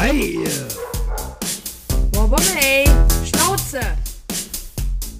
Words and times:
Hi! 0.00 0.38
Wobomey, 2.12 2.84
Schnauze! 3.26 3.80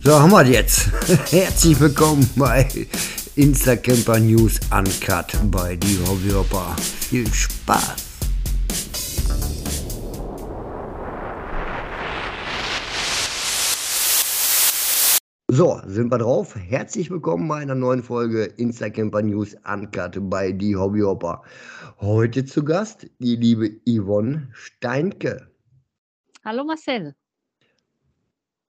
So, 0.04 0.20
haben 0.20 0.30
wir 0.30 0.46
jetzt. 0.46 0.90
Herzlich 1.32 1.80
willkommen 1.80 2.30
bei 2.36 2.68
Instacamper 3.34 4.20
News 4.20 4.60
Uncut 4.70 5.32
bei 5.50 5.74
die 5.74 5.98
Hobbyhopper. 6.06 6.76
Viel 7.10 7.26
Spaß! 7.34 8.07
So, 15.58 15.80
sind 15.86 16.12
wir 16.12 16.18
drauf. 16.18 16.54
Herzlich 16.54 17.10
willkommen 17.10 17.48
bei 17.48 17.56
einer 17.56 17.74
neuen 17.74 18.00
Folge 18.00 18.44
Instacamper 18.44 19.22
News 19.22 19.56
Uncut 19.68 20.16
bei 20.30 20.52
die 20.52 20.76
Hobbyhopper. 20.76 21.42
Heute 22.00 22.44
zu 22.44 22.64
Gast 22.64 23.10
die 23.18 23.34
liebe 23.34 23.72
Yvonne 23.84 24.50
Steinke. 24.52 25.50
Hallo 26.44 26.62
Marcel. 26.62 27.16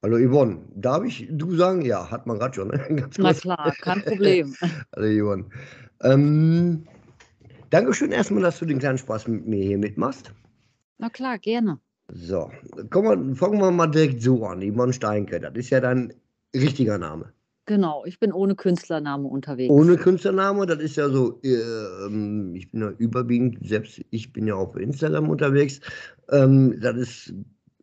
Hallo 0.02 0.18
Yvonne, 0.18 0.64
darf 0.74 1.04
ich 1.04 1.28
du 1.30 1.54
sagen? 1.54 1.82
Ja, 1.82 2.10
hat 2.10 2.26
man 2.26 2.40
gerade 2.40 2.54
schon. 2.56 2.66
Ne? 2.66 2.78
Ganz 2.96 3.18
Na 3.18 3.34
klar, 3.34 3.72
kein 3.80 4.02
Problem. 4.02 4.56
Hallo 4.96 5.06
Yvonne. 5.06 5.44
Ähm, 6.02 6.88
Dankeschön 7.70 8.10
erstmal, 8.10 8.42
dass 8.42 8.58
du 8.58 8.64
den 8.64 8.80
kleinen 8.80 8.98
Spaß 8.98 9.28
mit 9.28 9.46
mir 9.46 9.62
hier 9.64 9.78
mitmachst. 9.78 10.34
Na 10.98 11.08
klar, 11.08 11.38
gerne. 11.38 11.78
So, 12.12 12.50
komm 12.90 13.04
wir, 13.04 13.36
fangen 13.36 13.60
wir 13.60 13.70
mal 13.70 13.86
direkt 13.86 14.22
so 14.22 14.44
an. 14.44 14.60
Yvonne 14.60 14.92
Steinke, 14.92 15.38
das 15.38 15.54
ist 15.54 15.70
ja 15.70 15.78
dein 15.78 16.12
richtiger 16.54 16.98
Name. 16.98 17.32
Genau, 17.66 18.04
ich 18.04 18.18
bin 18.18 18.32
ohne 18.32 18.56
Künstlername 18.56 19.28
unterwegs. 19.28 19.70
Ohne 19.70 19.96
Künstlername, 19.96 20.66
das 20.66 20.80
ist 20.80 20.96
ja 20.96 21.08
so, 21.08 21.40
äh, 21.42 22.56
ich 22.56 22.70
bin 22.70 22.80
ja 22.80 22.90
überwiegend, 22.98 23.58
selbst 23.62 24.00
ich 24.10 24.32
bin 24.32 24.46
ja 24.48 24.54
auf 24.54 24.76
Instagram 24.76 25.28
unterwegs. 25.28 25.80
Ähm, 26.30 26.80
das 26.80 26.96
ist 26.96 27.34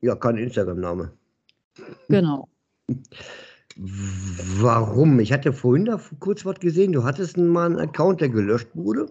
ja 0.01 0.15
kein 0.15 0.37
Instagram-Name. 0.37 1.13
Genau. 2.09 2.49
Warum? 3.77 5.19
Ich 5.19 5.31
hatte 5.31 5.53
vorhin 5.53 5.85
da 5.85 6.01
kurz 6.19 6.43
was 6.43 6.59
gesehen. 6.59 6.91
Du 6.91 7.03
hattest 7.03 7.37
mal 7.37 7.67
einen 7.67 7.79
Account, 7.79 8.19
der 8.19 8.29
gelöscht 8.29 8.69
wurde. 8.73 9.07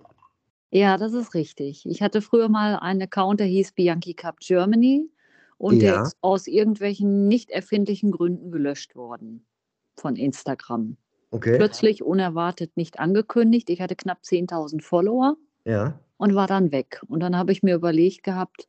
Ja, 0.72 0.98
das 0.98 1.14
ist 1.14 1.32
richtig. 1.34 1.86
Ich 1.86 2.02
hatte 2.02 2.20
früher 2.20 2.48
mal 2.48 2.76
einen 2.76 3.00
Account, 3.02 3.40
der 3.40 3.46
hieß 3.46 3.72
Bianchi 3.72 4.14
Cup 4.14 4.40
Germany 4.40 5.08
und 5.58 5.80
der 5.82 5.94
Ja. 5.94 6.02
ist 6.02 6.16
aus 6.20 6.46
irgendwelchen 6.46 7.28
nicht 7.28 7.50
erfindlichen 7.50 8.10
Gründen 8.10 8.50
gelöscht 8.50 8.94
worden 8.96 9.46
von 9.96 10.16
Instagram. 10.16 10.96
Okay. 11.30 11.56
Plötzlich 11.56 12.02
unerwartet 12.02 12.76
nicht 12.76 12.98
angekündigt. 13.00 13.70
Ich 13.70 13.80
hatte 13.80 13.96
knapp 13.96 14.18
10.000 14.22 14.82
Follower 14.84 15.36
Ja. 15.64 15.98
und 16.18 16.34
war 16.34 16.46
dann 16.46 16.72
weg. 16.72 17.02
Und 17.08 17.20
dann 17.20 17.36
habe 17.36 17.52
ich 17.52 17.62
mir 17.62 17.74
überlegt 17.74 18.22
gehabt, 18.22 18.66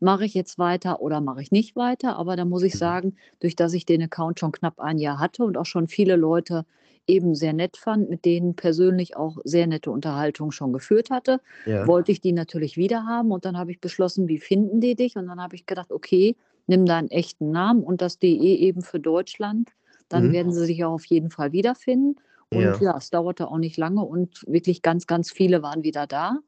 mache 0.00 0.24
ich 0.26 0.34
jetzt 0.34 0.58
weiter 0.58 1.00
oder 1.00 1.20
mache 1.20 1.42
ich 1.42 1.50
nicht 1.52 1.76
weiter? 1.76 2.16
Aber 2.16 2.36
da 2.36 2.44
muss 2.44 2.62
ich 2.62 2.74
Mhm. 2.74 2.78
sagen, 2.78 3.16
durch 3.40 3.56
dass 3.56 3.72
ich 3.72 3.86
den 3.86 4.02
Account 4.02 4.40
schon 4.40 4.52
knapp 4.52 4.80
ein 4.80 4.98
Jahr 4.98 5.18
hatte 5.20 5.44
und 5.44 5.56
auch 5.56 5.66
schon 5.66 5.88
viele 5.88 6.16
Leute 6.16 6.66
eben 7.06 7.34
sehr 7.34 7.52
nett 7.52 7.76
fand, 7.76 8.08
mit 8.10 8.24
denen 8.24 8.54
persönlich 8.56 9.16
auch 9.16 9.38
sehr 9.44 9.66
nette 9.66 9.90
Unterhaltung 9.90 10.50
schon 10.52 10.72
geführt 10.72 11.10
hatte, 11.10 11.40
Ja. 11.66 11.86
wollte 11.86 12.12
ich 12.12 12.20
die 12.20 12.32
natürlich 12.32 12.76
wieder 12.76 13.04
haben. 13.06 13.30
Und 13.32 13.44
dann 13.44 13.56
habe 13.58 13.70
ich 13.70 13.80
beschlossen, 13.80 14.28
wie 14.28 14.38
finden 14.38 14.80
die 14.80 14.94
dich? 14.94 15.16
Und 15.16 15.26
dann 15.26 15.40
habe 15.42 15.54
ich 15.56 15.66
gedacht, 15.66 15.92
okay, 15.92 16.36
nimm 16.66 16.86
deinen 16.86 17.08
echten 17.10 17.50
Namen 17.50 17.82
und 17.82 18.00
das 18.00 18.18
DE 18.18 18.56
eben 18.56 18.82
für 18.82 19.00
Deutschland. 19.00 19.70
Dann 20.08 20.28
Mhm. 20.28 20.32
werden 20.32 20.52
sie 20.52 20.64
sich 20.66 20.84
auch 20.84 20.92
auf 20.94 21.04
jeden 21.06 21.30
Fall 21.30 21.52
wiederfinden. 21.52 22.16
Und 22.50 22.62
Ja. 22.62 22.78
ja, 22.80 22.96
es 22.96 23.10
dauerte 23.10 23.48
auch 23.48 23.58
nicht 23.58 23.76
lange 23.76 24.02
und 24.04 24.44
wirklich 24.46 24.82
ganz, 24.82 25.06
ganz 25.06 25.30
viele 25.30 25.62
waren 25.62 25.82
wieder 25.82 26.06
da. 26.06 26.38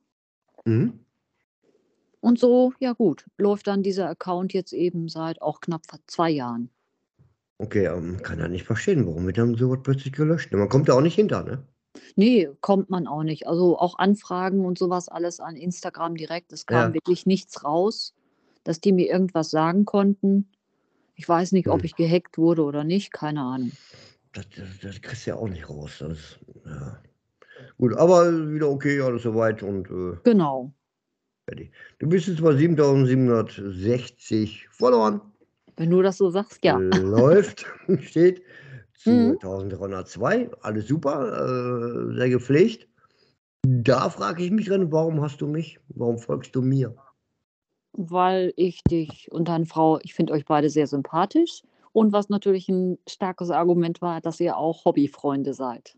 Mhm. 0.66 1.00
Und 2.20 2.38
so, 2.38 2.72
ja 2.78 2.92
gut, 2.92 3.24
läuft 3.38 3.66
dann 3.68 3.82
dieser 3.82 4.08
Account 4.08 4.52
jetzt 4.52 4.72
eben 4.72 5.08
seit 5.08 5.40
auch 5.40 5.60
knapp 5.60 5.82
zwei 6.06 6.30
Jahren. 6.30 6.70
Okay, 7.58 7.86
ähm, 7.86 8.22
kann 8.22 8.38
ja 8.38 8.48
nicht 8.48 8.64
verstehen, 8.64 9.06
warum 9.06 9.26
wird 9.26 9.38
dann 9.38 9.54
sowas 9.54 9.78
plötzlich 9.82 10.12
gelöscht? 10.12 10.52
Man 10.52 10.68
kommt 10.68 10.89
da 10.89 10.94
auch 10.94 11.00
nicht 11.00 11.14
hinter, 11.14 11.42
ne? 11.42 11.62
Nee, 12.14 12.50
kommt 12.61 12.90
man 12.90 13.06
auch 13.06 13.22
nicht. 13.22 13.46
Also 13.46 13.78
auch 13.78 13.98
Anfragen 13.98 14.67
und 14.67 14.77
sowas 14.78 15.08
alles 15.08 15.40
an 15.40 15.56
Instagram 15.56 16.16
direkt. 16.16 16.52
Es 16.52 16.66
kam 16.66 16.89
Ja. 16.89 16.95
wirklich 16.95 17.24
nichts 17.24 17.64
raus, 17.64 18.12
dass 18.64 18.80
die 18.80 18.92
mir 18.92 19.08
irgendwas 19.08 19.50
sagen 19.50 19.86
konnten. 19.86 20.48
Ich 21.14 21.27
weiß 21.27 21.52
nicht, 21.52 21.68
ob 21.68 21.80
Hm. 21.80 21.86
ich 21.86 21.96
gehackt 21.96 22.36
wurde 22.36 22.62
oder 22.62 22.84
nicht, 22.84 23.11
keine 23.12 23.40
Ahnung. 23.40 23.72
Das, 24.34 24.45
das, 24.55 24.68
das 24.83 25.00
kriegst 25.00 25.24
du 25.27 25.30
ja 25.30 25.36
auch 25.36 25.48
nicht 25.48 25.66
raus. 25.70 25.92
Das, 26.00 26.39
ja. 26.66 27.00
Gut, 27.78 27.96
aber 27.96 28.30
wieder 28.52 28.68
okay, 28.68 29.00
alles 29.00 29.22
soweit 29.22 29.62
und 29.62 29.89
äh, 29.90 30.18
Genau. 30.24 30.74
fertig. 31.48 31.70
Du 31.98 32.06
bist 32.06 32.28
jetzt 32.28 32.42
bei 32.42 32.55
7760 32.55 34.68
Followern. 34.70 35.22
Wenn 35.77 35.91
du 35.91 36.03
das 36.03 36.17
so 36.17 36.31
sagst, 36.31 36.64
ja. 36.64 36.79
Läuft, 36.79 37.67
steht 38.01 38.42
zu 38.95 39.11
Mhm. 39.11 39.33
1302. 39.35 40.51
Alles 40.63 40.89
super, 40.89 42.11
äh, 42.11 42.17
sehr 42.17 42.31
gepflegt. 42.31 42.89
Da 43.67 44.09
frage 44.11 44.45
ich 44.45 44.51
mich 44.51 44.69
dran, 44.69 44.91
warum 44.92 45.20
hast 45.20 45.41
du 45.41 45.47
mich? 45.47 45.79
Warum 45.89 46.19
folgst 46.19 46.55
du 46.55 46.63
mir? 46.63 46.95
Weil 47.92 48.53
ich 48.57 48.83
dich 48.85 49.31
und 49.33 49.48
deine 49.48 49.67
Frau, 49.67 49.98
ich 50.03 50.14
finde 50.14 50.33
euch 50.33 50.45
beide 50.45 50.70
sehr 50.70 50.87
sympathisch. 50.87 51.63
Und 51.93 52.13
was 52.13 52.29
natürlich 52.29 52.69
ein 52.69 52.98
starkes 53.08 53.51
Argument 53.51 54.03
war, 54.03 54.20
dass 54.20 54.39
ihr 54.39 54.57
auch 54.57 54.85
Hobbyfreunde 54.85 55.55
seid. 55.55 55.97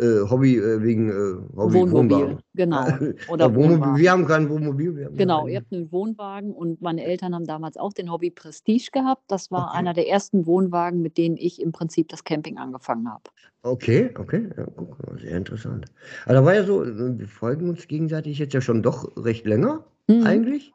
Äh, 0.00 0.28
Hobby 0.28 0.56
äh, 0.58 0.82
wegen 0.82 1.08
äh, 1.08 1.12
Hobby 1.56 1.74
Wohnmobil, 1.74 2.16
Wohnwagen. 2.16 2.38
genau. 2.54 2.88
Ja, 2.88 2.98
Oder 3.28 3.54
Wohnmobil. 3.54 3.74
Wohnwagen. 3.78 3.96
Wir 3.96 4.10
haben 4.10 4.26
kein 4.26 4.48
Wohnmobil. 4.50 5.04
Haben 5.04 5.16
Genau, 5.16 5.44
ein- 5.44 5.52
ihr 5.52 5.58
habt 5.60 5.72
einen 5.72 5.92
Wohnwagen 5.92 6.52
und 6.52 6.82
meine 6.82 7.04
Eltern 7.04 7.32
haben 7.32 7.44
damals 7.46 7.76
auch 7.76 7.92
den 7.92 8.10
Hobby 8.10 8.30
Prestige 8.32 8.90
gehabt. 8.92 9.22
Das 9.28 9.52
war 9.52 9.68
Okay. 9.68 9.78
einer 9.78 9.94
der 9.94 10.08
ersten 10.08 10.46
Wohnwagen, 10.46 11.00
mit 11.00 11.16
denen 11.16 11.36
ich 11.36 11.62
im 11.62 11.70
Prinzip 11.70 12.08
das 12.08 12.24
Camping 12.24 12.58
angefangen 12.58 13.08
habe. 13.08 13.22
Okay, 13.62 14.10
okay, 14.18 14.50
ja, 14.56 14.66
guck 14.74 14.96
sehr 15.20 15.36
interessant. 15.36 15.86
Aber 16.24 16.34
da 16.34 16.44
war 16.44 16.54
ja 16.56 16.64
so, 16.64 16.84
wir 16.84 17.28
folgen 17.28 17.68
uns 17.68 17.86
gegenseitig 17.86 18.38
jetzt 18.40 18.52
ja 18.52 18.60
schon 18.60 18.82
doch 18.82 19.16
recht 19.16 19.46
länger, 19.46 19.84
Mhm. 20.08 20.22
eigentlich. 20.26 20.72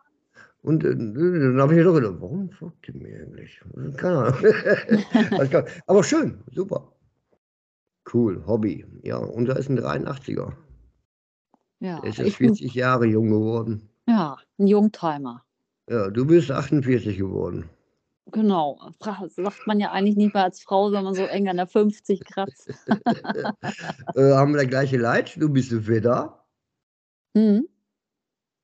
Und 0.61 0.83
äh, 0.85 0.95
dann 0.95 1.59
habe 1.59 1.73
ich 1.73 1.77
mir 1.79 1.83
doch 1.83 1.93
gedacht, 1.95 2.15
warum 2.19 2.49
folgt 2.51 2.87
ihr 2.87 2.95
mir 2.95 3.19
eigentlich? 3.21 3.61
Keine 3.97 4.17
Ahnung. 4.17 4.35
Aber 5.87 6.03
schön, 6.03 6.39
super. 6.53 6.93
Cool, 8.11 8.43
Hobby. 8.47 8.85
Ja, 9.03 9.17
und 9.17 9.45
da 9.45 9.53
ist 9.53 9.69
ein 9.69 9.79
83er. 9.79 10.53
Ja, 11.79 11.99
Der 12.01 12.09
ist 12.09 12.17
bin 12.17 12.31
40 12.31 12.73
Jahre 12.73 13.05
jung 13.05 13.29
geworden. 13.29 13.89
ja, 14.07 14.37
ein 14.57 14.67
Jungtimer. 14.67 15.43
Ja, 15.89 16.09
du 16.09 16.25
bist 16.25 16.51
48 16.51 17.17
geworden. 17.17 17.69
Genau. 18.31 18.79
Sagt 18.99 19.65
man 19.65 19.79
ja 19.79 19.91
eigentlich 19.91 20.15
nicht 20.15 20.33
mehr 20.33 20.43
als 20.43 20.61
Frau, 20.61 20.91
wenn 20.91 21.03
man 21.03 21.15
so 21.15 21.23
eng 21.23 21.47
an 21.49 21.57
der 21.57 21.67
50 21.67 22.23
kratzt. 22.25 22.69
Äh, 24.15 24.33
haben 24.33 24.53
wir 24.53 24.61
das 24.61 24.69
gleiche 24.69 24.97
Leid? 24.97 25.35
Du 25.37 25.49
bist 25.49 25.71
ein 25.71 25.87
Widder. 25.87 26.45
Hm? 27.35 27.67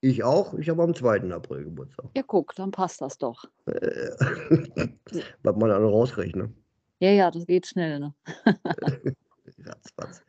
Ich 0.00 0.22
auch. 0.22 0.54
Ich 0.54 0.68
habe 0.68 0.82
am 0.82 0.94
2. 0.94 1.32
April 1.32 1.64
Geburtstag. 1.64 2.10
Ja, 2.16 2.22
guck, 2.22 2.54
dann 2.54 2.70
passt 2.70 3.00
das 3.00 3.18
doch. 3.18 3.44
Äh, 3.66 4.10
Was 5.42 5.56
man 5.56 5.70
dann 5.70 5.84
rausrechnet. 5.84 6.50
Ja, 7.00 7.10
ja, 7.10 7.30
das 7.30 7.46
geht 7.46 7.66
schnell. 7.66 8.00
Ne? 8.00 8.14
Ratzfatz. 9.64 10.22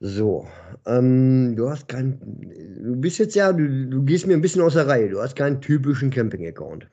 So, 0.00 0.46
ähm, 0.86 1.54
du 1.56 1.70
hast 1.70 1.88
kein, 1.88 2.20
du 2.20 2.96
bist 2.96 3.18
jetzt 3.18 3.34
ja, 3.34 3.52
du, 3.52 3.88
du 3.88 4.02
gehst 4.04 4.26
mir 4.26 4.34
ein 4.34 4.42
bisschen 4.42 4.60
aus 4.62 4.74
der 4.74 4.86
Reihe. 4.86 5.08
Du 5.08 5.20
hast 5.22 5.36
keinen 5.36 5.60
typischen 5.60 6.10
Camping-Account. 6.10 6.88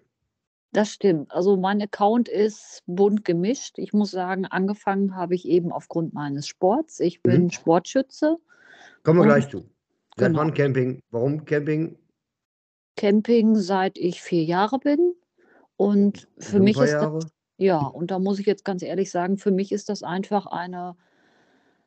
Das 0.71 0.91
stimmt. 0.91 1.29
Also 1.31 1.57
mein 1.57 1.81
Account 1.81 2.29
ist 2.29 2.81
bunt 2.87 3.25
gemischt. 3.25 3.77
Ich 3.77 3.93
muss 3.93 4.11
sagen, 4.11 4.45
angefangen 4.45 5.15
habe 5.15 5.35
ich 5.35 5.47
eben 5.47 5.71
aufgrund 5.71 6.13
meines 6.13 6.47
Sports. 6.47 6.99
Ich 6.99 7.21
bin 7.21 7.43
Mhm. 7.43 7.49
Sportschütze. 7.51 8.37
Kommen 9.03 9.19
wir 9.19 9.25
gleich 9.25 9.49
zu. 9.49 9.69
Seit 10.17 10.29
Genau. 10.29 10.39
wann 10.39 10.53
Camping? 10.53 10.99
Warum 11.11 11.43
Camping? 11.45 11.97
Camping 12.95 13.55
seit 13.55 13.97
ich 13.97 14.21
vier 14.21 14.43
Jahre 14.45 14.79
bin. 14.79 15.13
Und 15.75 16.27
für 16.39 16.57
ein 16.57 16.63
mich 16.63 16.79
ist 16.79 16.91
Jahre? 16.91 17.19
das, 17.19 17.31
ja, 17.57 17.79
und 17.85 18.11
da 18.11 18.19
muss 18.19 18.39
ich 18.39 18.45
jetzt 18.45 18.65
ganz 18.65 18.81
ehrlich 18.83 19.11
sagen, 19.11 19.37
für 19.37 19.51
mich 19.51 19.71
ist 19.71 19.89
das 19.89 20.03
einfach 20.03 20.45
eine 20.47 20.95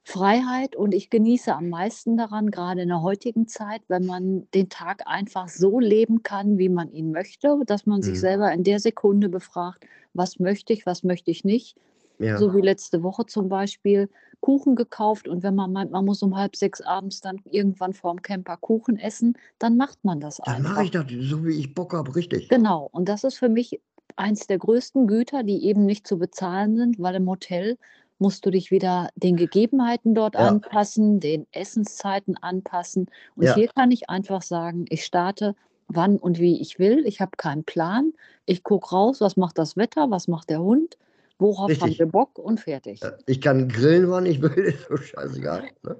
Freiheit 0.04 0.76
und 0.76 0.94
ich 0.94 1.10
genieße 1.10 1.52
am 1.54 1.68
meisten 1.68 2.16
daran, 2.16 2.50
gerade 2.52 2.82
in 2.82 2.88
der 2.88 3.02
heutigen 3.02 3.48
Zeit, 3.48 3.82
wenn 3.88 4.06
man 4.06 4.48
den 4.54 4.68
Tag 4.68 5.02
einfach 5.06 5.48
so 5.48 5.80
leben 5.80 6.22
kann, 6.22 6.58
wie 6.58 6.68
man 6.68 6.92
ihn 6.92 7.10
möchte, 7.10 7.58
dass 7.66 7.86
man 7.86 8.02
sich 8.02 8.16
Mhm. 8.16 8.20
selber 8.20 8.52
in 8.52 8.62
der 8.64 8.78
Sekunde 8.80 9.28
befragt, 9.28 9.84
was 10.14 10.38
möchte 10.38 10.72
ich, 10.72 10.86
was 10.86 11.02
möchte 11.02 11.30
ich 11.32 11.44
nicht. 11.44 11.76
Ja. 12.18 12.38
So 12.38 12.54
wie 12.54 12.60
letzte 12.60 13.02
Woche 13.02 13.26
zum 13.26 13.48
Beispiel 13.48 14.08
Kuchen 14.40 14.76
gekauft 14.76 15.26
und 15.28 15.42
wenn 15.42 15.56
man 15.56 15.72
meint, 15.72 15.90
man 15.90 16.04
muss 16.04 16.22
um 16.22 16.36
halb 16.36 16.54
sechs 16.56 16.80
abends 16.82 17.20
dann 17.20 17.40
irgendwann 17.44 17.92
vorm 17.92 18.22
Camper 18.22 18.56
Kuchen 18.58 18.98
essen, 18.98 19.36
dann 19.58 19.76
macht 19.76 20.04
man 20.04 20.20
das 20.20 20.40
Dann 20.44 20.62
mache 20.62 20.84
ich 20.84 20.90
das, 20.92 21.06
so 21.10 21.44
wie 21.44 21.58
ich 21.58 21.74
Bock 21.74 21.92
habe, 21.94 22.14
richtig. 22.14 22.48
Genau, 22.48 22.88
und 22.92 23.08
das 23.08 23.24
ist 23.24 23.38
für 23.38 23.48
mich 23.48 23.80
eins 24.16 24.46
der 24.46 24.58
größten 24.58 25.06
Güter, 25.06 25.42
die 25.42 25.64
eben 25.64 25.86
nicht 25.86 26.06
zu 26.06 26.18
bezahlen 26.18 26.76
sind, 26.76 26.98
weil 26.98 27.14
im 27.16 27.28
Hotel 27.28 27.78
musst 28.18 28.46
du 28.46 28.50
dich 28.50 28.70
wieder 28.70 29.10
den 29.14 29.36
Gegebenheiten 29.36 30.14
dort 30.14 30.34
Ja. 30.34 30.48
anpassen, 30.48 31.20
den 31.20 31.46
Essenszeiten 31.52 32.36
anpassen. 32.38 33.10
Und 33.36 33.44
Ja. 33.44 33.54
hier 33.54 33.68
kann 33.68 33.90
ich 33.90 34.08
einfach 34.08 34.42
sagen, 34.42 34.86
ich 34.88 35.04
starte 35.04 35.54
wann 35.88 36.16
und 36.16 36.38
wie 36.40 36.60
ich 36.60 36.78
will. 36.78 37.06
Ich 37.06 37.20
habe 37.20 37.32
keinen 37.36 37.64
Plan. 37.64 38.12
Ich 38.46 38.62
gucke 38.62 38.90
raus, 38.90 39.20
was 39.20 39.36
macht 39.36 39.58
das 39.58 39.76
Wetter, 39.76 40.10
was 40.10 40.28
macht 40.28 40.50
der 40.50 40.60
Hund, 40.60 40.96
worauf 41.38 41.70
haben 41.80 41.90
Richtig. 41.90 41.98
wir 41.98 42.06
Bock 42.06 42.38
und 42.38 42.60
fertig. 42.60 43.00
Ich 43.26 43.40
kann 43.40 43.68
grillen, 43.68 44.10
wann 44.10 44.26
ich 44.26 44.40
will, 44.42 44.50
ist 44.64 44.88
so 44.88 44.96
scheißegal. 44.96 45.64
Ne? 45.82 45.96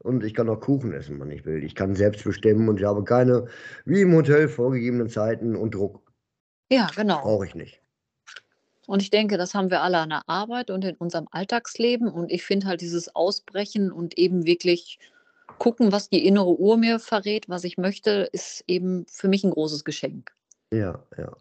Und 0.00 0.24
ich 0.24 0.34
kann 0.34 0.48
auch 0.48 0.60
Kuchen 0.60 0.92
essen, 0.92 1.20
wann 1.20 1.30
ich 1.30 1.44
will. 1.46 1.62
Ich 1.62 1.74
kann 1.76 1.94
selbst 1.94 2.24
bestimmen 2.24 2.68
und 2.68 2.80
ich 2.80 2.86
habe 2.86 3.04
keine, 3.04 3.46
wie 3.84 4.00
im 4.00 4.14
Hotel, 4.14 4.48
vorgegebenen 4.48 5.08
Zeiten 5.08 5.54
und 5.54 5.74
Druck. 5.76 6.02
Ja, 6.70 6.90
genau. 6.94 7.22
Brauche 7.22 7.46
ich 7.46 7.54
nicht. 7.54 7.80
Und 8.86 9.00
ich 9.00 9.10
denke, 9.10 9.38
das 9.38 9.54
haben 9.54 9.70
wir 9.70 9.82
alle 9.82 9.98
an 9.98 10.10
der 10.10 10.28
Arbeit 10.28 10.70
und 10.70 10.84
in 10.84 10.96
unserem 10.96 11.28
Alltagsleben. 11.30 12.08
Und 12.08 12.30
ich 12.30 12.42
finde 12.42 12.66
halt 12.66 12.80
dieses 12.80 13.14
Ausbrechen 13.14 13.92
und 13.92 14.18
eben 14.18 14.44
wirklich 14.44 14.98
gucken, 15.58 15.92
was 15.92 16.08
die 16.08 16.26
innere 16.26 16.58
Uhr 16.58 16.76
mir 16.76 16.98
verrät, 16.98 17.48
was 17.48 17.64
ich 17.64 17.78
möchte, 17.78 18.28
ist 18.32 18.64
eben 18.66 19.06
für 19.08 19.28
mich 19.28 19.44
ein 19.44 19.50
großes 19.50 19.84
Geschenk. 19.84 20.32
Ja, 20.72 21.02
ja. 21.16 21.32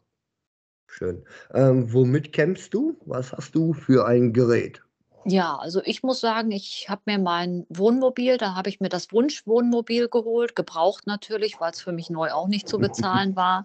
Schön. 0.88 1.25
Ähm, 1.53 1.91
womit 1.94 2.33
campst 2.33 2.74
du? 2.74 2.97
Was 3.06 3.31
hast 3.31 3.56
du 3.56 3.74
für 3.74 4.06
ein 4.06 4.33
Gerät? 4.33 4.81
Ja, 5.24 5.56
also 5.56 5.81
ich 5.85 6.03
muss 6.03 6.19
sagen, 6.19 6.51
ich 6.51 6.88
habe 6.89 7.01
mir 7.06 7.19
mein 7.19 7.65
Wohnmobil, 7.69 8.38
da 8.38 8.56
habe 8.56 8.69
ich 8.69 8.79
mir 8.79 8.89
das 8.89 9.12
Wunschwohnmobil 9.12 10.09
geholt, 10.09 10.56
gebraucht 10.56 11.06
natürlich, 11.06 11.59
weil 11.59 11.71
es 11.71 11.81
für 11.81 11.91
mich 11.91 12.09
neu 12.09 12.31
auch 12.31 12.47
nicht 12.47 12.67
zu 12.67 12.79
bezahlen 12.79 13.35
war. 13.35 13.63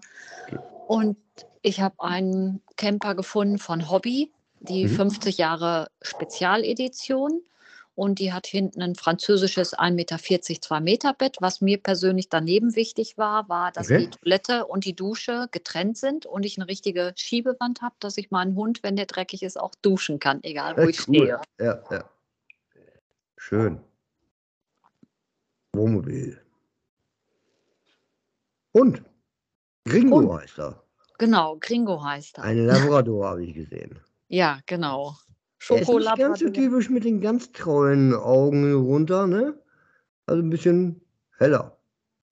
Und 0.87 1.17
ich 1.61 1.81
habe 1.81 2.01
einen 2.01 2.61
Camper 2.77 3.13
gefunden 3.13 3.57
von 3.59 3.89
Hobby, 3.89 4.31
die 4.61 4.85
Mhm. 4.85 4.89
50 4.95 5.37
Jahre 5.37 5.87
Spezialedition. 6.01 7.41
Und 7.93 8.19
die 8.19 8.31
hat 8.31 8.45
hinten 8.45 8.83
ein 8.83 8.93
französisches 8.95 9.73
1,40 9.73 9.91
Meter, 9.95 10.61
2 10.61 10.79
Meter 10.79 11.13
Bett. 11.13 11.37
Was 11.39 11.61
mir 11.61 11.81
persönlich 11.81 12.29
daneben 12.29 12.75
wichtig 12.75 13.17
war, 13.17 13.49
war, 13.49 13.71
dass 13.71 13.87
Okay. 13.87 14.05
die 14.05 14.09
Toilette 14.11 14.67
und 14.67 14.85
die 14.85 14.95
Dusche 14.95 15.47
getrennt 15.51 15.97
sind 15.97 16.27
und 16.27 16.45
ich 16.45 16.57
eine 16.57 16.67
richtige 16.67 17.13
Schiebewand 17.15 17.81
habe, 17.81 17.95
dass 17.99 18.17
ich 18.17 18.29
meinen 18.29 18.55
Hund, 18.55 18.83
wenn 18.83 18.95
der 18.95 19.07
dreckig 19.07 19.41
ist, 19.41 19.59
auch 19.59 19.73
duschen 19.81 20.19
kann, 20.19 20.43
egal 20.43 20.77
wo 20.77 20.81
Äh, 20.81 20.91
ich 20.91 20.99
cool. 21.07 21.15
stehe. 21.15 21.41
Ja, 21.59 21.83
ja. 21.89 22.09
Schön. 23.35 23.81
Wohnmobil. 25.73 26.39
Hund. 28.75 29.01
Gringo 29.87 30.17
Hund. 30.17 30.41
heißt 30.41 30.59
er. 30.59 30.83
Genau, 31.17 31.57
Gringo 31.59 32.03
heißt 32.03 32.37
er. 32.37 32.43
Ein 32.43 32.65
Labrador 32.65 33.27
habe 33.29 33.43
ich 33.43 33.53
gesehen. 33.53 33.99
Ja, 34.27 34.59
genau. 34.65 35.15
Ist 35.59 35.89
nicht 35.89 36.17
ganz 36.17 36.39
so 36.39 36.49
typisch 36.49 36.89
mit 36.89 37.03
den 37.03 37.19
ganz 37.19 37.51
treuen 37.51 38.13
Augen 38.13 38.73
runter, 38.75 39.25
ne? 39.25 39.59
Also 40.27 40.41
ein 40.43 40.49
bisschen 40.49 41.01
heller. 41.39 41.77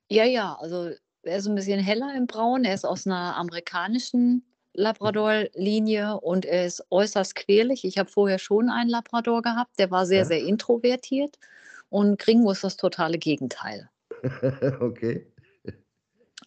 Ja, 0.09 0.25
ja, 0.25 0.55
also 0.59 0.91
er 1.23 1.37
ist 1.37 1.47
ein 1.47 1.55
bisschen 1.55 1.79
heller 1.79 2.13
im 2.15 2.27
Braun. 2.27 2.63
Er 2.65 2.75
ist 2.75 2.85
aus 2.85 3.07
einer 3.07 3.35
amerikanischen 3.35 4.45
Labrador-Linie 4.73 6.19
und 6.19 6.45
er 6.45 6.65
ist 6.65 6.85
äußerst 6.91 7.35
quirlig. 7.35 7.83
Ich 7.85 7.97
habe 7.97 8.09
vorher 8.09 8.37
schon 8.39 8.69
einen 8.69 8.89
Labrador 8.89 9.41
gehabt, 9.41 9.79
der 9.79 9.89
war 9.89 10.05
sehr, 10.05 10.19
Ja. 10.19 10.25
sehr 10.25 10.41
introvertiert. 10.43 11.39
Und 11.89 12.19
Gringo 12.19 12.51
ist 12.51 12.63
das 12.63 12.77
totale 12.77 13.17
Gegenteil. 13.17 13.89
okay. 14.79 15.25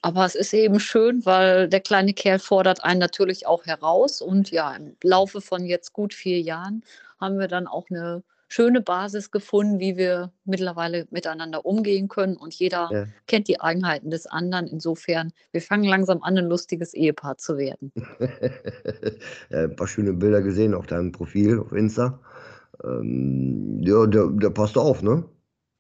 Aber 0.03 0.25
es 0.25 0.35
ist 0.35 0.55
eben 0.55 0.79
schön, 0.81 1.25
weil 1.27 1.69
der 1.69 1.81
kleine 1.81 2.13
Kerl 2.15 2.39
fordert 2.39 2.85
einen 2.85 3.01
natürlich 3.01 3.47
auch 3.47 3.67
heraus. 3.67 4.21
Und 4.21 4.51
ja, 4.51 4.75
im 4.75 4.97
Laufe 5.03 5.41
von 5.41 5.65
jetzt 5.65 5.93
gut 5.93 6.15
vier 6.15 6.41
Jahren 6.41 6.85
haben 7.21 7.39
wir 7.39 7.49
dann 7.49 7.67
auch 7.67 7.87
eine 7.91 8.23
schöne 8.49 8.81
Basis 8.81 9.31
gefunden, 9.31 9.79
wie 9.79 9.97
wir 9.97 10.33
mittlerweile 10.45 11.07
miteinander 11.11 11.67
umgehen 11.67 12.09
können. 12.09 12.37
Und 12.37 12.55
jeder 12.55 12.89
Ja. 12.93 13.07
kennt 13.27 13.49
die 13.49 13.61
Eigenheiten 13.61 14.11
des 14.11 14.27
anderen. 14.27 14.67
Insofern, 14.69 15.33
wir 15.53 15.61
fangen 15.61 15.85
langsam 15.85 16.23
an, 16.23 16.39
ein 16.39 16.47
lustiges 16.47 16.95
Ehepaar 16.95 17.37
zu 17.37 17.59
werden. 17.59 17.93
ja, 19.51 19.65
ein 19.65 19.77
paar 19.77 19.89
schöne 19.89 20.13
Bilder 20.15 20.43
gesehen 20.43 20.75
auf 20.75 20.87
deinem 20.87 21.13
Profil 21.13 21.59
auf 21.59 21.73
Insta. 21.73 22.21
Ähm, 22.85 23.83
ja, 23.83 24.07
der, 24.07 24.29
der 24.29 24.51
passt 24.51 24.79
auf, 24.79 25.03
ne? 25.03 25.25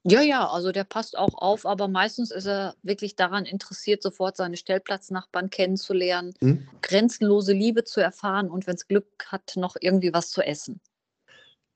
Ja, 0.04 0.22
ja, 0.22 0.48
also 0.48 0.72
der 0.72 0.84
passt 0.84 1.18
auch 1.18 1.34
auf, 1.34 1.66
aber 1.66 1.88
meistens 1.88 2.30
ist 2.30 2.46
er 2.46 2.74
wirklich 2.82 3.16
daran 3.16 3.44
interessiert, 3.44 4.02
sofort 4.02 4.36
seine 4.36 4.56
Stellplatznachbarn 4.56 5.50
kennenzulernen, 5.50 6.34
Hm? 6.40 6.68
grenzenlose 6.82 7.52
Liebe 7.52 7.84
zu 7.84 8.00
erfahren 8.00 8.50
und 8.50 8.66
wenn 8.66 8.76
es 8.76 8.86
Glück 8.86 9.06
hat, 9.26 9.54
noch 9.56 9.76
irgendwie 9.80 10.14
was 10.14 10.30
zu 10.30 10.42
essen. 10.42 10.80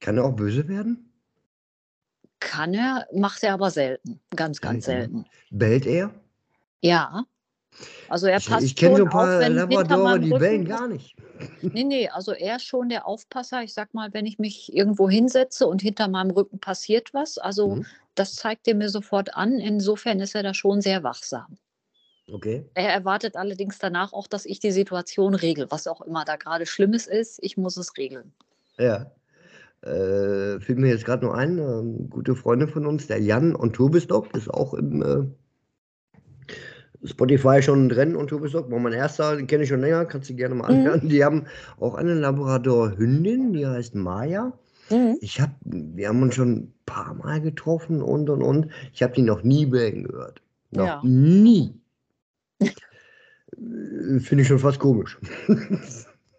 Kann 0.00 0.16
er 0.16 0.24
auch 0.24 0.32
böse 0.34 0.68
werden? 0.68 1.12
Kann 2.40 2.74
er, 2.74 3.06
macht 3.12 3.42
er 3.42 3.54
aber 3.54 3.70
selten. 3.70 4.20
Ganz, 4.34 4.60
ganz 4.60 4.84
Selten, 4.84 5.12
ne? 5.12 5.24
selten. 5.24 5.30
Bellt 5.50 5.86
er? 5.86 6.10
Ja. 6.80 7.24
Also 8.08 8.26
er 8.26 8.38
Ich, 8.38 8.46
passt 8.48 8.66
ich 8.66 8.76
kenne 8.76 8.96
so 8.96 8.98
schon 8.98 9.06
ein 9.08 9.10
paar 9.10 9.34
auf, 9.34 9.40
wenn 9.40 10.22
die 10.22 10.30
bellen 10.30 10.64
gar 10.64 10.88
nicht. 10.88 11.14
Nee, 11.62 11.84
nee, 11.84 12.08
also 12.08 12.32
er 12.32 12.56
ist 12.56 12.64
schon 12.64 12.88
der 12.88 13.06
Aufpasser. 13.06 13.62
Ich 13.62 13.72
sag 13.72 13.94
mal, 13.94 14.12
wenn 14.12 14.26
ich 14.26 14.38
mich 14.38 14.74
irgendwo 14.74 15.08
hinsetze 15.08 15.66
und 15.66 15.80
hinter 15.80 16.08
meinem 16.08 16.30
Rücken 16.32 16.58
passiert 16.58 17.14
was, 17.14 17.38
also 17.38 17.76
Mhm. 17.76 17.86
Das 18.14 18.34
zeigt 18.34 18.68
er 18.68 18.74
mir 18.74 18.88
sofort 18.88 19.34
an. 19.36 19.58
Insofern 19.58 20.20
ist 20.20 20.34
er 20.34 20.42
da 20.42 20.54
schon 20.54 20.80
sehr 20.80 21.02
wachsam. 21.02 21.58
Okay. 22.30 22.64
Er 22.74 22.92
erwartet 22.92 23.36
allerdings 23.36 23.78
danach 23.78 24.12
auch, 24.12 24.26
dass 24.26 24.46
ich 24.46 24.60
die 24.60 24.70
Situation 24.70 25.34
regel, 25.34 25.66
was 25.70 25.86
auch 25.86 26.00
immer 26.02 26.24
da 26.24 26.36
gerade 26.36 26.66
Schlimmes 26.66 27.06
ist. 27.06 27.38
Ich 27.42 27.56
muss 27.56 27.76
es 27.76 27.96
regeln. 27.96 28.32
Ja. 28.78 29.10
Äh, 29.82 30.60
fällt 30.60 30.78
mir 30.78 30.88
jetzt 30.90 31.04
gerade 31.04 31.26
noch 31.26 31.34
ein, 31.34 31.58
ähm, 31.58 32.08
gute 32.08 32.36
Freunde 32.36 32.68
von 32.68 32.86
uns, 32.86 33.08
der 33.08 33.20
Jan 33.20 33.54
und 33.56 33.72
Turbisdog, 33.74 34.32
ist 34.36 34.48
auch 34.48 34.74
im 34.74 35.02
äh, 35.02 35.26
Spotify 37.04 37.60
schon 37.62 37.88
drin 37.88 38.14
und 38.14 38.28
Turbisdog 38.28 38.70
war 38.70 38.78
mein 38.78 38.92
erster, 38.92 39.36
den 39.36 39.48
kenne 39.48 39.64
ich 39.64 39.68
schon 39.68 39.80
länger, 39.80 40.04
kannst 40.04 40.30
du 40.30 40.36
gerne 40.36 40.54
mal 40.54 40.70
Mhm. 40.72 40.78
anhören. 40.78 41.08
Die 41.08 41.24
haben 41.24 41.46
auch 41.80 41.94
eine 41.94 42.14
Labrador-Hündin, 42.14 43.52
die 43.52 43.66
heißt 43.66 43.96
Maya. 43.96 44.52
Mhm. 44.92 45.18
Ich 45.20 45.40
hab, 45.40 45.50
wir 45.64 46.08
haben 46.08 46.22
uns 46.22 46.34
schon 46.34 46.52
ein 46.52 46.74
paar 46.86 47.14
Mal 47.14 47.40
getroffen 47.40 48.02
und 48.02 48.28
und 48.30 48.42
und. 48.42 48.70
Ich 48.92 49.02
habe 49.02 49.12
die 49.14 49.22
noch 49.22 49.42
nie 49.42 49.66
bellen 49.66 50.04
gehört. 50.04 50.42
Noch 50.70 50.86
Ja. 50.86 51.00
nie. 51.04 51.74
Äh, 53.54 54.18
Finde 54.20 54.42
ich 54.42 54.48
schon 54.48 54.58
fast 54.58 54.78
komisch. 54.78 55.18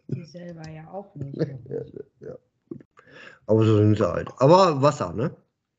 Ich 0.07 0.31
selber 0.31 0.67
ja 0.67 0.87
auch 0.89 1.13
nicht. 1.15 1.37
ja. 2.21 2.35
Aber 3.45 3.63
so 3.63 3.77
sind 3.77 3.97
sie 3.97 4.07
halt. 4.11 4.29
Aber 4.39 4.81
Wasser, 4.81 5.13
ne? 5.13 5.35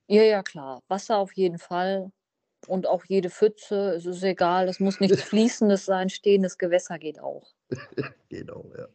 Ja, 0.06 0.22
ja, 0.22 0.42
klar. 0.44 0.80
Wasser 0.88 1.18
auf 1.18 1.32
jeden 1.32 1.58
Fall. 1.58 2.12
Und 2.68 2.86
auch 2.86 3.04
jede 3.06 3.30
Pfütze, 3.30 3.94
es 3.96 4.06
ist 4.06 4.22
egal, 4.22 4.68
es 4.68 4.78
muss 4.80 5.00
nichts 5.00 5.22
Fließendes 5.22 5.84
sein, 5.86 6.08
stehendes 6.08 6.56
Gewässer 6.56 6.98
geht 6.98 7.18
auch. 7.20 7.52
Genau, 8.28 8.70
ja. 8.78 8.86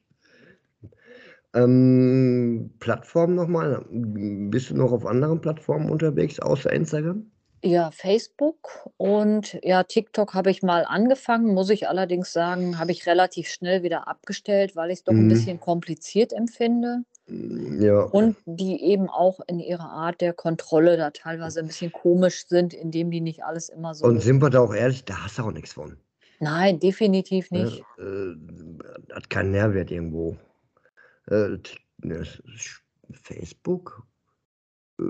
Ähm, 1.56 2.72
Plattform 2.80 3.36
nochmal. 3.36 3.86
Bist 3.90 4.70
du 4.70 4.76
noch 4.76 4.92
auf 4.92 5.06
anderen 5.06 5.42
Plattformen 5.42 5.90
unterwegs, 5.90 6.40
außer 6.40 6.72
Instagram? 6.72 7.32
Ja, 7.62 7.92
Facebook 7.92 8.90
und 8.96 9.60
ja, 9.64 9.84
TikTok 9.84 10.34
habe 10.34 10.50
ich 10.50 10.64
mal 10.64 10.86
angefangen, 10.86 11.54
muss 11.54 11.70
ich 11.70 11.90
allerdings 11.90 12.32
sagen, 12.32 12.80
habe 12.80 12.92
ich 12.92 13.06
relativ 13.06 13.50
schnell 13.50 13.84
wieder 13.84 14.08
abgestellt, 14.08 14.78
weil 14.78 14.92
ich 14.92 15.00
es 15.00 15.04
doch 15.04 15.14
ein 15.14 15.26
Mhm. 15.26 15.30
bisschen 15.30 15.60
kompliziert 15.60 16.32
empfinde 16.32 17.00
Ja. 17.28 18.04
und 18.04 18.38
die 18.46 18.82
eben 18.82 19.10
auch 19.10 19.42
in 19.48 19.60
ihrer 19.60 19.90
Art 19.90 20.22
der 20.22 20.32
Kontrolle 20.32 20.96
da 20.96 21.10
teilweise 21.12 21.60
ein 21.60 21.68
bisschen 21.68 21.92
komisch 21.92 22.48
sind, 22.48 22.74
indem 22.74 23.12
die 23.12 23.20
nicht 23.20 23.44
alles 23.44 23.68
immer 23.68 23.94
so. 23.94 24.06
Und 24.06 24.22
sind 24.22 24.42
wir 24.42 24.50
da 24.50 24.62
auch 24.62 24.74
ehrlich, 24.74 25.04
da 25.04 25.26
hast 25.26 25.38
du 25.38 25.44
auch 25.44 25.52
nichts 25.52 25.74
von. 25.74 25.98
Nein, 26.40 26.80
definitiv 26.80 27.52
nicht. 27.52 27.84
Äh, 27.98 29.14
hat 29.14 29.30
keinen 29.30 29.52
Nährwert 29.52 29.92
irgendwo. 29.92 30.38
Äh, 31.30 31.58
ne, 32.00 32.24
Facebook 33.12 34.04
äh, 35.00 35.04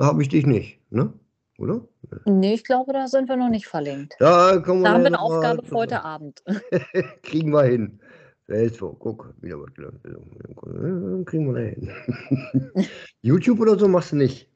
habe 0.00 0.22
ich 0.22 0.28
dich 0.28 0.46
nicht, 0.46 0.80
ne? 0.90 1.12
Oder? 1.58 1.86
Nee, 2.24 2.54
ich 2.54 2.64
glaube, 2.64 2.92
da 2.92 3.06
sind 3.06 3.28
wir 3.28 3.36
noch 3.36 3.50
nicht 3.50 3.66
verlinkt. 3.66 4.16
Da 4.18 4.58
kommen 4.58 4.80
wir 4.80 4.84
Da 4.84 4.94
haben 4.94 5.02
wir 5.02 5.08
eine 5.08 5.20
Aufgabe 5.20 5.62
für 5.62 5.74
heute 5.74 6.02
Abend. 6.04 6.42
Kriegen 7.22 7.52
wir 7.52 7.64
hin. 7.64 8.00
Facebook, 8.46 8.98
guck, 8.98 9.34
wieder 9.40 9.60
was 9.60 9.72
gelernt. 9.74 10.04
Äh, 10.04 11.24
Kriegen 11.24 11.46
wir 11.46 11.60
da 11.60 11.60
hin. 11.60 12.88
YouTube 13.22 13.60
oder 13.60 13.78
so 13.78 13.86
machst 13.86 14.10
du 14.12 14.16
nicht. 14.16 14.49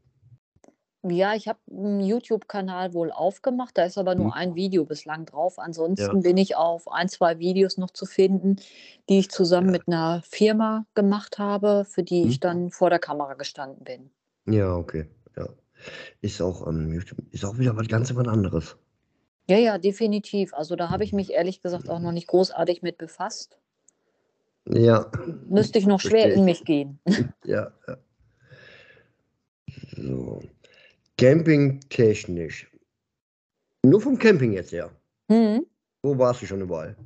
Ja, 1.07 1.35
ich 1.35 1.49
habe 1.49 1.59
einen 1.71 2.01
YouTube-Kanal 2.01 2.95
wohl 2.95 3.13
aufgemacht, 3.13 3.77
da 3.77 3.85
ist 3.85 3.99
aber 3.99 4.15
nur 4.15 4.27
Mhm. 4.29 4.33
ein 4.33 4.55
Video 4.55 4.85
bislang 4.87 5.27
drauf. 5.27 5.59
Ansonsten 5.59 6.23
bin 6.23 6.39
ich 6.39 6.57
auf 6.57 6.91
ein, 6.91 7.09
zwei 7.11 7.39
Videos 7.39 7.77
noch 7.77 7.91
zu 7.91 8.07
finden, 8.07 8.57
die 9.11 9.19
ich 9.19 9.31
zusammen 9.31 9.67
Ja. 9.67 9.73
mit 9.73 9.83
einer 9.87 10.23
Firma 10.25 10.87
gemacht 10.95 11.39
habe, 11.39 11.85
für 11.85 12.03
die 12.03 12.23
ich 12.27 12.37
Mhm. 12.37 12.41
dann 12.41 12.71
vor 12.71 12.89
der 12.89 12.99
Kamera 13.01 13.35
gestanden 13.35 13.85
bin. 13.85 14.11
Ja, 14.47 14.75
okay. 14.75 15.07
Ja. 15.37 15.47
Ist 16.23 16.41
auch, 16.41 16.67
ähm, 16.67 16.93
YouTube 16.95 17.19
ist 17.33 17.45
auch 17.45 17.59
wieder 17.59 17.77
was 17.77 17.89
ganz 17.89 18.15
was 18.15 18.27
anderes. 18.27 18.77
Ja, 19.47 19.59
ja, 19.59 19.77
definitiv. 19.77 20.55
Also 20.55 20.75
da 20.75 20.89
habe 20.89 21.05
ich 21.05 21.13
mich 21.13 21.33
ehrlich 21.33 21.61
gesagt 21.61 21.91
auch 21.91 21.99
noch 22.01 22.13
nicht 22.13 22.29
großartig 22.29 22.81
mit 22.81 22.97
befasst. 22.97 23.59
Ja. 24.67 25.11
Müsste 25.51 25.79
ich 25.79 25.87
noch 25.87 26.01
schwer 26.01 26.23
Verstehe 26.23 26.33
in 26.33 26.39
ich. 26.41 26.45
mich 26.61 26.65
gehen. 26.65 26.99
Ja, 27.45 27.71
ja. 27.87 27.97
So. 29.97 30.41
Campingtechnisch. 31.17 32.71
Nur 33.85 34.01
vom 34.01 34.19
Camping 34.19 34.53
jetzt 34.53 34.73
her. 34.73 34.91
Hm. 35.31 35.65
Wo 36.03 36.19
warst 36.19 36.43
du 36.43 36.47
schon 36.47 36.61
überall? 36.61 36.97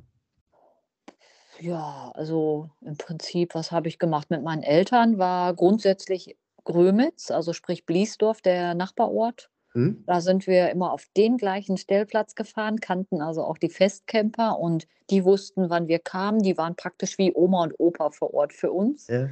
Ja, 1.59 2.11
also 2.15 2.69
im 2.81 2.97
Prinzip, 2.97 3.53
was 3.53 3.71
habe 3.71 3.87
ich 3.87 3.99
gemacht 3.99 4.29
mit 4.29 4.43
meinen 4.43 4.63
Eltern? 4.63 5.17
War 5.17 5.53
grundsätzlich 5.53 6.37
Grömitz, 6.63 7.31
also 7.31 7.53
sprich 7.53 7.85
Bliesdorf, 7.85 8.41
der 8.41 8.75
Nachbarort. 8.75 9.49
Hm? 9.73 10.03
Da 10.07 10.21
sind 10.21 10.47
wir 10.47 10.71
immer 10.71 10.91
auf 10.91 11.05
den 11.15 11.37
gleichen 11.37 11.77
Stellplatz 11.77 12.33
gefahren, 12.33 12.79
kannten 12.79 13.21
also 13.21 13.43
auch 13.43 13.57
die 13.57 13.69
Festcamper 13.69 14.57
und 14.57 14.87
die 15.09 15.23
wussten, 15.23 15.69
wann 15.69 15.87
wir 15.87 15.99
kamen. 15.99 16.41
Die 16.41 16.57
waren 16.57 16.75
praktisch 16.75 17.17
wie 17.17 17.33
Oma 17.33 17.63
und 17.63 17.73
Opa 17.77 18.09
vor 18.11 18.33
Ort 18.33 18.53
für 18.53 18.71
uns. 18.71 19.07
Ja. 19.07 19.29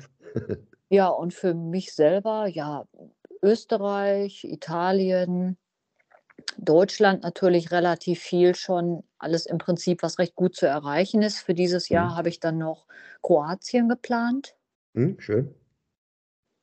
Ja, 0.89 1.09
und 1.09 1.33
für 1.33 1.53
mich 1.53 1.93
selber, 1.93 2.47
ja, 2.47 2.85
Österreich, 3.43 4.43
Italien, 4.45 5.57
Deutschland 6.59 7.23
natürlich 7.23 7.71
relativ 7.71 8.19
viel 8.21 8.53
schon. 8.55 9.03
Alles 9.17 9.47
im 9.47 9.57
Prinzip, 9.57 10.03
was 10.03 10.19
recht 10.19 10.35
gut 10.35 10.55
zu 10.55 10.67
erreichen 10.67 11.21
ist. 11.23 11.39
Für 11.39 11.55
dieses 11.55 11.89
Jahr 11.89 12.09
Mhm. 12.11 12.15
habe 12.15 12.29
ich 12.29 12.39
dann 12.39 12.59
noch 12.59 12.85
Kroatien 13.23 13.89
geplant. 13.89 14.55
Hm, 14.95 15.17
schön. 15.19 15.55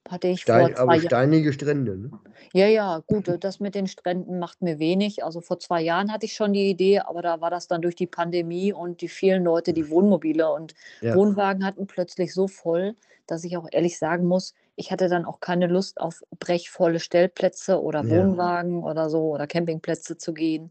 Hatte 0.09 0.29
ich 0.29 0.47
vor 0.47 0.71
Stein, 0.71 0.75
zwei 0.75 0.99
aber 0.99 1.01
steinige 1.01 1.53
Strände, 1.53 1.97
ne? 1.97 2.13
Ja, 2.53 2.67
ja, 2.67 3.01
gut, 3.07 3.29
das 3.41 3.61
mit 3.61 3.75
den 3.75 3.87
Stränden 3.87 4.39
macht 4.39 4.63
mir 4.63 4.79
wenig. 4.79 5.25
Also 5.25 5.41
vor 5.41 5.59
zwei 5.59 5.83
Jahren 5.83 6.13
hatte 6.13 6.27
ich 6.27 6.35
schon 6.35 6.53
die 6.53 6.71
Idee, 6.71 7.01
aber 7.01 7.21
da 7.23 7.41
war 7.41 7.51
das 7.51 7.67
dann 7.69 7.83
durch 7.83 7.97
die 7.97 8.07
Pandemie 8.07 8.73
und 8.73 9.01
die 9.01 9.09
vielen 9.09 9.45
Leute, 9.45 9.73
die 9.73 9.91
Wohnmobile 9.91 10.51
und 10.53 10.75
Ja. 11.01 11.19
Wohnwagen 11.19 11.65
hatten, 11.65 11.87
plötzlich 11.87 12.33
so 12.35 12.49
voll, 12.49 12.97
dass 13.27 13.45
ich 13.45 13.57
auch 13.57 13.67
ehrlich 13.73 13.99
sagen 13.99 14.27
muss, 14.27 14.55
ich 14.77 14.91
hatte 14.93 15.09
dann 15.09 15.25
auch 15.25 15.41
keine 15.41 15.67
Lust 15.67 16.01
auf 16.01 16.23
brechvolle 16.39 17.01
Stellplätze 17.01 17.81
oder 17.83 18.05
Ja. 18.05 18.11
Wohnwagen 18.11 18.83
oder 18.83 19.09
so 19.11 19.31
oder 19.33 19.47
Campingplätze 19.47 20.17
zu 20.19 20.35
gehen. 20.35 20.71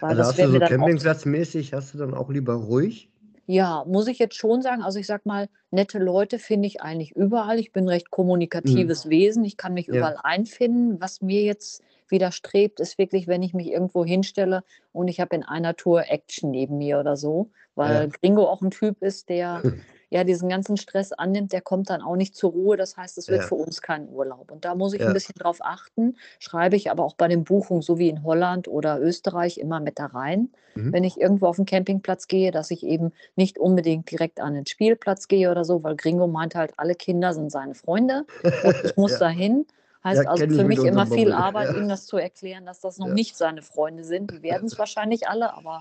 Also 0.00 0.22
hast 0.22 0.38
du 0.38 0.48
so 0.50 0.60
Campingplatzmäßig, 0.60 1.72
hast 1.72 1.94
du 1.94 1.98
dann 1.98 2.14
auch 2.14 2.30
lieber 2.30 2.54
ruhig? 2.54 3.10
Ja, 3.46 3.84
muss 3.86 4.08
ich 4.08 4.18
jetzt 4.18 4.34
schon 4.36 4.60
sagen. 4.60 4.82
Also 4.82 4.98
ich 4.98 5.06
sag 5.06 5.24
mal, 5.24 5.48
nette 5.70 5.98
Leute 5.98 6.38
finde 6.38 6.66
ich 6.68 6.82
eigentlich 6.82 7.12
überall. 7.16 7.58
Ich 7.58 7.72
bin 7.72 7.84
ein 7.84 7.88
recht 7.88 8.06
Mhm. 8.06 8.10
kommunikatives 8.10 9.08
Wesen. 9.08 9.44
Ich 9.44 9.56
kann 9.56 9.72
mich 9.74 9.86
Ja. 9.88 9.94
überall 9.94 10.18
einfinden. 10.22 11.00
Was 11.00 11.22
mir 11.22 11.42
jetzt 11.42 11.82
widerstrebt, 12.08 12.78
ist 12.80 12.98
wirklich, 12.98 13.26
wenn 13.26 13.42
ich 13.42 13.54
mich 13.54 13.68
irgendwo 13.68 14.04
hinstelle 14.04 14.64
und 14.92 15.08
ich 15.08 15.20
habe 15.20 15.34
in 15.34 15.42
einer 15.44 15.76
Tour 15.76 16.04
Action 16.10 16.50
neben 16.50 16.76
mir 16.78 16.98
oder 17.00 17.16
so, 17.16 17.50
weil 17.74 18.08
Ja. 18.10 18.18
Gringo 18.20 18.46
auch 18.48 18.60
ein 18.62 18.70
Typ 18.70 19.02
ist, 19.02 19.28
der 19.30 19.64
ja 20.10 20.24
diesen 20.24 20.48
ganzen 20.48 20.76
Stress 20.76 21.12
annimmt, 21.12 21.52
der 21.52 21.60
kommt 21.60 21.90
dann 21.90 22.02
auch 22.02 22.16
nicht 22.16 22.34
zur 22.34 22.52
Ruhe. 22.52 22.76
Das 22.76 22.96
heißt, 22.96 23.18
es 23.18 23.28
wird 23.28 23.42
Ja. 23.42 23.48
für 23.48 23.54
uns 23.56 23.82
kein 23.82 24.08
Urlaub. 24.08 24.50
Und 24.50 24.64
da 24.64 24.74
muss 24.74 24.92
ich 24.94 25.00
Ja. 25.00 25.08
ein 25.08 25.12
bisschen 25.14 25.34
drauf 25.38 25.58
achten. 25.60 26.16
Schreibe 26.38 26.76
ich 26.76 26.90
aber 26.90 27.04
auch 27.04 27.14
bei 27.14 27.28
den 27.28 27.44
Buchungen, 27.44 27.82
so 27.82 27.98
wie 27.98 28.08
in 28.08 28.22
Holland 28.24 28.68
oder 28.68 29.00
Österreich, 29.00 29.58
immer 29.58 29.80
mit 29.80 29.98
da 29.98 30.06
rein 30.06 30.50
Mhm. 30.74 30.92
wenn 30.92 31.02
ich 31.04 31.20
irgendwo 31.20 31.46
auf 31.46 31.56
den 31.56 31.66
Campingplatz 31.66 32.28
gehe, 32.28 32.52
dass 32.52 32.70
ich 32.70 32.84
eben 32.84 33.12
nicht 33.34 33.58
unbedingt 33.58 34.10
direkt 34.10 34.38
an 34.40 34.54
den 34.54 34.64
Spielplatz 34.66 35.26
gehe 35.26 35.50
oder 35.50 35.64
so, 35.64 35.82
weil 35.82 35.96
Gringo 35.96 36.28
meint 36.28 36.54
halt, 36.54 36.72
alle 36.76 36.94
Kinder 36.94 37.34
sind 37.34 37.50
seine 37.50 37.74
Freunde 37.74 38.24
und 38.62 38.76
ich 38.84 38.94
muss 38.96 39.12
Ja. 39.12 39.18
dahin. 39.18 39.66
Heißt 40.04 40.22
Ja, 40.24 40.30
also 40.30 40.46
für 40.48 40.64
mich 40.64 40.84
immer 40.84 41.06
viel 41.06 41.30
Bobbel. 41.30 41.32
Arbeit, 41.32 41.70
Ja. 41.70 41.74
ihm 41.82 41.88
das 41.88 42.06
zu 42.06 42.16
erklären, 42.16 42.64
dass 42.64 42.78
das 42.80 42.98
noch 42.98 43.08
Ja. 43.08 43.14
nicht 43.14 43.36
seine 43.36 43.62
Freunde 43.62 44.04
sind. 44.04 44.30
Die 44.30 44.42
werden 44.42 44.66
es 44.66 44.78
wahrscheinlich 44.78 45.28
alle, 45.28 45.52
aber 45.54 45.80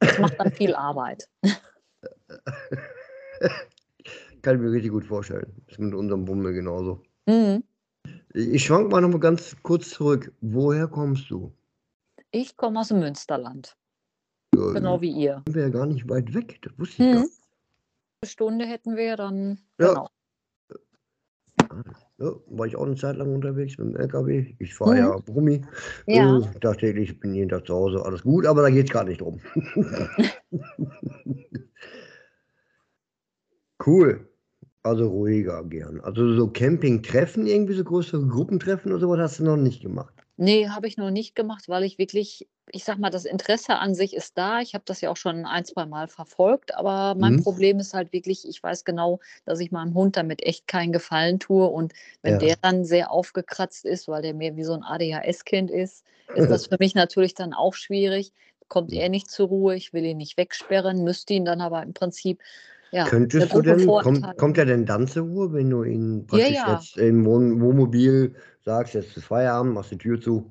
es 0.00 0.16
macht 0.18 0.34
dann 0.38 0.52
viel 0.52 0.74
Arbeit. 0.76 1.28
Kann 4.42 4.56
ich 4.56 4.62
mir 4.62 4.72
richtig 4.72 4.90
gut 4.90 5.04
vorstellen. 5.04 5.52
Ist 5.66 5.78
mit 5.78 5.94
unserem 5.94 6.24
Bummel 6.24 6.52
genauso. 6.52 7.02
Mhm. 7.26 7.64
Ich 8.34 8.64
schwank 8.64 8.90
mal 8.90 9.00
noch 9.00 9.08
mal 9.10 9.20
ganz 9.20 9.56
kurz 9.62 9.90
zurück. 9.90 10.32
Woher 10.40 10.86
kommst 10.88 11.30
du? 11.30 11.52
Ich 12.30 12.56
komme 12.56 12.80
aus 12.80 12.88
dem 12.88 12.98
Münsterland, 12.98 13.76
Ja, 14.54 14.72
genau 14.72 15.00
wie 15.00 15.12
ihr. 15.12 15.42
sind 15.46 15.54
wir 15.54 15.62
ja 15.62 15.68
gar 15.68 15.86
nicht 15.86 16.08
weit 16.08 16.34
weg. 16.34 16.58
Das 16.62 16.72
wusste 16.78 17.02
ich 17.02 17.08
gar 17.12 17.20
Mhm. 17.20 17.22
nicht. 17.22 17.40
Eine 18.22 18.30
Stunde 18.30 18.66
hätten 18.66 18.96
wir 18.96 19.16
dann, 19.16 19.60
Ja. 19.80 19.88
genau. 19.88 20.08
Ja, 22.18 22.32
war 22.46 22.66
ich 22.66 22.76
auch 22.76 22.86
eine 22.86 22.94
Zeit 22.96 23.16
lang 23.16 23.34
unterwegs 23.34 23.76
mit 23.78 23.88
dem 23.88 23.96
LKW. 23.96 24.54
Ich 24.58 24.74
fahre 24.74 24.92
Mhm. 24.92 24.98
ja 24.98 25.16
Brummi. 25.18 25.64
Ja. 26.06 26.38
Äh, 26.38 26.58
tagtäglich 26.60 27.18
bin 27.20 27.34
jeden 27.34 27.48
Tag 27.48 27.66
zu 27.66 27.74
Hause. 27.74 28.04
Alles 28.04 28.22
gut, 28.22 28.46
aber 28.46 28.62
da 28.62 28.70
geht 28.70 28.86
es 28.86 28.92
gar 28.92 29.04
nicht 29.04 29.20
drum. 29.20 29.40
cool. 33.86 34.28
Also 34.82 35.08
ruhiger 35.08 35.64
gern. 35.64 36.00
Also 36.00 36.34
so 36.34 36.48
Campingtreffen, 36.48 37.46
irgendwie 37.46 37.74
so 37.74 37.84
größere 37.84 38.26
Gruppentreffen 38.26 38.92
oder 38.92 39.00
sowas 39.00 39.18
hast 39.20 39.40
du 39.40 39.44
noch 39.44 39.56
nicht 39.56 39.82
gemacht. 39.82 40.14
Nee, 40.36 40.68
habe 40.68 40.88
ich 40.88 40.96
noch 40.96 41.10
nicht 41.10 41.36
gemacht, 41.36 41.68
weil 41.68 41.84
ich 41.84 41.96
wirklich, 41.96 42.48
ich 42.72 42.82
sag 42.82 42.98
mal, 42.98 43.10
das 43.10 43.24
Interesse 43.24 43.78
an 43.78 43.94
sich 43.94 44.14
ist 44.14 44.36
da. 44.36 44.60
Ich 44.60 44.74
habe 44.74 44.82
das 44.84 45.00
ja 45.00 45.10
auch 45.10 45.16
schon 45.16 45.46
ein, 45.46 45.64
zwei 45.64 45.86
Mal 45.86 46.08
verfolgt, 46.08 46.74
aber 46.74 47.14
mein 47.14 47.36
Mhm. 47.36 47.42
Problem 47.42 47.78
ist 47.78 47.94
halt 47.94 48.12
wirklich, 48.12 48.48
ich 48.48 48.60
weiß 48.60 48.84
genau, 48.84 49.20
dass 49.44 49.60
ich 49.60 49.70
meinem 49.70 49.94
Hund 49.94 50.16
damit 50.16 50.42
echt 50.42 50.66
keinen 50.66 50.92
Gefallen 50.92 51.38
tue. 51.38 51.66
Und 51.68 51.92
wenn 52.22 52.32
Ja. 52.34 52.38
der 52.38 52.56
dann 52.62 52.84
sehr 52.84 53.12
aufgekratzt 53.12 53.84
ist, 53.84 54.08
weil 54.08 54.22
der 54.22 54.34
mir 54.34 54.56
wie 54.56 54.64
so 54.64 54.72
ein 54.74 54.82
ADHS-Kind 54.82 55.70
ist, 55.70 56.04
ist 56.32 56.50
das 56.50 56.66
für 56.66 56.76
mich 56.80 56.94
natürlich 56.96 57.34
dann 57.34 57.52
auch 57.54 57.74
schwierig. 57.74 58.32
Kommt 58.66 58.92
er 58.92 59.08
nicht 59.10 59.30
zur 59.30 59.48
Ruhe, 59.48 59.76
ich 59.76 59.92
will 59.92 60.04
ihn 60.04 60.16
nicht 60.16 60.36
wegsperren, 60.36 61.04
müsste 61.04 61.34
ihn 61.34 61.44
dann 61.44 61.60
aber 61.60 61.82
im 61.82 61.94
Prinzip 61.94 62.42
ja, 62.94 63.04
Könntest 63.06 63.52
du 63.52 63.62
denn, 63.62 63.86
kommt, 63.86 64.38
kommt 64.38 64.58
er 64.58 64.66
denn 64.66 64.86
dann 64.86 65.06
zur 65.06 65.26
Ruhe, 65.26 65.52
wenn 65.52 65.70
du 65.70 65.82
ihn 65.82 66.26
Ja, 66.30 66.38
praktisch 66.38 66.64
ja. 66.64 66.74
jetzt 66.74 66.96
im 66.96 67.24
Wohn 67.24 67.60
Wohnmobil 67.60 68.34
sagst, 68.64 68.94
jetzt 68.94 69.16
ist 69.16 69.24
Feierabend, 69.24 69.74
machst 69.74 69.90
die 69.90 69.98
Tür 69.98 70.20
zu? 70.20 70.50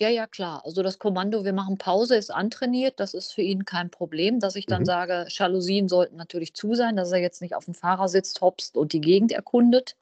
Ja, 0.00 0.08
ja, 0.08 0.26
klar. 0.26 0.62
Also 0.64 0.82
das 0.82 0.98
Kommando, 0.98 1.44
wir 1.44 1.52
machen 1.52 1.76
Pause, 1.76 2.16
ist 2.16 2.30
antrainiert. 2.30 2.98
Das 2.98 3.12
ist 3.12 3.34
für 3.34 3.42
ihn 3.42 3.66
kein 3.66 3.90
Problem, 3.90 4.40
dass 4.40 4.56
ich 4.56 4.66
dann 4.66 4.80
Mhm. 4.80 4.86
sage, 4.86 5.26
Jalousien 5.28 5.88
sollten 5.88 6.16
natürlich 6.16 6.54
zu 6.54 6.74
sein, 6.74 6.96
dass 6.96 7.12
er 7.12 7.18
jetzt 7.18 7.42
nicht 7.42 7.54
auf 7.54 7.66
dem 7.66 7.74
Fahrersitz 7.74 8.40
hopst 8.40 8.78
und 8.78 8.94
die 8.94 9.02
Gegend 9.02 9.30
erkundet. 9.32 9.96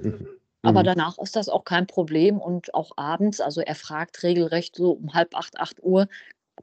Mhm. 0.00 0.28
Aber 0.62 0.82
Mhm. 0.82 0.86
danach 0.86 1.18
ist 1.18 1.36
das 1.36 1.48
auch 1.48 1.64
kein 1.64 1.86
Problem 1.86 2.38
und 2.38 2.74
auch 2.74 2.92
abends, 2.96 3.40
also 3.40 3.60
er 3.60 3.74
fragt 3.74 4.22
regelrecht 4.22 4.76
so 4.76 4.92
um 4.92 5.14
halb 5.14 5.34
acht, 5.34 5.58
acht 5.58 5.82
Uhr, 5.82 6.06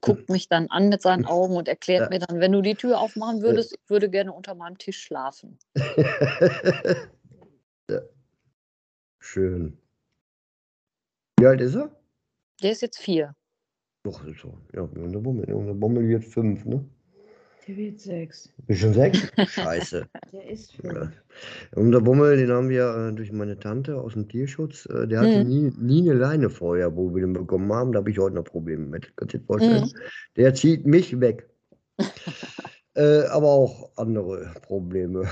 guckt 0.02 0.30
mich 0.30 0.48
dann 0.48 0.68
an 0.68 0.90
mit 0.90 1.02
seinen 1.02 1.26
Augen 1.26 1.56
und 1.56 1.68
erklärt 1.68 2.04
Ja. 2.04 2.10
mir 2.10 2.20
dann, 2.20 2.40
wenn 2.40 2.52
du 2.52 2.62
die 2.62 2.76
Tür 2.76 3.00
aufmachen 3.00 3.42
würdest, 3.42 3.74
ich 3.74 3.90
würde 3.90 4.10
gerne 4.10 4.32
unter 4.32 4.56
meinem 4.56 4.78
Tisch 4.78 5.02
schlafen. 5.02 5.58
ja. 7.90 8.02
Schön. 9.20 9.78
Wie 11.40 11.46
alt 11.46 11.62
ist 11.62 11.76
er? 11.76 11.92
Der 12.62 12.72
ist 12.72 12.82
jetzt 12.82 13.00
vier. 13.00 13.36
Doch, 14.04 14.24
ist 14.26 14.40
so. 14.42 14.58
Ja, 14.74 14.82
unser 14.82 15.20
Bummel. 15.20 15.52
Unser 15.54 15.74
Bummel 15.74 16.08
wird 16.08 16.24
fünf, 16.26 16.66
ne? 16.66 16.88
Der 17.68 17.76
wird 17.76 18.00
sechs. 18.00 18.50
Bist 18.66 18.82
schon 18.82 18.94
sechs? 18.94 19.28
Scheiße. 19.48 20.08
Der 20.32 20.50
ist 20.50 20.74
fünf. 20.74 21.12
Unser 21.76 22.00
Bummel, 22.00 22.38
den 22.38 22.50
haben 22.50 22.70
wir 22.70 23.10
äh, 23.10 23.14
durch 23.14 23.32
meine 23.32 23.60
Tante 23.60 24.00
aus 24.00 24.14
dem 24.14 24.30
Tierschutz. 24.30 24.86
Äh, 24.86 25.08
der 25.08 25.20
hatte 25.20 25.44
Mhm. 25.44 25.50
nie, 25.50 25.74
nie 25.78 26.10
eine 26.10 26.20
Leine 26.20 26.50
vorher, 26.50 26.96
wo 26.96 27.14
wir 27.14 27.22
den 27.22 27.34
bekommen 27.34 27.72
haben. 27.74 27.92
Da 27.92 28.00
habe 28.00 28.10
ich 28.10 28.18
heute 28.20 28.36
noch 28.36 28.46
Probleme 28.46 28.86
mit. 28.86 29.12
Kannst 29.18 29.34
du 29.34 29.40
dir 29.40 29.46
vorstellen? 29.46 29.84
Mhm. 29.84 30.00
Der 30.38 30.54
zieht 30.54 30.86
mich 30.86 31.20
weg. 31.20 31.50
äh, 32.96 33.26
aber 33.26 33.48
auch 33.48 33.92
andere 33.98 34.54
Probleme. 34.62 35.28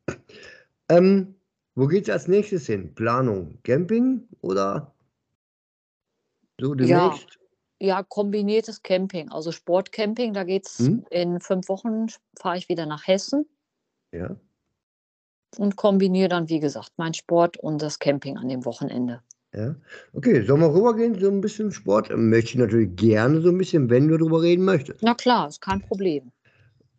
ähm, 0.89 1.35
wo 1.75 1.87
geht's 1.87 2.09
als 2.09 2.27
nächstes 2.27 2.67
hin? 2.67 2.93
Planung? 2.95 3.57
Camping 3.63 4.27
oder 4.39 4.93
so 6.59 6.75
demnächst? 6.75 7.27
Ja, 7.29 7.41
kombiniertes 8.09 8.83
Camping, 8.83 9.29
also 9.29 9.51
Sportcamping. 9.51 10.33
Da 10.33 10.43
geht 10.43 10.67
es 10.67 10.79
Mhm. 10.79 11.05
in 11.09 11.39
fünf 11.39 11.67
Wochen, 11.69 12.07
fahre 12.39 12.57
ich 12.57 12.69
wieder 12.69 12.85
nach 12.85 13.07
Hessen. 13.07 13.45
Ja. 14.11 14.35
und 15.57 15.75
kombiniere 15.75 16.29
dann, 16.29 16.47
wie 16.47 16.61
gesagt, 16.61 16.93
meinen 16.97 17.13
Sport 17.13 17.57
und 17.57 17.81
das 17.81 17.99
Camping 17.99 18.37
an 18.37 18.47
dem 18.47 18.63
Wochenende. 18.63 19.21
Ja. 19.53 19.75
Okay, 20.13 20.45
sollen 20.45 20.61
wir 20.61 20.73
rübergehen, 20.73 21.19
so 21.19 21.27
ein 21.29 21.41
bisschen 21.41 21.73
Sport? 21.73 22.09
Möchte 22.15 22.51
ich 22.51 22.55
natürlich 22.55 22.95
gerne 22.95 23.41
so 23.41 23.49
ein 23.49 23.57
bisschen, 23.57 23.89
wenn 23.89 24.07
du 24.07 24.17
darüber 24.17 24.41
reden 24.41 24.63
möchtest. 24.63 25.03
Na 25.03 25.13
klar, 25.13 25.49
ist 25.49 25.59
kein 25.59 25.81
Problem. 25.81 26.31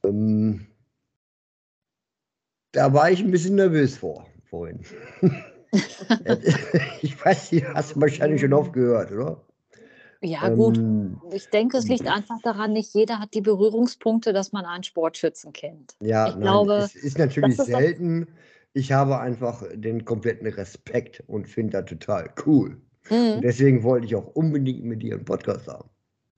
Ähm, 0.05 0.67
da 2.73 2.93
war 2.93 3.11
ich 3.11 3.21
ein 3.21 3.31
bisschen 3.31 3.55
nervös 3.55 3.97
vor, 3.97 4.27
vorhin. 4.51 4.81
ich 7.01 7.25
weiß 7.25 7.53
nicht, 7.53 7.67
hast 7.69 7.97
du 7.97 8.01
wahrscheinlich 8.03 8.43
schon 8.43 8.53
oft 8.53 8.75
gehört, 8.75 9.13
oder? 9.13 9.43
Ja, 10.23 10.49
gut. 10.51 10.79
Ähm, 10.79 11.21
Ich 11.33 11.49
denke, 11.51 11.77
es 11.79 11.89
liegt 11.89 12.07
einfach 12.07 12.41
daran, 12.43 12.73
nicht 12.73 12.95
jeder 12.95 13.19
hat 13.19 13.35
die 13.35 13.41
Berührungspunkte, 13.41 14.33
dass 14.33 14.53
man 14.53 14.65
einen 14.65 14.85
Sportschützen 14.85 15.53
kennt. 15.53 15.97
ja, 16.01 16.29
Ich 16.29 16.35
nein, 16.35 16.43
glaube, 16.43 16.75
es 16.77 16.95
ist 16.95 17.19
natürlich 17.19 17.57
das 17.57 17.67
das- 17.67 17.79
selten. 17.79 18.29
Ich 18.75 18.91
habe 18.93 19.19
einfach 19.21 19.63
den 19.75 20.05
kompletten 20.07 20.47
Respekt 20.47 21.23
und 21.27 21.47
finde 21.49 21.83
das 21.83 21.91
total 21.91 22.33
cool. 22.47 22.81
Mhm. 23.11 23.41
deswegen 23.43 23.83
wollte 23.83 24.07
ich 24.07 24.15
auch 24.15 24.29
unbedingt 24.29 24.85
mit 24.85 25.03
dir 25.03 25.17
einen 25.17 25.25
Podcast 25.25 25.67
haben. 25.67 25.91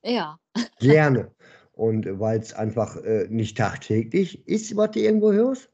Ja, 0.03 0.39
Gerne. 0.81 1.31
Und 1.73 2.07
weil 2.19 2.41
es 2.41 2.55
einfach 2.55 2.97
äh, 3.05 3.27
nicht 3.29 3.57
tagtäglich 3.59 4.49
ist, 4.49 4.75
was 4.77 4.93
du 4.93 5.01
irgendwo 5.01 5.31
hörst. 5.33 5.71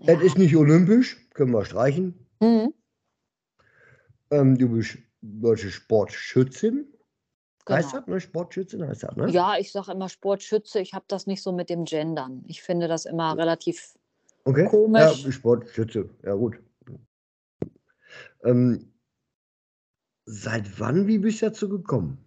ja. 0.00 0.14
Es 0.14 0.22
ist 0.22 0.38
nicht 0.38 0.54
olympisch, 0.56 1.16
können 1.34 1.52
wir 1.52 1.64
streichen. 1.64 2.14
Mhm. 2.40 2.72
Ähm, 4.30 4.56
du 4.58 4.68
bist 4.68 4.98
deutsche 5.22 5.70
Sportschützin. 5.70 6.92
Heißt 7.68 7.90
Genau. 7.92 8.00
das, 8.00 8.06
ne? 8.08 8.20
Sportschütze 8.20 8.86
heißt 8.86 9.04
das, 9.04 9.16
ne? 9.16 9.30
Ja, 9.30 9.56
ich 9.56 9.70
sage 9.70 9.92
immer 9.92 10.08
Sportschütze. 10.08 10.80
Ich 10.80 10.94
habe 10.94 11.04
das 11.08 11.26
nicht 11.28 11.42
so 11.42 11.52
mit 11.52 11.70
dem 11.70 11.84
Gendern. 11.84 12.42
Ich 12.48 12.62
finde 12.62 12.88
das 12.88 13.06
immer 13.06 13.36
relativ 13.38 13.94
Okay. 14.44 14.64
Ja, 14.64 14.68
komisch. 14.68 15.32
Sportschütze, 15.32 16.10
ja 16.24 16.34
gut. 16.34 16.58
Ähm, 18.44 18.92
seit 20.24 20.80
wann, 20.80 21.06
wie 21.06 21.18
bist 21.18 21.40
du 21.42 21.46
dazu 21.46 21.68
gekommen? 21.68 22.18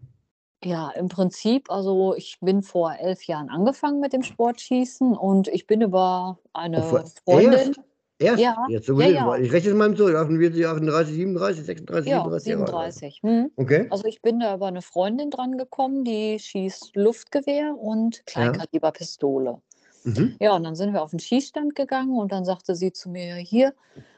Ja, 0.64 0.90
im 0.92 1.10
Prinzip, 1.10 1.70
also 1.70 2.16
ich 2.16 2.38
bin 2.40 2.64
vor 2.64 2.96
elf 2.96 3.24
Jahren 3.24 3.50
angefangen 3.50 4.00
mit 4.00 4.14
dem 4.14 4.24
Sportschießen 4.24 5.16
und 5.18 5.50
ich 5.50 5.68
bin 5.68 5.82
über 5.82 6.40
Oh, 6.42 6.50
eine 6.54 6.82
vor 6.82 7.06
Freundin, 7.25 7.52
erst? 7.54 7.82
Erst? 8.17 8.41
ja, 8.41 8.55
Jetzt 8.69 8.88
so 8.88 9.00
ja, 9.01 9.07
ja, 9.07 9.36
ich 9.38 9.51
rechne 9.51 9.72
es 9.72 9.75
mal 9.75 9.95
so, 9.95 10.07
48, 10.07 10.65
38, 10.65 11.13
37, 11.15 11.65
36, 11.65 12.12
ja, 12.12 12.17
37 12.24 12.48
Jahre 12.51 12.63
alt. 12.63 12.74
also. 12.74 13.00
37. 13.00 13.19
Hm. 13.24 13.51
Okay. 13.57 13.88
Also 13.89 14.05
ich 14.05 14.22
bin 14.22 14.39
da 14.39 14.55
über 14.55 14.67
eine 14.67 14.81
Freundin 14.81 15.29
dran 15.31 15.57
gekommen, 15.57 16.03
die 16.05 16.39
schießt 16.39 16.95
Luftgewehr 16.95 17.75
und. 17.77 18.25
Kleinkaliberpistole. 18.25 19.62
Mhm. 20.05 20.38
Ja, 20.39 20.55
und 20.55 20.63
dann 20.63 20.75
sind 20.75 20.93
wir 20.93 21.01
auf 21.01 21.10
den 21.10 21.19
Schießstand 21.19 21.75
gegangen 21.75 22.17
und 22.17 22.31
dann 22.31 22.45
sagte 22.45 22.75
sie 22.75 22.93
zu 22.93 23.10
mir, 23.10 23.36
hier, 23.36 23.74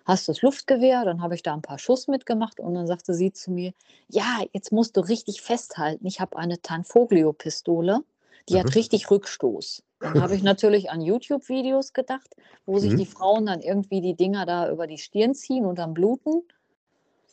hast 0.06 0.28
du 0.28 0.34
das 0.34 0.42
Luftgewehr? 0.42 1.06
Dann 1.06 1.22
habe 1.22 1.34
ich 1.36 1.44
da 1.44 1.54
ein 1.54 1.62
paar 1.62 1.80
Schuss 1.80 2.08
mitgemacht 2.08 2.60
und 2.60 2.74
dann 2.74 2.86
sagte 2.88 3.14
sie 3.14 3.32
zu 3.32 3.52
mir, 3.52 3.72
ja, 4.10 4.42
jetzt 4.52 4.72
musst 4.72 4.98
du 4.98 5.02
richtig 5.02 5.42
festhalten. 5.42 6.06
Ich 6.06 6.20
habe 6.20 6.38
eine 6.38 6.62
Tanfoglio-Pistole, 6.62 8.02
die 8.50 8.60
hat 8.60 8.66
Mhm. 8.68 8.74
richtig 8.74 9.10
Rückstoß. 9.10 9.82
Dann 10.00 10.22
habe 10.22 10.36
ich 10.36 10.44
natürlich 10.44 10.92
an 10.92 11.02
YouTube-Videos 11.02 11.94
gedacht, 11.94 12.36
wo 12.66 12.78
sich 12.78 12.94
Mhm. 12.94 12.98
die 12.98 13.06
Frauen 13.06 13.46
dann 13.48 13.62
irgendwie 13.62 14.02
die 14.02 14.16
Dinger 14.16 14.46
da 14.46 14.70
über 14.70 14.86
die 14.88 14.98
Stirn 15.00 15.34
ziehen 15.34 15.66
und 15.66 15.80
dann 15.80 15.94
bluten. 15.94 16.44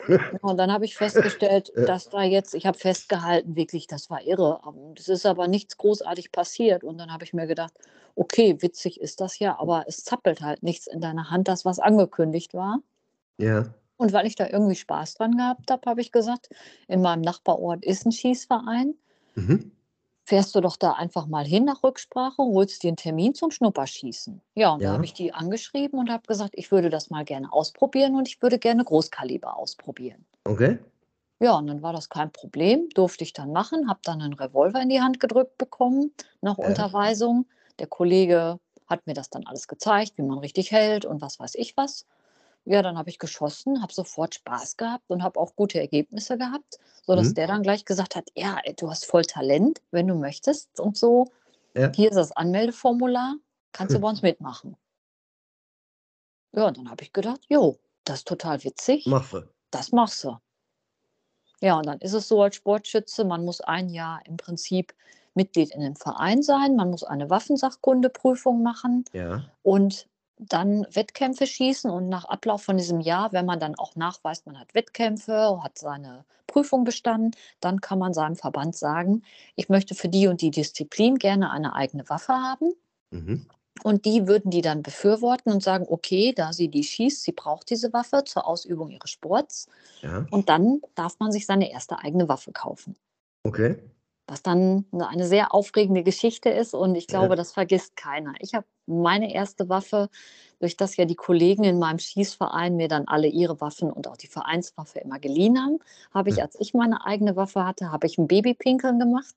Und 0.42 0.56
dann 0.58 0.72
habe 0.72 0.84
ich 0.84 0.96
festgestellt, 0.96 1.72
dass 1.76 2.08
da 2.08 2.22
jetzt, 2.22 2.54
ich 2.54 2.66
habe 2.66 2.76
festgehalten, 2.76 3.54
wirklich, 3.54 3.86
das 3.86 4.10
war 4.10 4.22
irre. 4.22 4.60
Es 4.98 5.08
ist 5.08 5.24
aber 5.24 5.46
nichts 5.46 5.76
großartig 5.76 6.32
passiert. 6.32 6.82
Und 6.82 6.98
dann 6.98 7.12
habe 7.12 7.22
ich 7.24 7.32
mir 7.32 7.46
gedacht, 7.46 7.72
okay, 8.16 8.60
witzig 8.60 9.00
ist 9.00 9.20
das 9.20 9.38
ja, 9.38 9.58
aber 9.58 9.84
es 9.86 10.02
zappelt 10.04 10.40
halt 10.40 10.62
nichts 10.64 10.88
in 10.88 11.00
deiner 11.00 11.30
Hand, 11.30 11.46
das, 11.46 11.64
was 11.64 11.78
angekündigt 11.78 12.54
war. 12.54 12.80
Ja. 13.38 13.72
Und 13.96 14.12
weil 14.12 14.26
ich 14.26 14.34
da 14.34 14.48
irgendwie 14.48 14.74
Spaß 14.74 15.14
dran 15.14 15.36
gehabt 15.36 15.70
habe, 15.70 15.88
habe 15.88 16.00
ich 16.00 16.10
gesagt, 16.10 16.48
in 16.88 17.00
meinem 17.00 17.22
Nachbarort 17.22 17.84
ist 17.84 18.04
ein 18.04 18.12
Schießverein. 18.12 18.94
Mhm. 19.36 19.70
Fährst 20.26 20.54
du 20.54 20.60
doch 20.60 20.76
da 20.76 20.92
einfach 20.92 21.26
mal 21.26 21.46
hin 21.46 21.64
nach 21.64 21.82
Rücksprache, 21.82 22.36
holst 22.42 22.82
dir 22.82 22.88
einen 22.88 22.96
Termin 22.96 23.34
zum 23.34 23.50
Schnupperschießen. 23.50 24.42
Ja, 24.54 24.70
und 24.74 24.84
da 24.84 24.88
Ja. 24.88 24.94
habe 24.94 25.04
ich 25.06 25.14
die 25.14 25.32
angeschrieben 25.32 25.98
und 25.98 26.10
habe 26.10 26.26
gesagt, 26.26 26.54
ich 26.56 26.70
würde 26.70 26.90
das 26.90 27.10
mal 27.10 27.24
gerne 27.24 27.52
ausprobieren 27.52 28.14
und 28.16 28.28
ich 28.28 28.40
würde 28.42 28.58
gerne 28.58 28.84
Großkaliber 28.84 29.56
ausprobieren. 29.56 30.26
Okay. 30.46 30.78
Ja, 31.40 31.56
und 31.58 31.66
dann 31.66 31.82
war 31.82 31.92
das 31.92 32.08
kein 32.08 32.32
Problem, 32.32 32.88
durfte 32.94 33.24
ich 33.24 33.32
dann 33.32 33.52
machen, 33.52 33.88
habe 33.88 34.00
dann 34.04 34.22
einen 34.22 34.34
Revolver 34.34 34.80
in 34.80 34.88
die 34.88 35.00
Hand 35.00 35.20
gedrückt 35.20 35.58
bekommen, 35.58 36.12
nach 36.40 36.58
Ja. 36.58 36.64
Unterweisung. 36.68 37.46
Der 37.78 37.86
Kollege 37.88 38.58
hat 38.86 39.06
mir 39.06 39.14
das 39.14 39.30
dann 39.30 39.44
alles 39.46 39.66
gezeigt, 39.68 40.12
wie 40.16 40.22
man 40.22 40.38
richtig 40.38 40.70
hält 40.70 41.04
und 41.04 41.20
was 41.22 41.38
weiß 41.40 41.54
ich 41.56 41.76
was. 41.76 42.06
Ja, 42.66 42.80
dann 42.82 42.96
habe 42.96 43.10
ich 43.10 43.18
geschossen, 43.18 43.82
habe 43.82 43.92
sofort 43.92 44.34
Spaß 44.36 44.76
gehabt 44.78 45.04
und 45.08 45.22
habe 45.22 45.38
auch 45.38 45.54
gute 45.54 45.78
Ergebnisse 45.80 46.38
gehabt, 46.38 46.78
sodass 47.06 47.28
Mhm. 47.30 47.34
der 47.34 47.46
dann 47.46 47.62
gleich 47.62 47.84
gesagt 47.84 48.16
hat, 48.16 48.28
ja, 48.34 48.58
du 48.78 48.90
hast 48.90 49.04
voll 49.04 49.24
Talent, 49.24 49.82
wenn 49.90 50.06
du 50.08 50.14
möchtest 50.14 50.80
und 50.80 50.96
so. 50.96 51.26
Ja. 51.74 51.92
Hier 51.94 52.08
ist 52.08 52.16
das 52.16 52.32
Anmeldeformular, 52.32 53.34
kannst 53.72 53.94
du 53.94 53.98
bei 54.00 54.08
uns 54.08 54.22
mitmachen. 54.22 54.76
Ja, 56.52 56.68
und 56.68 56.78
dann 56.78 56.90
habe 56.90 57.02
ich 57.02 57.12
gedacht, 57.12 57.40
jo, 57.48 57.78
das 58.04 58.18
ist 58.20 58.28
total 58.28 58.62
witzig 58.64 59.06
Machst 59.06 59.32
du. 59.32 59.42
das 59.70 59.92
machst 59.92 60.22
du. 60.24 60.38
Ja, 61.60 61.76
und 61.78 61.86
dann 61.86 61.98
ist 61.98 62.12
es 62.12 62.28
so 62.28 62.42
als 62.42 62.56
Sportschütze, 62.56 63.24
man 63.24 63.44
muss 63.44 63.60
ein 63.60 63.88
Jahr 63.90 64.20
im 64.26 64.36
Prinzip 64.36 64.94
Mitglied 65.34 65.70
in 65.70 65.80
einem 65.82 65.96
Verein 65.96 66.42
sein, 66.42 66.76
man 66.76 66.90
muss 66.90 67.02
eine 67.02 67.28
Waffensachkundeprüfung 67.28 68.62
machen 68.62 69.04
Ja. 69.12 69.44
und 69.62 70.06
dann 70.38 70.86
Wettkämpfe 70.90 71.46
schießen 71.46 71.90
und 71.90 72.08
nach 72.08 72.24
Ablauf 72.24 72.62
von 72.62 72.76
diesem 72.76 73.00
Jahr, 73.00 73.32
wenn 73.32 73.46
man 73.46 73.60
dann 73.60 73.74
auch 73.76 73.96
nachweist, 73.96 74.46
man 74.46 74.58
hat 74.58 74.74
Wettkämpfe, 74.74 75.62
hat 75.62 75.78
seine 75.78 76.24
Prüfung 76.46 76.84
bestanden, 76.84 77.32
dann 77.60 77.80
kann 77.80 77.98
man 77.98 78.14
seinem 78.14 78.36
Verband 78.36 78.76
sagen, 78.76 79.22
ich 79.56 79.68
möchte 79.68 79.94
für 79.94 80.08
die 80.08 80.26
und 80.26 80.40
die 80.40 80.50
Disziplin 80.50 81.16
gerne 81.18 81.50
eine 81.50 81.74
eigene 81.74 82.08
Waffe 82.08 82.32
haben. 82.32 82.72
Mhm. 83.10 83.46
Und 83.82 84.04
die 84.04 84.28
würden 84.28 84.50
die 84.50 84.62
dann 84.62 84.82
befürworten 84.82 85.52
und 85.52 85.62
sagen, 85.62 85.86
okay, 85.88 86.32
da 86.34 86.52
sie 86.52 86.68
die 86.68 86.84
schießt, 86.84 87.22
sie 87.22 87.32
braucht 87.32 87.70
diese 87.70 87.92
Waffe 87.92 88.22
zur 88.24 88.46
Ausübung 88.46 88.90
ihres 88.90 89.10
Sports. 89.10 89.68
Ja. 90.00 90.26
Und 90.30 90.48
dann 90.48 90.80
darf 90.94 91.18
man 91.18 91.32
sich 91.32 91.44
seine 91.44 91.70
erste 91.72 91.98
eigene 91.98 92.28
Waffe 92.28 92.52
kaufen. 92.52 92.96
Okay. 93.42 93.76
Was 94.26 94.42
dann 94.42 94.86
eine 94.92 95.26
sehr 95.26 95.52
aufregende 95.54 96.02
Geschichte 96.02 96.48
ist 96.48 96.74
und 96.74 96.94
ich 96.94 97.06
glaube, 97.06 97.30
Ja. 97.30 97.36
das 97.36 97.52
vergisst 97.52 97.94
keiner. 97.96 98.32
Ich 98.40 98.54
habe 98.54 98.66
meine 98.86 99.34
erste 99.34 99.68
Waffe, 99.68 100.08
durch 100.60 100.76
das 100.78 100.96
ja 100.96 101.04
die 101.04 101.14
Kollegen 101.14 101.64
in 101.64 101.78
meinem 101.78 101.98
Schießverein 101.98 102.74
mir 102.76 102.88
dann 102.88 103.06
alle 103.06 103.26
ihre 103.28 103.60
Waffen 103.60 103.90
und 103.90 104.08
auch 104.08 104.16
die 104.16 104.26
Vereinswaffe 104.28 104.98
immer 105.00 105.18
geliehen 105.18 105.58
haben, 105.62 105.78
habe 106.14 106.30
ich, 106.30 106.40
als 106.42 106.58
ich 106.58 106.72
meine 106.74 107.04
eigene 107.04 107.36
Waffe 107.36 107.66
hatte, 107.66 107.92
habe 107.92 108.06
ich 108.06 108.16
ein 108.16 108.26
Babypinkeln 108.28 108.98
gemacht 108.98 109.34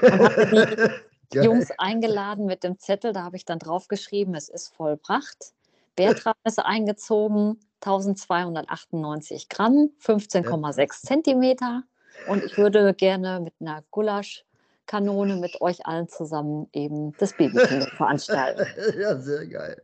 und 0.00 0.18
habe 0.20 0.46
die. 0.50 0.64
Jungs 1.34 1.70
eingeladen 1.78 2.44
mit 2.44 2.62
dem 2.62 2.78
Zettel. 2.78 3.14
Da 3.14 3.22
habe 3.22 3.36
ich 3.36 3.46
dann 3.46 3.58
draufgeschrieben, 3.58 4.34
es 4.34 4.50
ist 4.50 4.68
vollbracht. 4.74 5.54
Bertram 5.96 6.34
ist 6.44 6.58
eingezogen, 6.58 7.58
1298 7.80 9.48
Gramm, 9.48 9.90
15,6 9.98 11.00
Zentimeter. 11.02 11.84
Und 12.28 12.44
ich 12.44 12.56
würde 12.58 12.94
gerne 12.94 13.40
mit 13.40 13.54
einer 13.60 13.82
Gulaschkanone 13.90 15.36
mit 15.36 15.60
euch 15.60 15.86
allen 15.86 16.08
zusammen 16.08 16.68
eben 16.72 17.12
das 17.18 17.32
Babykind 17.36 17.84
veranstalten. 17.96 18.66
ja, 18.98 19.18
sehr 19.18 19.46
geil. 19.46 19.82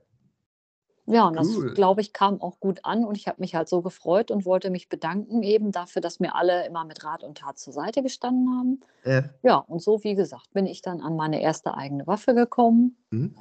Ja, 1.11 1.27
und 1.29 1.37
das, 1.37 1.49
Cool. 1.57 1.73
glaube 1.73 2.03
ich, 2.03 2.13
kam 2.13 2.41
auch 2.43 2.61
gut 2.61 2.81
an 2.85 3.05
und 3.07 3.17
ich 3.17 3.29
habe 3.29 3.41
mich 3.41 3.55
halt 3.55 3.67
so 3.71 3.81
gefreut 3.81 4.31
und 4.31 4.45
wollte 4.45 4.69
mich 4.69 4.91
bedanken 4.91 5.43
eben 5.43 5.73
dafür, 5.73 6.03
dass 6.03 6.21
mir 6.21 6.35
alle 6.35 6.67
immer 6.67 6.85
mit 6.85 7.03
Rat 7.03 7.25
und 7.25 7.39
Tat 7.39 7.59
zur 7.59 7.73
Seite 7.73 8.03
gestanden 8.03 8.51
haben. 8.59 8.81
Ja. 9.07 9.25
Ja, 9.43 9.57
und 9.57 9.81
so, 9.81 10.05
wie 10.05 10.15
gesagt, 10.15 10.53
bin 10.53 10.67
ich 10.67 10.83
dann 10.83 11.01
an 11.01 11.17
meine 11.17 11.41
erste 11.41 11.73
eigene 11.75 12.07
Waffe 12.07 12.35
gekommen 12.35 12.99
Mhm. 13.11 13.35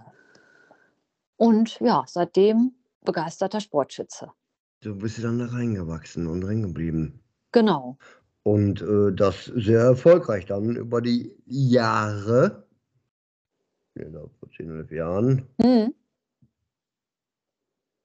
und 1.36 1.80
ja, 1.82 2.04
seitdem 2.08 2.74
begeisterter 3.04 3.60
Sportschütze. 3.60 4.32
So 4.84 4.96
bist 4.96 5.18
du 5.18 5.24
dann 5.24 5.40
da 5.40 5.46
reingewachsen 5.48 6.28
und 6.28 6.44
reingeblieben. 6.44 7.20
Genau. 7.52 7.98
Und 8.48 8.82
äh, 8.82 9.12
das 9.14 9.52
sehr 9.56 9.82
erfolgreich 9.82 10.46
dann 10.46 10.78
über 10.78 11.02
die 11.02 11.36
Jahre. 11.48 12.66
Ja, 13.96 14.06
da 14.06 14.22
vor 14.40 14.50
10, 14.56 14.70
11 14.70 14.92
Jahren. 14.94 15.46
Hm. 15.62 15.94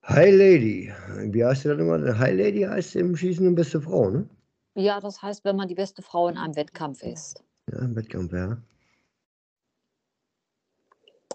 High 0.05 0.35
Lady. 0.35 0.93
Wie 1.33 1.45
heißt 1.45 1.63
sie 1.63 1.69
dann 1.69 1.79
immer? 1.79 2.19
High 2.19 2.37
Lady 2.37 2.63
heißt 2.63 2.97
im 2.97 3.17
Schießen 3.17 3.47
eine 3.47 3.55
beste 3.55 3.81
Frau, 3.81 4.11
ne? 4.11 4.29
Ja, 4.75 4.99
das 4.99 5.23
heißt, 5.23 5.45
wenn 5.45 5.55
man 5.55 5.69
die 5.69 5.77
beste 5.77 6.03
Frau 6.03 6.29
in 6.29 6.37
einem 6.37 6.57
Wettkampf 6.57 7.05
ist. 7.05 7.45
Ja, 7.71 7.79
im 7.79 7.95
Wettkampf, 7.95 8.33
ja. 8.33 8.61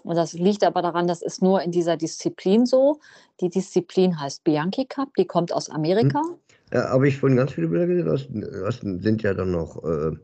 Und 0.02 0.16
das 0.16 0.34
liegt 0.34 0.64
aber 0.64 0.82
daran, 0.82 1.06
das 1.06 1.22
ist 1.22 1.40
nur 1.40 1.62
in 1.62 1.70
dieser 1.70 1.96
Disziplin 1.96 2.66
so. 2.66 3.00
Die 3.40 3.48
Disziplin 3.48 4.20
heißt 4.20 4.44
Bianchi 4.44 4.84
Cup, 4.84 5.14
die 5.14 5.24
kommt 5.24 5.50
aus 5.50 5.70
Amerika. 5.70 6.20
Ja, 6.72 6.90
habe 6.90 7.08
ich 7.08 7.16
vorhin 7.16 7.36
ganz 7.36 7.52
viele 7.52 7.68
Bilder 7.68 7.86
gesehen. 7.86 8.06
Das, 8.06 8.28
das 8.62 8.80
sind 8.80 9.22
ja 9.22 9.32
dann 9.32 9.52
noch. 9.52 9.82
Äh, 9.84 10.16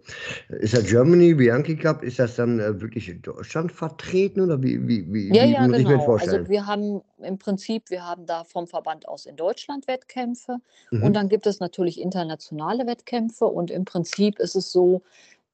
ist 0.61 0.75
das 0.75 0.85
Germany 0.85 1.35
Bianchi 1.35 1.77
Cup? 1.77 2.03
Ist 2.03 2.19
das 2.19 2.37
dann 2.37 2.61
äh, 2.61 2.81
wirklich 2.81 3.09
in 3.09 3.23
Deutschland 3.23 3.73
vertreten 3.73 4.41
oder 4.41 4.63
wie, 4.63 4.87
wie, 4.87 5.11
wie, 5.13 5.29
Ja, 5.35 5.45
wie 5.45 5.53
ja, 5.53 5.67
muss 5.67 5.79
ich 5.79 5.85
mir 5.85 5.93
genau. 5.93 6.05
vorstellen? 6.05 6.39
Also 6.41 6.51
wir 6.51 6.67
haben 6.67 7.01
im 7.23 7.39
Prinzip, 7.39 7.89
wir 7.91 8.05
haben 8.05 8.27
da 8.27 8.45
vom 8.45 8.67
Verband 8.67 9.09
aus 9.09 9.27
in 9.27 9.37
Deutschland 9.37 9.87
Wettkämpfe 9.89 10.59
Mhm. 10.91 11.03
und 11.03 11.15
dann 11.15 11.29
gibt 11.29 11.47
es 11.47 11.61
natürlich 11.61 12.01
internationale 12.01 12.87
Wettkämpfe 12.87 13.47
und 13.47 13.71
im 13.71 13.85
Prinzip 13.85 14.39
ist 14.39 14.55
es 14.55 14.71
so, 14.71 15.03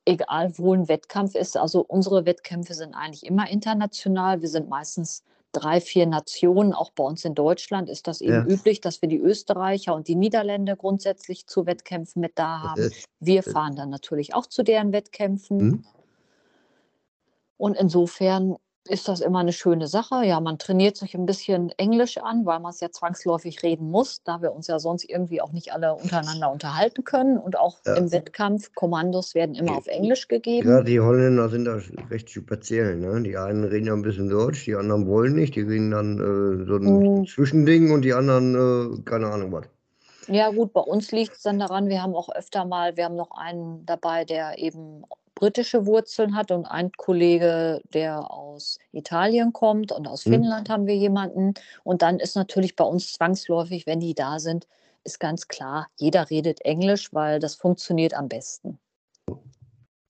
egal 0.06 0.52
wo 0.56 0.74
ein 0.74 0.88
Wettkampf 0.88 1.34
ist, 1.34 1.56
also 1.56 1.84
unsere 1.86 2.26
Wettkämpfe 2.26 2.74
sind 2.74 2.94
eigentlich 2.94 3.24
immer 3.24 3.48
international. 3.48 4.40
Wir 4.42 4.48
sind 4.48 4.68
meistens 4.68 5.22
drei, 5.52 5.80
vier 5.80 6.06
Nationen. 6.06 6.72
Auch 6.72 6.90
bei 6.90 7.04
uns 7.04 7.24
in 7.24 7.34
Deutschland 7.34 7.88
ist 7.88 8.06
das 8.06 8.20
eben 8.20 8.32
Ja. 8.48 8.54
üblich, 8.54 8.80
dass 8.80 9.02
wir 9.02 9.08
die 9.08 9.18
Österreicher 9.18 9.94
und 9.94 10.08
die 10.08 10.14
Niederländer 10.14 10.76
grundsätzlich 10.76 11.46
zu 11.46 11.66
Wettkämpfen 11.66 12.20
mit 12.20 12.38
da 12.38 12.62
haben. 12.62 12.90
Wir 13.20 13.42
fahren 13.42 13.76
dann 13.76 13.90
natürlich 13.90 14.34
auch 14.34 14.46
zu 14.46 14.62
deren 14.62 14.92
Wettkämpfen. 14.92 15.56
Mhm. 15.58 15.84
Und 17.56 17.76
insofern 17.76 18.56
ist 18.88 19.08
das 19.08 19.20
immer 19.20 19.40
eine 19.40 19.52
schöne 19.52 19.86
Sache. 19.86 20.24
Ja, 20.24 20.40
man 20.40 20.58
trainiert 20.58 20.96
sich 20.96 21.14
ein 21.14 21.26
bisschen 21.26 21.70
Englisch 21.76 22.18
an, 22.18 22.46
weil 22.46 22.60
man 22.60 22.70
es 22.70 22.80
ja 22.80 22.90
zwangsläufig 22.90 23.62
reden 23.62 23.90
muss, 23.90 24.22
da 24.24 24.40
wir 24.40 24.52
uns 24.52 24.66
ja 24.68 24.78
sonst 24.78 25.04
irgendwie 25.04 25.40
auch 25.42 25.52
nicht 25.52 25.72
alle 25.72 25.94
untereinander 25.94 26.50
unterhalten 26.50 27.04
können. 27.04 27.38
Und 27.38 27.58
auch 27.58 27.78
Ja. 27.86 27.94
im 27.94 28.10
Wettkampf, 28.10 28.74
Kommandos 28.74 29.34
werden 29.34 29.54
immer 29.54 29.76
auf 29.76 29.86
Englisch 29.86 30.28
gegeben. 30.28 30.66
Gerade 30.66 30.84
die 30.84 31.00
Holländer 31.00 31.48
sind 31.50 31.66
da 31.66 31.78
recht 32.10 32.30
speziell. 32.30 32.96
Ne? 32.96 33.22
Die 33.22 33.36
einen 33.36 33.64
reden 33.64 33.86
ja 33.86 33.92
ein 33.92 34.02
bisschen 34.02 34.28
Deutsch, 34.28 34.64
die 34.64 34.74
anderen 34.74 35.06
wollen 35.06 35.34
nicht. 35.34 35.54
Die 35.56 35.60
reden 35.60 35.90
dann 35.90 36.18
äh, 36.18 36.66
so 36.66 36.76
ein 36.76 37.20
Mm. 37.20 37.26
Zwischending 37.26 37.92
und 37.92 38.02
die 38.02 38.14
anderen, 38.14 38.54
äh, 38.98 39.02
keine 39.02 39.26
Ahnung 39.26 39.52
was. 39.52 39.66
Ja, 40.26 40.50
gut, 40.50 40.72
bei 40.72 40.80
uns 40.80 41.10
liegt 41.12 41.32
es 41.36 41.42
dann 41.42 41.58
daran, 41.58 41.88
wir 41.88 42.02
haben 42.02 42.14
auch 42.14 42.28
öfter 42.28 42.64
mal, 42.64 42.96
wir 42.96 43.04
haben 43.04 43.16
noch 43.16 43.32
einen 43.32 43.84
dabei, 43.84 44.24
der 44.24 44.58
eben 44.58 45.02
britische 45.40 45.86
Wurzeln 45.86 46.36
hat 46.36 46.50
und 46.50 46.66
ein 46.66 46.92
Kollege, 46.92 47.80
der 47.94 48.30
aus 48.30 48.78
Italien 48.92 49.54
kommt 49.54 49.90
und 49.90 50.06
aus 50.06 50.26
Hm. 50.26 50.32
Finnland 50.34 50.68
haben 50.68 50.86
wir 50.86 50.94
jemanden. 50.96 51.54
Und 51.82 52.02
dann 52.02 52.20
ist 52.20 52.36
natürlich 52.36 52.76
bei 52.76 52.84
uns 52.84 53.14
zwangsläufig, 53.14 53.86
wenn 53.86 54.00
die 54.00 54.14
da 54.14 54.38
sind, 54.38 54.68
ist 55.02 55.18
ganz 55.18 55.48
klar, 55.48 55.88
jeder 55.96 56.28
redet 56.28 56.60
Englisch, 56.60 57.14
weil 57.14 57.40
das 57.40 57.54
funktioniert 57.54 58.12
am 58.12 58.28
besten. 58.28 58.78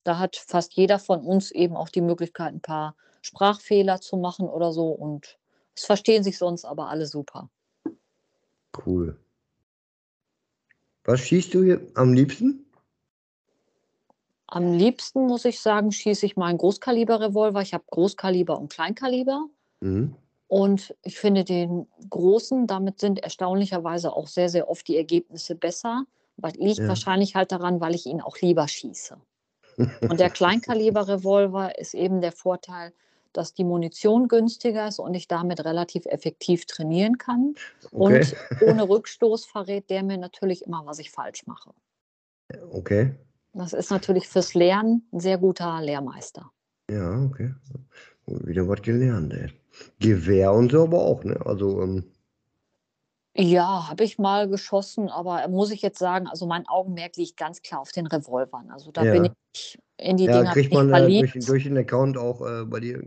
Da 0.03 0.19
hat 0.19 0.35
fast 0.35 0.73
jeder 0.73 0.99
von 0.99 1.21
uns 1.21 1.51
eben 1.51 1.77
auch 1.77 1.87
die 1.87 2.01
Möglichkeit, 2.01 2.53
ein 2.53 2.61
paar 2.61 2.97
Sprachfehler 3.21 4.01
zu 4.01 4.17
machen 4.17 4.49
oder 4.49 4.73
so. 4.73 4.89
Und 4.89 5.37
es 5.73 5.85
verstehen 5.85 6.25
sich 6.25 6.37
sonst 6.37 6.65
aber 6.65 6.89
alle 6.89 7.05
super. 7.05 7.49
Cool. 8.85 9.17
Was 11.05 11.21
schießt 11.21 11.53
du 11.53 11.63
hier 11.63 11.87
am 11.93 12.11
liebsten? 12.11 12.65
Am 14.53 14.73
liebsten 14.73 15.27
muss 15.27 15.45
ich 15.45 15.61
sagen, 15.61 15.93
schieße 15.93 16.25
ich 16.25 16.35
meinen 16.35 16.57
Großkaliber-Revolver. 16.57 17.61
Ich 17.61 17.73
habe 17.73 17.85
Großkaliber 17.89 18.59
und 18.59 18.69
Kleinkaliber. 18.69 19.45
Mhm. 19.79 20.13
Und 20.47 20.93
ich 21.03 21.17
finde 21.17 21.45
den 21.45 21.87
großen, 22.09 22.67
damit 22.67 22.99
sind 22.99 23.23
erstaunlicherweise 23.23 24.13
auch 24.13 24.27
sehr, 24.27 24.49
sehr 24.49 24.69
oft 24.69 24.85
die 24.89 24.97
Ergebnisse 24.97 25.55
besser. 25.55 26.03
Was 26.35 26.55
liegt 26.55 26.79
Ja. 26.79 26.89
wahrscheinlich 26.89 27.33
halt 27.33 27.53
daran, 27.53 27.79
weil 27.79 27.95
ich 27.95 28.05
ihn 28.05 28.19
auch 28.19 28.37
lieber 28.39 28.67
schieße. 28.67 29.15
Und 30.09 30.19
der 30.19 30.29
Kleinkaliber-Revolver 30.29 31.79
ist 31.79 31.93
eben 31.93 32.19
der 32.19 32.33
Vorteil, 32.33 32.91
dass 33.31 33.53
die 33.53 33.63
Munition 33.63 34.27
günstiger 34.27 34.89
ist 34.89 34.99
und 34.99 35.13
ich 35.13 35.29
damit 35.29 35.63
relativ 35.63 36.05
effektiv 36.07 36.65
trainieren 36.65 37.17
kann. 37.17 37.55
Okay. 37.93 37.95
Und 37.97 38.35
ohne 38.59 38.89
Rückstoß 38.89 39.45
verrät 39.45 39.89
der 39.89 40.03
mir 40.03 40.17
natürlich 40.17 40.65
immer, 40.65 40.85
was 40.85 40.99
ich 40.99 41.09
falsch 41.09 41.47
mache. 41.47 41.71
Okay. 42.73 43.15
Das 43.53 43.73
ist 43.73 43.91
natürlich 43.91 44.27
fürs 44.27 44.53
Lernen 44.53 45.07
ein 45.11 45.19
sehr 45.19 45.37
guter 45.37 45.81
Lehrmeister. 45.81 46.51
Ja, 46.89 47.21
okay. 47.23 47.53
Wieder 48.27 48.67
was 48.67 48.81
gelernt, 48.81 49.33
ey. 49.33 49.51
Gewehr 49.99 50.53
und 50.53 50.71
so 50.71 50.83
aber 50.83 50.99
auch, 50.99 51.23
ne? 51.23 51.39
Also, 51.45 51.81
ähm, 51.81 52.03
Ja, 53.35 53.87
habe 53.89 54.03
ich 54.03 54.17
mal 54.19 54.49
geschossen, 54.49 55.09
aber 55.09 55.47
muss 55.47 55.71
ich 55.71 55.81
jetzt 55.81 55.99
sagen, 55.99 56.27
also 56.27 56.45
mein 56.45 56.67
Augenmerk 56.67 57.15
liegt 57.15 57.37
ganz 57.37 57.61
klar 57.61 57.81
auf 57.81 57.91
den 57.91 58.07
Revolvern. 58.07 58.69
Also 58.71 58.91
da 58.91 59.03
bin 59.03 59.25
Ja. 59.25 59.31
ich 59.53 59.79
in 59.97 60.17
die 60.17 60.25
ja, 60.25 60.39
Dinger 60.39 60.53
kriegt 60.53 60.73
man 60.73 60.91
äh, 60.93 61.07
durch, 61.19 61.45
durch 61.45 61.63
den 61.63 61.77
Account 61.77 62.17
auch 62.17 62.41
äh, 62.41 62.65
bei 62.65 62.79
dir, 62.79 63.01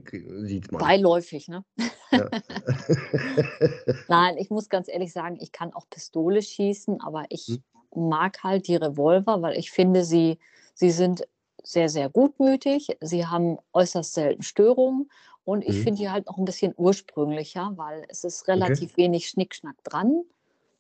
sieht 0.44 0.70
man. 0.72 0.80
Beiläufig, 0.80 1.48
ne? 1.48 1.64
Ja. 2.12 2.30
Nein, 4.09 4.37
ich 4.38 4.50
muss 4.50 4.68
ganz 4.68 4.88
ehrlich 4.88 5.12
sagen, 5.12 5.37
ich 5.40 5.52
kann 5.52 5.74
auch 5.74 5.88
Pistole 5.90 6.40
schießen, 6.40 7.00
aber 7.00 7.24
ich 7.30 7.48
Hm. 7.48 7.62
Mag 7.96 8.42
halt 8.42 8.68
die 8.68 8.76
Revolver, 8.76 9.42
weil 9.42 9.57
ich 9.59 9.70
finde, 9.70 10.04
sie, 10.04 10.38
sie 10.74 10.90
sind 10.90 11.26
sehr, 11.62 11.88
sehr 11.88 12.09
gutmütig. 12.11 12.96
Sie 13.00 13.26
haben 13.26 13.59
äußerst 13.72 14.14
selten 14.14 14.42
Störungen 14.42 15.11
und 15.44 15.62
ich 15.64 15.78
Mhm. 15.78 15.83
finde 15.83 15.98
die 16.02 16.11
halt 16.11 16.26
noch 16.26 16.38
ein 16.38 16.44
bisschen 16.44 16.74
ursprünglicher, 16.76 17.72
weil 17.76 18.04
es 18.09 18.24
ist 18.24 18.48
relativ 18.48 18.96
wenig 18.96 19.28
Schnickschnack 19.28 19.83
dran. 19.85 20.22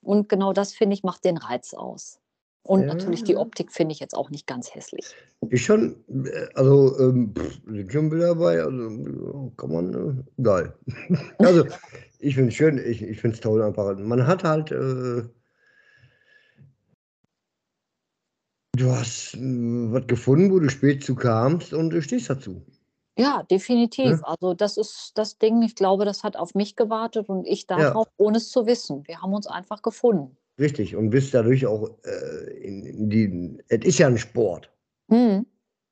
Und 0.02 0.28
genau 0.28 0.52
das, 0.52 0.72
finde 0.74 0.94
ich, 0.94 1.02
macht 1.02 1.24
den 1.24 1.38
Reiz 1.38 1.72
aus. 1.74 2.20
Und 2.62 2.86
natürlich 2.86 3.24
die 3.24 3.32
Ja. 3.32 3.38
Optik 3.40 3.72
finde 3.72 3.92
ich 3.92 4.00
jetzt 4.00 4.14
auch 4.14 4.30
nicht 4.30 4.46
ganz 4.46 4.74
hässlich. 4.74 5.16
Ist 5.50 5.62
schon, 5.62 5.96
äh, 6.26 6.46
also, 6.54 6.98
ähm, 6.98 7.34
pff, 7.36 7.60
sind 7.66 7.92
schon 7.92 8.08
Bilder 8.10 8.28
dabei, 8.28 8.62
also, 8.62 8.88
ja, 8.90 9.50
kann 9.56 9.72
man, 9.72 9.94
äh, 10.38 10.42
geil. 10.42 10.74
Also, 11.38 11.66
ich 12.18 12.34
finde 12.34 12.48
es 12.48 12.54
schön, 12.54 12.78
ich, 12.78 13.02
ich 13.02 13.20
finde 13.20 13.34
es 13.34 13.40
toll 13.40 13.62
einfach. 13.62 13.98
Man 13.98 14.26
hat 14.26 14.44
halt, 14.44 14.70
äh, 14.72 15.22
du 18.76 18.90
hast 18.90 19.34
äh, 19.34 19.38
was 19.92 20.06
gefunden, 20.06 20.50
wo 20.52 20.58
du 20.58 20.68
spät 20.68 21.04
zu 21.04 21.14
kamst 21.14 21.72
und 21.72 21.90
du 21.90 22.02
stehst 22.02 22.30
dazu. 22.30 22.62
Ja, 23.16 23.44
definitiv. 23.48 24.20
Ne? 24.20 24.26
Also 24.26 24.54
das 24.54 24.76
ist 24.76 25.12
das 25.14 25.38
Ding, 25.38 25.62
ich 25.62 25.76
glaube, 25.76 26.04
das 26.04 26.24
hat 26.24 26.36
auf 26.36 26.54
mich 26.54 26.74
gewartet 26.74 27.28
und 27.28 27.46
ich 27.46 27.66
Ja. 27.70 27.76
darauf, 27.78 28.08
ohne 28.16 28.38
es 28.38 28.50
zu 28.50 28.66
wissen. 28.66 29.06
Wir 29.06 29.20
haben 29.22 29.32
uns 29.32 29.46
einfach 29.46 29.82
gefunden. 29.82 30.36
Richtig, 30.58 30.94
und 30.96 31.10
bist 31.10 31.34
dadurch 31.34 31.66
auch 31.66 31.90
äh, 32.04 32.50
in, 32.60 32.84
in 32.86 33.10
die, 33.10 33.58
es 33.68 33.84
ist 33.84 33.98
ja 33.98 34.06
ein 34.08 34.18
Sport 34.18 34.70
Hm. 35.10 35.46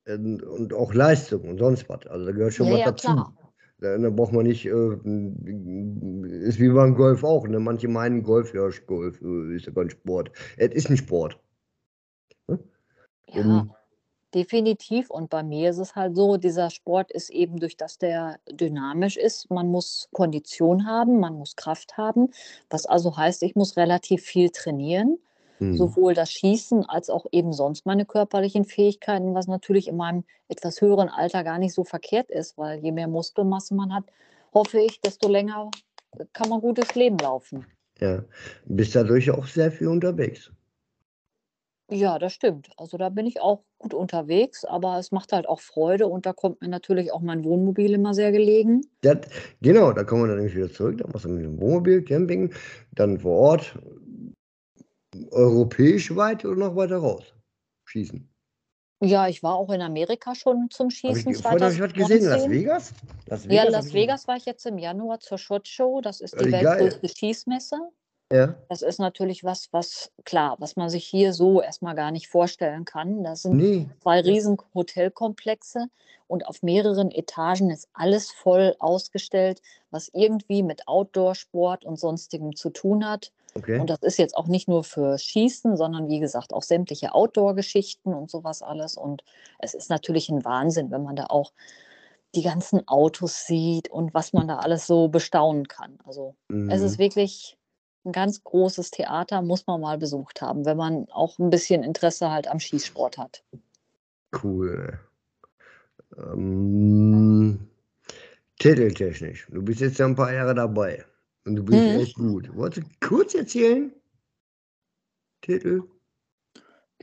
und, 0.08 0.42
und 0.42 0.72
auch 0.72 0.94
Leistung 0.94 1.42
und 1.42 1.58
sonst 1.58 1.88
was. 1.88 2.06
Also 2.06 2.26
da 2.26 2.32
gehört 2.32 2.54
schon 2.54 2.66
Ja, 2.68 2.72
was 2.72 2.80
ja, 2.80 2.86
dazu. 2.86 3.06
klar. 3.08 3.34
Da, 3.78 3.98
da 3.98 4.10
braucht 4.10 4.32
man 4.32 4.46
nicht, 4.46 4.64
äh, 4.66 4.70
ist 6.46 6.60
wie 6.60 6.68
beim 6.68 6.94
Golf 6.94 7.24
auch. 7.24 7.46
Ne? 7.48 7.58
Manche 7.58 7.88
meinen 7.88 8.22
Golf, 8.22 8.54
ja, 8.54 8.68
Golf 8.86 9.20
äh, 9.22 9.56
ist 9.56 9.66
ja 9.66 9.72
kein 9.72 9.90
Sport. 9.90 10.30
Es 10.56 10.72
ist 10.72 10.88
ein 10.90 10.96
Sport. 10.96 11.38
Ja, 13.34 13.42
Um, 13.42 13.70
definitiv. 14.34 15.10
Und 15.10 15.30
bei 15.30 15.42
mir 15.42 15.70
ist 15.70 15.78
es 15.78 15.94
halt 15.94 16.16
so, 16.16 16.36
dieser 16.36 16.70
Sport 16.70 17.10
ist 17.12 17.30
eben 17.30 17.58
durch 17.60 17.76
das 17.76 17.98
der 17.98 18.38
dynamisch 18.50 19.16
ist. 19.16 19.50
Man 19.50 19.68
muss 19.68 20.08
Kondition 20.12 20.86
haben, 20.86 21.20
man 21.20 21.34
muss 21.34 21.56
Kraft 21.56 21.96
haben, 21.96 22.30
was 22.70 22.86
also 22.86 23.16
heißt, 23.16 23.42
ich 23.42 23.54
muss 23.54 23.76
relativ 23.76 24.22
viel 24.22 24.50
trainieren. 24.50 25.18
hm. 25.58 25.76
sowohl 25.76 26.14
das 26.14 26.30
Schießen 26.32 26.84
als 26.86 27.08
auch 27.10 27.26
eben 27.32 27.52
sonst 27.52 27.86
meine 27.86 28.04
körperlichen 28.04 28.64
Fähigkeiten, 28.64 29.34
was 29.34 29.46
natürlich 29.46 29.88
in 29.88 29.96
meinem 29.96 30.24
etwas 30.48 30.80
höheren 30.80 31.08
Alter 31.08 31.44
gar 31.44 31.58
nicht 31.58 31.72
so 31.74 31.84
verkehrt 31.84 32.30
ist, 32.30 32.58
weil 32.58 32.80
je 32.80 32.92
mehr 32.92 33.08
Muskelmasse 33.08 33.74
man 33.74 33.94
hat, 33.94 34.04
hoffe 34.52 34.80
ich, 34.80 35.00
desto 35.00 35.28
länger 35.28 35.70
kann 36.32 36.48
man 36.48 36.60
gutes 36.60 36.94
Leben 36.94 37.18
laufen. 37.18 37.66
Ja, 38.00 38.24
bist 38.66 38.94
dadurch 38.94 39.30
auch 39.30 39.46
sehr 39.46 39.70
viel 39.70 39.88
unterwegs. 39.88 40.50
Ja, 41.92 42.18
das 42.18 42.32
stimmt. 42.32 42.70
Also 42.78 42.96
da 42.96 43.10
bin 43.10 43.26
ich 43.26 43.40
auch 43.40 43.64
gut 43.78 43.92
unterwegs, 43.92 44.64
aber 44.64 44.98
es 44.98 45.12
macht 45.12 45.32
halt 45.32 45.46
auch 45.46 45.60
Freude 45.60 46.06
und 46.06 46.24
da 46.24 46.32
kommt 46.32 46.62
mir 46.62 46.68
natürlich 46.68 47.12
auch 47.12 47.20
mein 47.20 47.44
Wohnmobil 47.44 47.92
immer 47.92 48.14
sehr 48.14 48.32
gelegen. 48.32 48.80
Das, 49.02 49.18
genau, 49.60 49.92
da 49.92 50.02
kommen 50.02 50.22
wir 50.22 50.28
dann 50.28 50.36
nämlich 50.36 50.56
wieder 50.56 50.72
zurück. 50.72 50.98
Da 50.98 51.06
machst 51.08 51.26
du 51.26 51.28
mit 51.28 51.44
dem 51.44 51.60
Wohnmobil, 51.60 52.02
Camping, 52.02 52.52
dann 52.92 53.18
vor 53.18 53.36
Ort, 53.36 53.78
europäisch 55.30 56.16
weit 56.16 56.44
oder 56.44 56.56
noch 56.56 56.76
weiter 56.76 56.96
raus 56.96 57.34
schießen. 57.92 58.28
Ja, 59.04 59.26
ich 59.26 59.42
war 59.42 59.56
auch 59.56 59.70
in 59.70 59.82
Amerika 59.82 60.34
schon 60.34 60.70
zum 60.70 60.86
Hab 60.86 60.92
Schießen 60.92 61.32
ich, 61.32 61.38
vorhin 61.38 61.62
habe 61.62 61.74
ich 61.74 61.80
was 61.80 61.92
gesehen, 61.92 62.24
Las 62.24 62.42
2019. 62.44 62.50
Vegas? 62.52 62.94
Las 63.26 63.44
Ja, 63.46 63.62
hab 63.62 63.70
Las 63.70 63.92
Vegas 63.92 64.28
war 64.28 64.36
ich 64.36 64.46
jetzt 64.46 64.64
im 64.64 64.78
Januar 64.78 65.18
zur 65.18 65.38
SHOT 65.38 65.66
Show. 65.66 66.00
Das 66.00 66.20
ist 66.20 66.40
die 66.40 66.46
Wie 66.46 66.50
geil. 66.52 66.64
weltgrößte 66.64 67.08
Schießmesse. 67.08 67.76
Ja, 68.32 68.54
Das 68.68 68.82
ist 68.82 68.98
natürlich 68.98 69.44
was, 69.44 69.68
was 69.72 70.10
klar, 70.24 70.56
was 70.58 70.76
man 70.76 70.88
sich 70.88 71.04
hier 71.06 71.32
so 71.32 71.60
erstmal 71.60 71.94
gar 71.94 72.10
nicht 72.10 72.28
vorstellen 72.28 72.84
kann. 72.84 73.22
Das 73.24 73.42
sind 73.42 73.56
nee. 73.56 73.88
zwei 74.02 74.20
riesen 74.20 74.56
Hotelkomplexe 74.74 75.86
und 76.28 76.46
auf 76.46 76.62
mehreren 76.62 77.10
Etagen 77.10 77.70
ist 77.70 77.88
alles 77.92 78.30
voll 78.30 78.74
ausgestellt, 78.78 79.60
was 79.90 80.08
irgendwie 80.14 80.62
mit 80.62 80.88
Outdoor-Sport 80.88 81.84
und 81.84 81.98
sonstigem 81.98 82.56
zu 82.56 82.70
tun 82.70 83.06
hat. 83.06 83.32
Okay. 83.54 83.78
Und 83.78 83.90
das 83.90 84.00
ist 84.00 84.18
jetzt 84.18 84.34
auch 84.34 84.46
nicht 84.46 84.66
nur 84.66 84.82
für 84.82 85.18
Schießen, 85.18 85.76
sondern 85.76 86.08
wie 86.08 86.20
gesagt 86.20 86.54
auch 86.54 86.62
sämtliche 86.62 87.14
Outdoor-Geschichten 87.14 88.14
und 88.14 88.30
sowas 88.30 88.62
alles. 88.62 88.96
Und 88.96 89.24
es 89.58 89.74
ist 89.74 89.90
natürlich 89.90 90.30
ein 90.30 90.42
Wahnsinn, 90.44 90.90
wenn 90.90 91.02
man 91.02 91.16
da 91.16 91.26
auch 91.26 91.52
die 92.34 92.42
ganzen 92.42 92.88
Autos 92.88 93.46
sieht 93.46 93.90
und 93.90 94.14
was 94.14 94.32
man 94.32 94.48
da 94.48 94.56
alles 94.60 94.86
so 94.86 95.08
bestaunen 95.08 95.68
kann. 95.68 95.98
Also 96.06 96.34
es 96.70 96.80
ist 96.80 96.96
Mhm. 96.96 97.02
wirklich 97.02 97.58
ein 98.04 98.12
ganz 98.12 98.42
großes 98.42 98.90
Theater, 98.90 99.42
muss 99.42 99.66
man 99.66 99.80
mal 99.80 99.98
besucht 99.98 100.42
haben, 100.42 100.64
wenn 100.64 100.76
man 100.76 101.06
auch 101.10 101.38
ein 101.38 101.50
bisschen 101.50 101.82
Interesse 101.82 102.30
halt 102.30 102.48
am 102.48 102.60
Schießsport 102.60 103.18
hat. 103.18 103.44
Cool. 104.42 104.98
Ähm, 106.16 107.68
titeltechnisch. 108.58 109.46
Du 109.50 109.62
bist 109.62 109.80
jetzt 109.80 109.98
ja 109.98 110.06
ein 110.06 110.16
paar 110.16 110.32
Jahre 110.32 110.54
dabei. 110.54 111.04
Und 111.44 111.56
du 111.56 111.64
bist 111.64 111.86
Mhm. 111.86 112.00
echt 112.00 112.14
gut. 112.16 112.54
Wolltest 112.54 112.86
du 112.86 113.08
kurz 113.08 113.34
erzählen? 113.34 113.92
Titel? 115.40 115.82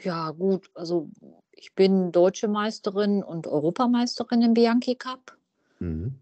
Ja, 0.02 0.32
gut, 0.32 0.70
also 0.76 1.10
ich 1.52 1.76
bin 1.76 2.14
deutsche 2.14 2.48
Meisterin 2.48 3.22
und 3.22 3.48
Europameisterin 3.48 4.42
im 4.42 4.54
Bianchi 4.54 4.96
Cup. 4.96 5.38
Mhm. 5.80 6.16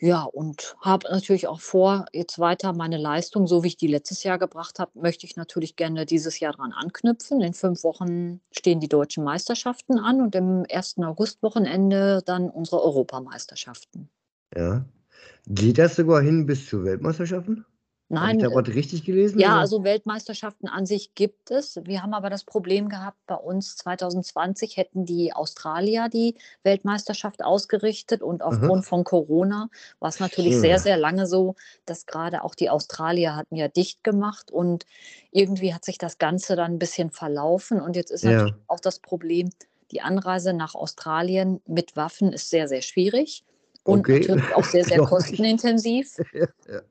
Ja, 0.00 0.22
und 0.22 0.76
habe 0.80 1.08
natürlich 1.10 1.48
auch 1.48 1.60
vor, 1.60 2.06
jetzt 2.12 2.38
weiter 2.38 2.72
meine 2.72 2.98
Leistung, 2.98 3.48
so 3.48 3.64
wie 3.64 3.68
ich 3.68 3.76
die 3.76 3.88
letztes 3.88 4.22
Jahr 4.22 4.38
gebracht 4.38 4.78
habe, 4.78 4.92
möchte 4.94 5.26
ich 5.26 5.36
natürlich 5.36 5.74
gerne 5.74 6.06
dieses 6.06 6.38
Jahr 6.38 6.52
dran 6.52 6.72
anknüpfen. 6.72 7.40
In 7.40 7.52
fünf 7.52 7.82
Wochen 7.82 8.40
stehen 8.52 8.78
die 8.78 8.88
deutschen 8.88 9.24
Meisterschaften 9.24 9.98
an 9.98 10.20
und 10.20 10.36
im 10.36 10.64
1. 10.70 10.98
August-Wochenende 10.98 12.22
dann 12.24 12.48
unsere 12.48 12.82
Europameisterschaften. 12.82 14.08
Ja. 14.54 14.84
Geht 15.48 15.78
das 15.78 15.96
sogar 15.96 16.22
hin 16.22 16.46
bis 16.46 16.66
zu 16.68 16.84
Weltmeisterschaften? 16.84 17.64
Habe 18.16 18.30
Nein, 18.30 18.32
ich 18.32 18.38
da 18.38 18.48
äh, 18.48 18.54
was 18.54 18.68
richtig 18.74 19.04
gelesen? 19.04 19.40
Ja, 19.40 19.58
oder? 19.58 19.58
also 19.58 19.84
Weltmeisterschaften 19.84 20.68
an 20.68 20.86
sich 20.86 21.14
gibt 21.14 21.50
es. 21.52 21.80
Wir 21.84 22.02
haben 22.02 22.14
aber 22.14 22.30
das 22.30 22.44
Problem 22.44 22.88
gehabt, 22.88 23.18
bei 23.26 23.36
uns 23.36 23.76
2020 23.76 24.76
hätten 24.78 25.06
die 25.06 25.32
Australier 25.34 26.08
die 26.08 26.36
Weltmeisterschaft 26.64 27.42
ausgerichtet 27.44 28.22
und 28.22 28.42
aufgrund 28.42 28.86
von 28.86 29.04
Corona 29.04 29.70
war 30.00 30.08
es 30.10 30.20
natürlich 30.20 30.58
Ja. 30.58 30.60
sehr, 30.60 30.80
sehr 30.80 30.96
lange 30.98 31.26
so, 31.26 31.56
dass 31.86 32.06
gerade 32.06 32.44
auch 32.44 32.54
die 32.56 32.70
Australier 32.70 33.36
hatten 33.36 33.56
ja 33.56 33.68
dicht 33.68 34.04
gemacht 34.04 34.50
und 34.50 34.86
irgendwie 35.32 35.74
hat 35.74 35.84
sich 35.84 35.98
das 35.98 36.18
Ganze 36.18 36.56
dann 36.56 36.74
ein 36.74 36.78
bisschen 36.80 37.10
verlaufen 37.10 37.80
und 37.80 37.96
jetzt 37.96 38.10
ist 38.12 38.24
Ja. 38.24 38.26
natürlich 38.26 38.56
auch 38.68 38.80
das 38.80 39.00
Problem, 39.00 39.50
die 39.92 40.02
Anreise 40.02 40.54
nach 40.54 40.74
Australien 40.74 41.60
mit 41.66 41.96
Waffen 41.96 42.32
ist 42.32 42.50
sehr, 42.50 42.68
sehr 42.68 42.82
schwierig 42.82 43.44
und 43.84 44.06
Okay. 44.06 44.26
natürlich 44.26 44.54
auch 44.54 44.64
sehr, 44.64 44.84
sehr 44.86 45.00
ich. 45.30 45.42
kostenintensiv. 45.42 46.18
Ja. 46.68 46.82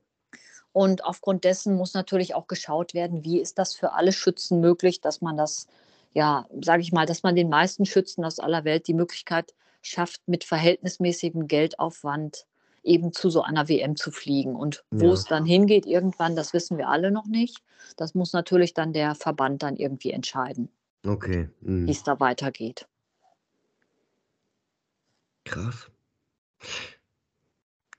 Und 0.78 1.02
aufgrund 1.02 1.42
dessen 1.42 1.74
muss 1.74 1.94
natürlich 1.94 2.36
auch 2.36 2.46
geschaut 2.46 2.94
werden, 2.94 3.24
wie 3.24 3.40
ist 3.40 3.58
das 3.58 3.74
für 3.74 3.94
alle 3.94 4.12
Schützen 4.12 4.60
möglich, 4.60 5.00
dass 5.00 5.20
man 5.20 5.36
das, 5.36 5.66
ja, 6.14 6.46
sage 6.62 6.82
ich 6.82 6.92
mal, 6.92 7.04
dass 7.04 7.24
man 7.24 7.34
den 7.34 7.48
meisten 7.48 7.84
Schützen 7.84 8.24
aus 8.24 8.38
aller 8.38 8.62
Welt 8.62 8.86
die 8.86 8.94
Möglichkeit 8.94 9.54
schafft, 9.82 10.20
mit 10.28 10.44
verhältnismäßigem 10.44 11.48
Geldaufwand 11.48 12.46
eben 12.84 13.12
zu 13.12 13.28
so 13.28 13.42
einer 13.42 13.68
WM 13.68 13.96
zu 13.96 14.12
fliegen. 14.12 14.54
Und 14.54 14.84
wo 14.92 15.06
Ja. 15.06 15.14
es 15.14 15.24
dann 15.24 15.44
hingeht 15.44 15.84
irgendwann, 15.84 16.36
das 16.36 16.52
wissen 16.52 16.78
wir 16.78 16.88
alle 16.88 17.10
noch 17.10 17.26
nicht. 17.26 17.58
Das 17.96 18.14
muss 18.14 18.32
natürlich 18.32 18.72
dann 18.72 18.92
der 18.92 19.16
Verband 19.16 19.64
dann 19.64 19.74
irgendwie 19.74 20.12
entscheiden, 20.12 20.68
Okay. 21.04 21.48
wie 21.58 21.70
Mhm. 21.72 21.88
es 21.88 22.04
da 22.04 22.20
weitergeht. 22.20 22.86
Krass. 25.44 25.90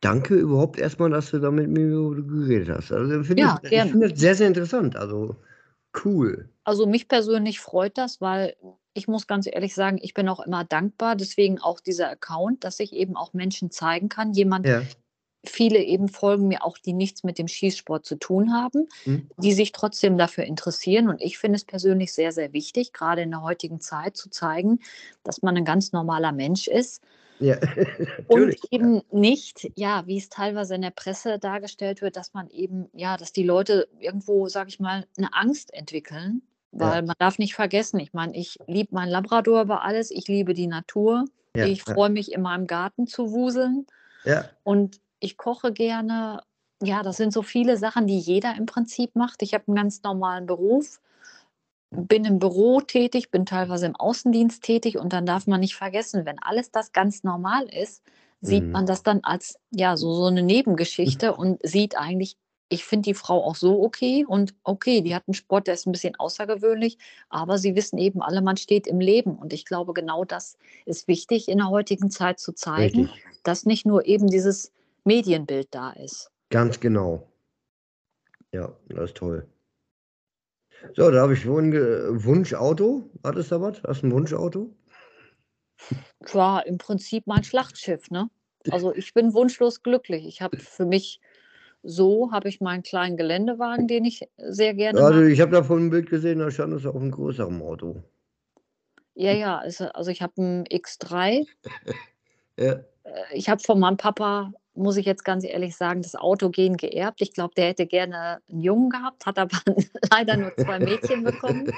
Danke 0.02 0.36
überhaupt 0.36 0.80
erstmal, 0.80 1.10
dass 1.10 1.32
du 1.32 1.40
da 1.40 1.52
mit 1.52 1.68
mir 1.70 1.90
geredet 2.24 2.70
hast. 2.70 2.92
Also 2.92 3.24
finde 3.24 3.46
Ja, 3.46 3.60
ich, 3.64 3.76
ich 3.76 3.92
finde 3.92 4.10
das 4.10 4.20
sehr, 4.20 4.36
sehr 4.36 4.48
interessant. 4.48 4.96
Also 4.96 5.36
cool. 6.06 6.50
Also 6.66 6.86
mich 6.86 7.08
persönlich 7.08 7.60
freut 7.60 7.98
das, 7.98 8.22
weil 8.22 8.56
ich 8.94 9.08
muss 9.08 9.28
ganz 9.28 9.48
ehrlich 9.48 9.74
sagen, 9.76 9.98
ich 10.02 10.14
bin 10.14 10.28
auch 10.30 10.40
immer 10.40 10.64
dankbar. 10.64 11.16
Deswegen 11.16 11.60
auch 11.60 11.80
dieser 11.80 12.10
Account, 12.10 12.64
dass 12.64 12.80
ich 12.80 12.94
eben 12.94 13.16
auch 13.16 13.34
Menschen 13.34 13.72
zeigen 13.72 14.10
kann. 14.10 14.34
Jemand, 14.34 14.68
Ja. 14.68 14.90
viele 15.46 15.80
eben 15.84 16.10
folgen 16.10 16.48
mir 16.50 16.64
auch, 16.66 16.78
die 16.78 16.94
nichts 16.94 17.24
mit 17.24 17.38
dem 17.40 17.48
Schießsport 17.48 18.06
zu 18.06 18.18
tun 18.18 18.54
haben, 18.54 18.88
Hm? 19.06 19.30
die 19.38 19.54
sich 19.54 19.72
trotzdem 19.74 20.18
dafür 20.18 20.46
interessieren. 20.46 21.10
Und 21.10 21.22
ich 21.22 21.38
finde 21.40 21.58
es 21.58 21.66
persönlich 21.66 22.14
sehr, 22.14 22.32
sehr 22.34 22.54
wichtig, 22.54 22.94
gerade 22.94 23.24
in 23.24 23.32
der 23.32 23.44
heutigen 23.44 23.82
Zeit 23.82 24.18
zu 24.18 24.30
zeigen, 24.30 24.80
dass 25.24 25.42
man 25.44 25.58
ein 25.58 25.66
ganz 25.66 25.92
normaler 25.94 26.32
Mensch 26.34 26.68
ist 26.68 27.04
Ja, 27.40 27.58
und 28.28 28.56
eben 28.72 29.02
nicht, 29.12 29.72
ja, 29.76 30.06
wie 30.06 30.18
es 30.18 30.30
teilweise 30.30 30.76
in 30.76 30.82
der 30.82 30.92
Presse 30.92 31.40
dargestellt 31.40 32.02
wird, 32.02 32.16
dass 32.16 32.34
man 32.34 32.50
eben, 32.50 32.90
ja, 32.94 33.18
dass 33.18 33.34
die 33.34 33.44
Leute 33.44 33.88
irgendwo, 34.00 34.48
sage 34.48 34.70
ich 34.70 34.80
mal, 34.80 35.06
eine 35.18 35.34
Angst 35.34 35.74
entwickeln. 35.74 36.42
Weil 36.72 37.02
Ja. 37.02 37.08
man 37.08 37.16
darf 37.18 37.40
nicht 37.40 37.56
vergessen, 37.56 38.00
ich 38.00 38.14
meine, 38.14 38.36
ich 38.36 38.58
liebe 38.68 38.94
meinen 38.94 39.10
Labrador 39.10 39.62
über 39.64 39.84
alles, 39.84 40.12
ich 40.12 40.28
liebe 40.28 40.54
die 40.54 40.68
Natur, 40.68 41.26
Ja, 41.56 41.66
ich 41.66 41.82
freue 41.84 42.10
mich 42.10 42.32
in 42.32 42.42
meinem 42.42 42.68
Garten 42.68 43.08
zu 43.08 43.32
wuseln 43.32 43.88
ja, 44.24 44.46
und 44.64 45.00
ich 45.20 45.38
koche 45.38 45.74
gerne. 45.74 46.44
Ja, 46.82 47.04
das 47.04 47.18
sind 47.18 47.34
so 47.34 47.42
viele 47.42 47.76
Sachen, 47.76 48.08
die 48.08 48.20
jeder 48.20 48.56
im 48.56 48.66
Prinzip 48.66 49.16
macht. 49.16 49.42
Ich 49.42 49.54
habe 49.54 49.66
einen 49.68 49.76
ganz 49.76 50.02
normalen 50.04 50.46
Beruf, 50.46 51.02
bin 51.92 52.26
im 52.26 52.40
Büro 52.40 52.82
tätig, 52.82 53.32
bin 53.32 53.46
teilweise 53.46 53.88
im 53.88 53.96
Außendienst 53.96 54.64
tätig 54.64 54.98
und 54.98 55.14
dann 55.14 55.26
darf 55.26 55.48
man 55.48 55.60
nicht 55.60 55.76
vergessen, 55.76 56.26
wenn 56.26 56.40
alles 56.40 56.72
das 56.72 56.92
ganz 56.92 57.24
normal 57.24 57.68
ist, 57.74 58.04
sieht 58.42 58.66
Mhm. 58.66 58.72
man 58.72 58.86
das 58.86 59.04
dann 59.04 59.22
als 59.24 59.60
ja 59.72 59.98
so, 59.98 60.14
so 60.14 60.26
eine 60.26 60.44
Nebengeschichte 60.44 61.34
und 61.36 61.60
sieht 61.64 61.98
eigentlich, 61.98 62.38
ich 62.72 62.86
finde 62.86 63.10
die 63.10 63.14
Frau 63.16 63.44
auch 63.44 63.56
so 63.56 63.82
okay 63.82 64.24
und 64.28 64.54
okay, 64.64 65.02
die 65.02 65.16
hat 65.16 65.24
einen 65.28 65.34
Sport, 65.34 65.66
der 65.66 65.74
ist 65.74 65.88
ein 65.88 65.92
bisschen 65.92 66.16
außergewöhnlich, 66.16 67.00
aber 67.30 67.58
sie 67.58 67.76
wissen 67.76 67.98
eben 67.98 68.22
alle, 68.22 68.42
man 68.44 68.58
steht 68.58 68.86
im 68.86 69.00
Leben 69.00 69.36
und 69.36 69.52
ich 69.54 69.66
glaube, 69.66 69.94
genau 69.94 70.24
das 70.24 70.58
ist 70.86 71.08
wichtig 71.08 71.50
in 71.50 71.58
der 71.58 71.70
heutigen 71.70 72.12
Zeit 72.12 72.40
zu 72.40 72.54
zeigen, 72.54 73.06
richtig. 73.06 73.26
dass 73.44 73.66
nicht 73.66 73.88
nur 73.88 74.06
eben 74.06 74.28
dieses 74.28 74.72
Medienbild 75.04 75.70
da 75.72 75.92
ist. 75.92 76.30
Ganz 76.52 76.80
genau. 76.80 77.28
Ja, 78.52 78.72
das 78.90 79.06
ist 79.06 79.18
toll. 79.18 79.48
So, 80.96 81.12
da 81.12 81.22
habe 81.22 81.34
ich 81.34 81.44
ge 81.44 81.50
Wunschauto. 82.24 83.10
Hattest 83.24 83.52
du 83.52 83.62
was? 83.62 83.82
Hast 83.84 84.02
du 84.02 84.08
ein 84.08 84.12
Wunschauto? 84.12 84.74
War 86.34 86.66
im 86.66 86.78
Prinzip 86.78 87.28
mein 87.28 87.44
Schlachtschiff, 87.44 88.10
ne? 88.12 88.30
Also 88.72 88.94
ich 88.94 89.14
bin 89.14 89.34
wunschlos 89.34 89.84
glücklich. 89.84 90.28
Ich 90.28 90.42
habe 90.42 90.58
für 90.58 90.86
mich 90.86 91.22
so 91.82 92.32
habe 92.34 92.50
ich 92.50 92.60
meinen 92.60 92.84
kleinen 92.84 93.16
Geländewagen, 93.16 93.88
den 93.88 94.04
ich 94.04 94.28
sehr 94.38 94.74
gerne 94.74 95.02
Also, 95.02 95.24
ich 95.24 95.40
habe 95.40 95.52
davon 95.52 95.86
ein 95.86 95.90
Bild 95.90 96.10
gesehen, 96.10 96.40
da 96.40 96.52
stand 96.52 96.74
es 96.74 96.86
auf 96.86 96.96
einem 96.96 97.12
größeren 97.12 97.62
Auto. 97.62 98.04
Ja, 99.16 99.32
ja, 99.34 99.58
also, 99.58 99.86
also 99.86 100.12
ich 100.12 100.22
habe 100.22 100.34
einen 100.38 100.66
X3. 100.66 101.46
Ja. 102.58 102.74
Äh, 103.04 103.24
Ich 103.32 103.48
habe 103.48 103.62
von 103.62 103.80
meinem 103.80 103.96
Papa, 103.96 104.52
muss 104.80 104.98
ich 104.98 105.06
jetzt 105.06 105.24
ganz 105.24 105.44
ehrlich 105.44 105.76
sagen, 105.76 106.02
das 106.02 106.16
Autogen 106.16 106.78
geerbt. 106.78 107.22
Ich 107.22 107.34
glaube, 107.34 107.54
der 107.56 107.68
hätte 107.68 107.86
gerne 107.86 108.42
einen 108.50 108.62
Jungen 108.62 108.90
gehabt, 108.90 109.26
hat 109.26 109.38
aber 109.38 109.58
leider 110.12 110.38
nur 110.38 110.56
zwei 110.56 110.80
Mädchen 110.80 111.24
bekommen. 111.24 111.72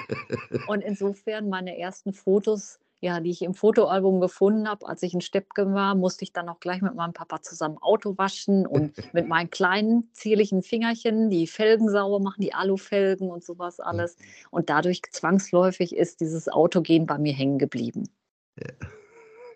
Und 0.67 0.81
insofern 0.81 1.49
meine 1.49 1.77
ersten 1.77 2.13
Fotos, 2.13 2.79
ja, 3.01 3.19
die 3.19 3.31
ich 3.31 3.41
im 3.41 3.55
Fotoalbum 3.55 4.21
gefunden 4.21 4.69
habe, 4.69 4.87
als 4.87 5.01
ich 5.03 5.13
in 5.13 5.21
Steppke 5.21 5.73
war, 5.73 5.95
musste 5.95 6.23
ich 6.23 6.31
dann 6.31 6.47
auch 6.47 6.59
gleich 6.59 6.81
mit 6.81 6.93
meinem 6.93 7.13
Papa 7.13 7.41
zusammen 7.41 7.79
Auto 7.79 8.17
waschen 8.17 8.67
und 8.67 8.93
mit 9.13 9.27
meinen 9.27 9.49
kleinen 9.49 10.09
zierlichen 10.13 10.61
Fingerchen 10.61 11.29
die 11.29 11.47
Felgen 11.47 11.89
sauber 11.89 12.19
machen, 12.19 12.41
die 12.41 12.53
Alufelgen 12.53 13.31
und 13.31 13.43
sowas 13.43 13.79
alles. 13.79 14.15
Und 14.51 14.69
dadurch 14.69 15.01
zwangsläufig 15.11 15.95
ist 15.95 16.21
dieses 16.21 16.47
Autogen 16.47 17.07
bei 17.07 17.17
mir 17.17 17.33
hängen 17.33 17.57
geblieben. 17.57 18.07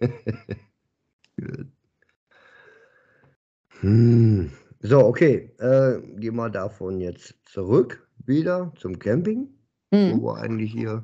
Gut. 1.37 1.74
Hm. 3.81 4.51
So, 4.81 4.99
okay. 4.99 5.51
Äh, 5.59 5.99
gehen 6.17 6.35
wir 6.35 6.49
davon 6.49 6.99
jetzt 6.99 7.35
zurück 7.45 8.07
wieder 8.25 8.71
zum 8.77 8.99
Camping, 8.99 9.47
Mhm. 9.91 10.21
wo 10.21 10.27
wir 10.27 10.37
eigentlich 10.37 10.71
hier 10.71 11.03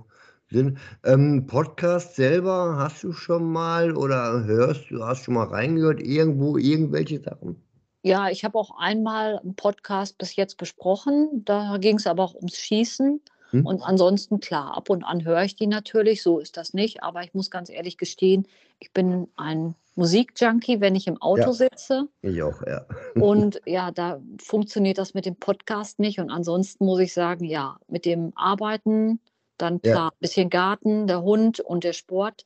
sind. 0.49 0.77
Ähm, 1.03 1.47
Podcast 1.47 2.15
selber 2.15 2.75
hast 2.77 3.03
du 3.03 3.13
schon 3.13 3.51
mal 3.51 3.95
oder 3.95 4.43
hörst 4.43 4.89
du, 4.89 5.03
hast 5.03 5.23
schon 5.23 5.36
mal 5.36 5.47
reingehört, 5.47 6.01
irgendwo 6.01 6.57
irgendwelche 6.57 7.21
Sachen? 7.21 7.62
Ja, 8.03 8.29
ich 8.29 8.43
habe 8.43 8.57
auch 8.57 8.77
einmal 8.79 9.39
einen 9.39 9.55
Podcast 9.55 10.17
bis 10.17 10.36
jetzt 10.36 10.57
besprochen. 10.57 11.43
Da 11.45 11.77
ging 11.77 11.97
es 11.97 12.07
aber 12.07 12.23
auch 12.23 12.36
ums 12.36 12.57
Schießen. 12.57 13.21
Hm? 13.51 13.65
Und 13.65 13.81
ansonsten, 13.84 14.39
klar, 14.39 14.75
ab 14.75 14.89
und 14.89 15.03
an 15.03 15.23
höre 15.23 15.43
ich 15.43 15.55
die 15.55 15.67
natürlich, 15.67 16.23
so 16.23 16.39
ist 16.39 16.57
das 16.57 16.73
nicht. 16.73 17.03
Aber 17.03 17.23
ich 17.23 17.34
muss 17.34 17.51
ganz 17.51 17.69
ehrlich 17.69 17.97
gestehen, 17.97 18.47
ich 18.79 18.91
bin 18.91 19.27
ein 19.36 19.75
Musikjunkie, 19.95 20.80
wenn 20.82 20.95
ich 20.95 21.08
im 21.08 21.21
Auto 21.21 21.41
Ja. 21.41 21.54
sitze. 21.54 22.08
Ich 22.21 22.41
auch, 22.41 22.62
ja. 22.65 22.86
Und 23.15 23.62
ja, 23.65 23.91
da 23.91 24.21
funktioniert 24.41 24.97
das 24.97 25.13
mit 25.13 25.25
dem 25.25 25.36
Podcast 25.36 25.99
nicht. 25.99 26.19
Und 26.19 26.30
ansonsten 26.30 26.86
muss 26.86 26.99
ich 26.99 27.13
sagen, 27.13 27.43
ja, 27.45 27.77
mit 27.88 28.06
dem 28.06 28.32
Arbeiten, 28.36 29.19
dann 29.58 29.82
klar, 29.82 30.12
ein 30.12 30.17
bisschen 30.19 30.49
Garten, 30.49 31.08
der 31.08 31.21
Hund 31.21 31.60
und 31.60 31.84
der 31.84 31.93
Sport, 31.93 32.45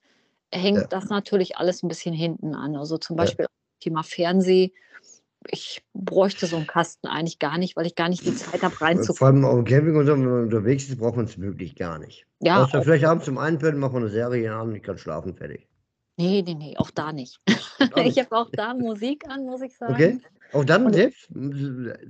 hängt 0.51 0.77
Ja. 0.81 0.87
das 0.87 1.05
natürlich 1.09 1.57
alles 1.57 1.83
ein 1.83 1.87
bisschen 1.87 2.13
hinten 2.13 2.55
an. 2.55 2.75
Also 2.75 2.97
zum. 2.97 3.15
Beispiel 3.15 3.45
Thema 3.79 4.03
Fernseh. 4.03 4.71
Ich 5.49 5.83
bräuchte 5.93 6.47
so 6.47 6.57
einen 6.57 6.65
Kasten 6.65 7.07
eigentlich 7.07 7.37
gar 7.37 7.57
nicht, 7.59 7.75
weil 7.75 7.85
ich 7.85 7.93
gar 7.93 8.09
nicht 8.09 8.25
die 8.25 8.35
Zeit 8.35 8.63
habe, 8.63 8.73
Äh, 8.81 9.13
Vor 9.13 9.27
allem 9.27 9.45
auf 9.45 9.55
dem 9.55 9.65
Camping 9.65 9.95
und 9.95 10.07
so, 10.07 10.13
wenn 10.13 10.25
man 10.25 10.43
unterwegs 10.45 10.89
ist, 10.89 10.97
braucht 10.97 11.17
man 11.17 11.25
es 11.25 11.39
wirklich 11.39 11.75
gar 11.75 11.99
nicht. 11.99 12.25
Ja, 12.39 12.63
Außer 12.63 12.81
vielleicht 12.81 13.05
abends 13.05 13.25
zum 13.25 13.37
Einpennen, 13.37 13.79
machen 13.79 13.93
wir 13.93 13.99
eine 13.99 14.09
Serie 14.09 14.55
an, 14.55 14.73
ich 14.73 14.81
kann 14.81 14.97
schlafen, 14.97 15.35
fertig. 15.35 15.67
Nee, 16.17 16.41
nee, 16.41 16.53
nee, 16.55 16.77
auch 16.77 16.91
da 16.91 17.11
nicht. 17.13 17.39
Auch 17.93 17.97
Ich 18.05 18.19
habe 18.19 18.35
auch 18.35 18.49
da 18.55 18.73
Musik 18.73 19.27
an, 19.29 19.45
muss 19.45 19.61
ich 19.61 19.73
Okay. 19.81 20.19
sagen. 20.19 20.25
Auch 20.53 20.65
dann 20.65 20.93
selbst 20.93 21.29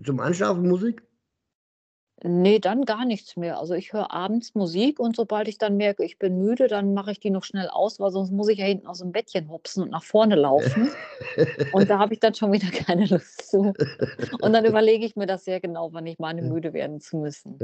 zum 0.06 0.20
Einschlafen 0.20 0.68
Musik? 0.68 1.02
Nee, 2.24 2.60
dann 2.60 2.86
gar 2.86 3.06
nichts 3.06 3.36
mehr. 3.36 3.60
Also 3.60 3.74
ich 3.74 3.92
höre 3.92 4.12
abends 4.12 4.56
Musik 4.56 5.00
und 5.00 5.16
sobald 5.16 5.48
ich 5.48 5.58
dann 5.58 5.78
merke, 5.78 6.04
ich 6.04 6.18
bin 6.18 6.40
müde, 6.40 6.68
dann 6.68 6.94
mache 6.94 7.12
ich 7.12 7.20
die 7.20 7.30
noch 7.30 7.44
schnell 7.44 7.68
aus, 7.68 8.00
weil 8.00 8.12
sonst 8.12 8.32
muss 8.32 8.48
ich 8.48 8.58
ja 8.58 8.66
hinten 8.66 8.88
aus 8.88 9.00
dem 9.00 9.12
Bettchen 9.12 9.50
hopsen 9.50 9.84
und 9.84 9.92
nach 9.92 10.04
vorne 10.04 10.36
laufen. 10.36 10.90
Und 11.74 11.90
da 11.90 12.00
habe 12.00 12.14
ich 12.14 12.20
dann 12.20 12.34
schon 12.34 12.52
wieder 12.52 12.68
keine 12.72 13.06
Lust 13.06 13.50
zu. 13.50 13.74
Und 14.40 14.54
dann 14.54 14.66
überlege 14.66 15.06
ich 15.06 15.16
mir 15.16 15.28
das 15.28 15.46
sehr 15.46 15.60
genau, 15.60 15.92
wann 15.94 16.08
ich 16.08 16.18
meine, 16.18 16.42
müde 16.42 16.74
werden 16.74 17.02
zu 17.02 17.18
müssen. 17.18 17.60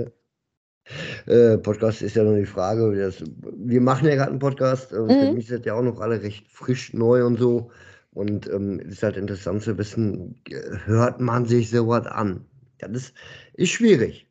Äh, 1.27 1.57
Podcast 1.57 2.01
ist 2.01 2.15
ja 2.15 2.23
noch 2.23 2.35
die 2.35 2.45
Frage. 2.45 2.95
Das, 2.95 3.23
wir 3.55 3.81
machen 3.81 4.07
ja 4.07 4.15
gerade 4.15 4.31
einen 4.31 4.39
Podcast. 4.39 4.89
Für 4.89 5.03
Mhm. 5.07 5.35
mich 5.35 5.49
ist 5.49 5.59
das 5.59 5.65
ja 5.65 5.73
auch 5.75 5.81
noch 5.83 5.99
alle 5.99 6.21
recht 6.21 6.47
frisch 6.49 6.93
neu 6.93 7.25
und 7.25 7.37
so. 7.37 7.71
Und 8.13 8.47
ähm, 8.49 8.79
es 8.81 8.93
ist 8.95 9.03
halt 9.03 9.17
interessant 9.17 9.63
zu 9.63 9.77
wissen, 9.77 10.41
äh, 10.49 10.59
hört 10.85 11.19
man 11.21 11.45
sich 11.45 11.69
sowas 11.69 12.05
an? 12.07 12.45
Ja, 12.81 12.87
das 12.87 13.13
ist 13.53 13.69
schwierig. 13.69 14.27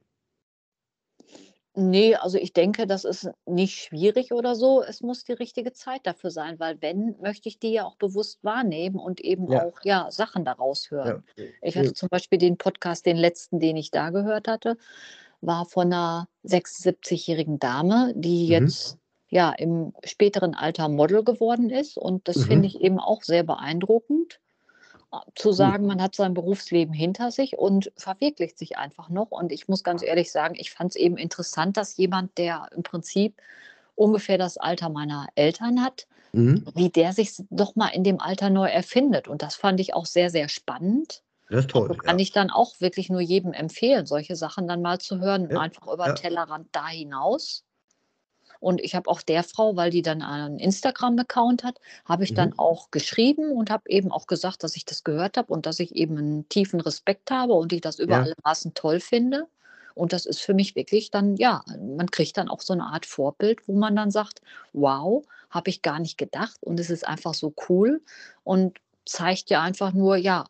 Nee, 1.76 2.16
also 2.16 2.36
ich 2.36 2.52
denke, 2.52 2.86
das 2.86 3.04
ist 3.04 3.30
nicht 3.46 3.78
schwierig 3.78 4.32
oder 4.32 4.56
so. 4.56 4.82
Es 4.82 5.02
muss 5.02 5.22
die 5.24 5.32
richtige 5.34 5.72
Zeit 5.72 6.00
dafür 6.04 6.32
sein, 6.32 6.58
weil 6.58 6.76
wenn, 6.82 7.14
möchte 7.20 7.48
ich 7.48 7.60
die 7.60 7.72
ja 7.72 7.84
auch 7.84 7.94
bewusst 7.94 8.42
wahrnehmen 8.42 8.96
und 8.96 9.20
eben 9.20 9.50
Ja. 9.50 9.66
auch 9.66 9.78
ja, 9.84 10.10
Sachen 10.10 10.44
daraus 10.44 10.90
hören. 10.90 11.22
Ja. 11.36 11.44
Ich 11.62 11.78
hatte 11.78 11.92
zum 11.92 12.08
Beispiel 12.08 12.38
den 12.38 12.58
Podcast, 12.58 13.06
den 13.06 13.16
letzten, 13.16 13.60
den 13.60 13.76
ich 13.76 13.92
da 13.92 14.10
gehört 14.10 14.48
hatte, 14.48 14.76
war 15.40 15.66
von 15.66 15.92
einer 15.92 16.28
76-jährigen 16.44 17.58
Dame, 17.58 18.12
die 18.16 18.46
Mhm. 18.46 18.52
jetzt 18.52 18.98
ja 19.28 19.50
im 19.52 19.94
späteren 20.04 20.54
Alter 20.54 20.88
Model 20.88 21.24
geworden 21.24 21.70
ist. 21.70 21.96
Und 21.96 22.28
das 22.28 22.38
Mhm. 22.38 22.42
finde 22.44 22.68
ich 22.68 22.80
eben 22.80 22.98
auch 22.98 23.22
sehr 23.22 23.42
beeindruckend, 23.44 24.40
zu 25.34 25.52
sagen, 25.52 25.86
man 25.86 26.00
hat 26.00 26.14
sein 26.14 26.34
Berufsleben 26.34 26.94
hinter 26.94 27.30
sich 27.32 27.58
und 27.58 27.92
verwirklicht 27.96 28.58
sich 28.58 28.78
einfach 28.78 29.08
noch. 29.08 29.30
Und 29.32 29.50
ich 29.50 29.66
muss 29.68 29.82
ganz 29.82 30.02
ehrlich 30.02 30.30
sagen, 30.30 30.54
ich 30.56 30.70
fand 30.70 30.90
es 30.90 30.96
eben 30.96 31.16
interessant, 31.16 31.76
dass 31.76 31.96
jemand, 31.96 32.38
der 32.38 32.68
im 32.76 32.82
Prinzip 32.84 33.40
ungefähr 33.96 34.38
das 34.38 34.56
Alter 34.56 34.88
meiner 34.88 35.26
Eltern 35.34 35.82
hat, 35.82 36.06
Mhm. 36.32 36.70
wie 36.74 36.90
der 36.90 37.12
sich 37.12 37.32
doch 37.50 37.76
mal 37.76 37.88
in 37.88 38.04
dem 38.04 38.20
Alter 38.20 38.50
neu 38.50 38.68
erfindet. 38.68 39.28
Und 39.28 39.42
das 39.42 39.56
fand 39.56 39.80
ich 39.80 39.94
auch 39.94 40.06
sehr, 40.06 40.30
sehr 40.30 40.48
spannend. 40.48 41.22
Das 41.50 41.60
ist 41.60 41.70
toll. 41.70 41.88
Also 41.88 41.94
kann 41.94 42.18
ja. 42.18 42.22
ich 42.22 42.32
dann 42.32 42.50
auch 42.50 42.80
wirklich 42.80 43.10
nur 43.10 43.20
jedem 43.20 43.52
empfehlen, 43.52 44.06
solche 44.06 44.36
Sachen 44.36 44.68
dann 44.68 44.82
mal 44.82 44.98
zu 44.98 45.18
hören 45.20 45.46
und 45.46 45.52
Ja, 45.52 45.60
einfach 45.60 45.86
über 45.92 46.06
ja. 46.06 46.12
den 46.12 46.16
Tellerrand 46.16 46.68
da 46.72 46.88
hinaus. 46.88 47.64
Und 48.60 48.80
ich 48.82 48.94
habe 48.94 49.10
auch 49.10 49.22
der 49.22 49.42
Frau, 49.42 49.74
weil 49.76 49.90
die 49.90 50.02
dann 50.02 50.22
einen 50.22 50.58
Instagram-Account 50.58 51.64
hat, 51.64 51.80
habe 52.04 52.24
ich 52.24 52.34
dann 52.34 52.50
Mhm. 52.50 52.58
auch 52.58 52.90
geschrieben 52.90 53.52
und 53.52 53.70
habe 53.70 53.88
eben 53.88 54.12
auch 54.12 54.26
gesagt, 54.26 54.62
dass 54.62 54.76
ich 54.76 54.84
das 54.84 55.02
gehört 55.02 55.38
habe 55.38 55.52
und 55.52 55.64
dass 55.64 55.80
ich 55.80 55.96
eben 55.96 56.18
einen 56.18 56.48
tiefen 56.50 56.80
Respekt 56.80 57.30
habe 57.30 57.54
und 57.54 57.72
ich 57.72 57.80
das 57.80 57.98
über 57.98 58.16
alle 58.16 58.34
Maßen 58.44 58.74
toll 58.74 59.00
finde. 59.00 59.46
Und 59.94 60.12
das 60.12 60.26
ist 60.26 60.40
für 60.40 60.54
mich 60.54 60.76
wirklich 60.76 61.10
dann, 61.10 61.36
ja, 61.36 61.64
man 61.96 62.10
kriegt 62.10 62.36
dann 62.36 62.48
auch 62.48 62.60
so 62.60 62.74
eine 62.74 62.84
Art 62.84 63.06
Vorbild, 63.06 63.66
wo 63.66 63.72
man 63.74 63.96
dann 63.96 64.10
sagt, 64.10 64.40
wow, 64.72 65.24
habe 65.48 65.70
ich 65.70 65.82
gar 65.82 65.98
nicht 65.98 66.16
gedacht 66.18 66.58
und 66.62 66.78
es 66.78 66.90
ist 66.90 67.06
einfach 67.08 67.34
so 67.34 67.54
cool 67.68 68.02
und 68.44 68.78
zeigt 69.04 69.50
ja 69.50 69.62
einfach 69.62 69.92
nur, 69.92 70.16
ja, 70.16 70.44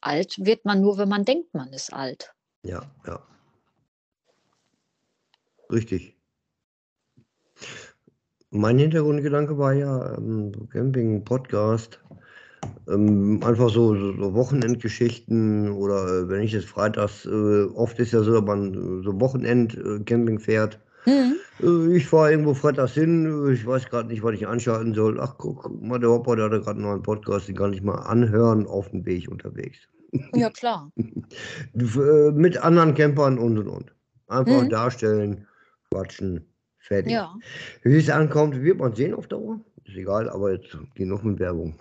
alt 0.00 0.36
wird 0.38 0.64
man 0.64 0.80
nur, 0.80 0.98
wenn 0.98 1.08
man 1.08 1.24
denkt, 1.24 1.54
man 1.54 1.72
ist 1.72 1.92
alt. 1.92 2.34
Ja, 2.62 2.82
ja. 3.06 3.20
Richtig. 5.70 6.16
Mein 8.50 8.78
Hintergrundgedanke 8.78 9.58
war 9.58 9.74
ja 9.74 10.16
ähm, 10.16 10.52
Camping, 10.70 11.24
Podcast, 11.24 12.00
ähm, 12.88 13.40
einfach 13.44 13.68
so, 13.68 13.94
so, 13.94 14.34
Wochenendgeschichten 14.34 15.70
oder 15.70 16.22
äh, 16.22 16.28
wenn 16.28 16.42
ich 16.42 16.52
jetzt 16.52 16.68
freitags, 16.68 17.26
äh, 17.26 17.64
oft 17.74 17.98
ist 17.98 18.12
ja 18.12 18.22
so, 18.22 18.32
dass 18.32 18.44
man 18.44 18.72
äh, 18.72 19.04
so 19.04 19.20
Wochenend-Camping 19.20 20.38
fährt. 20.38 20.80
Mhm. 21.08 21.90
Ich 21.92 22.06
fahre 22.06 22.30
irgendwo 22.30 22.54
freitags 22.54 22.92
hin, 22.92 23.50
ich 23.52 23.66
weiß 23.66 23.88
gerade 23.88 24.08
nicht, 24.08 24.22
was 24.22 24.34
ich 24.34 24.46
anschalten 24.46 24.94
soll. 24.94 25.18
Ach, 25.20 25.34
guck, 25.38 25.68
mal, 25.82 25.98
der 25.98 26.10
Hopper, 26.10 26.36
der 26.36 26.44
hatte 26.46 26.60
gerade 26.60 26.78
einen 26.78 26.82
neuen 26.82 27.02
Podcast, 27.02 27.48
den 27.48 27.56
kann 27.56 27.72
ich 27.72 27.82
mal 27.82 27.96
anhören 27.96 28.66
auf 28.66 28.90
dem 28.90 29.04
Weg 29.06 29.28
unterwegs. 29.28 29.78
Ja, 30.34 30.50
klar. 30.50 30.92
Äh, 31.74 32.30
mit 32.32 32.56
anderen 32.58 32.94
Campern 32.94 33.38
und 33.38 33.58
und 33.58 33.68
und. 33.68 33.94
Einfach 34.28 34.62
Mhm. 34.62 34.68
darstellen, 34.70 35.46
quatschen, 35.90 36.44
fertig. 36.78 37.12
Ja. 37.12 37.34
Wie 37.82 37.96
es 37.96 38.10
ankommt, 38.10 38.60
wird 38.62 38.78
man 38.78 38.94
sehen 38.94 39.14
auf 39.14 39.26
Dauer. 39.26 39.60
Ist 39.84 39.96
egal, 39.96 40.28
aber 40.28 40.52
jetzt 40.52 40.76
genug 40.94 41.24
mit 41.24 41.38
Werbung. 41.38 41.78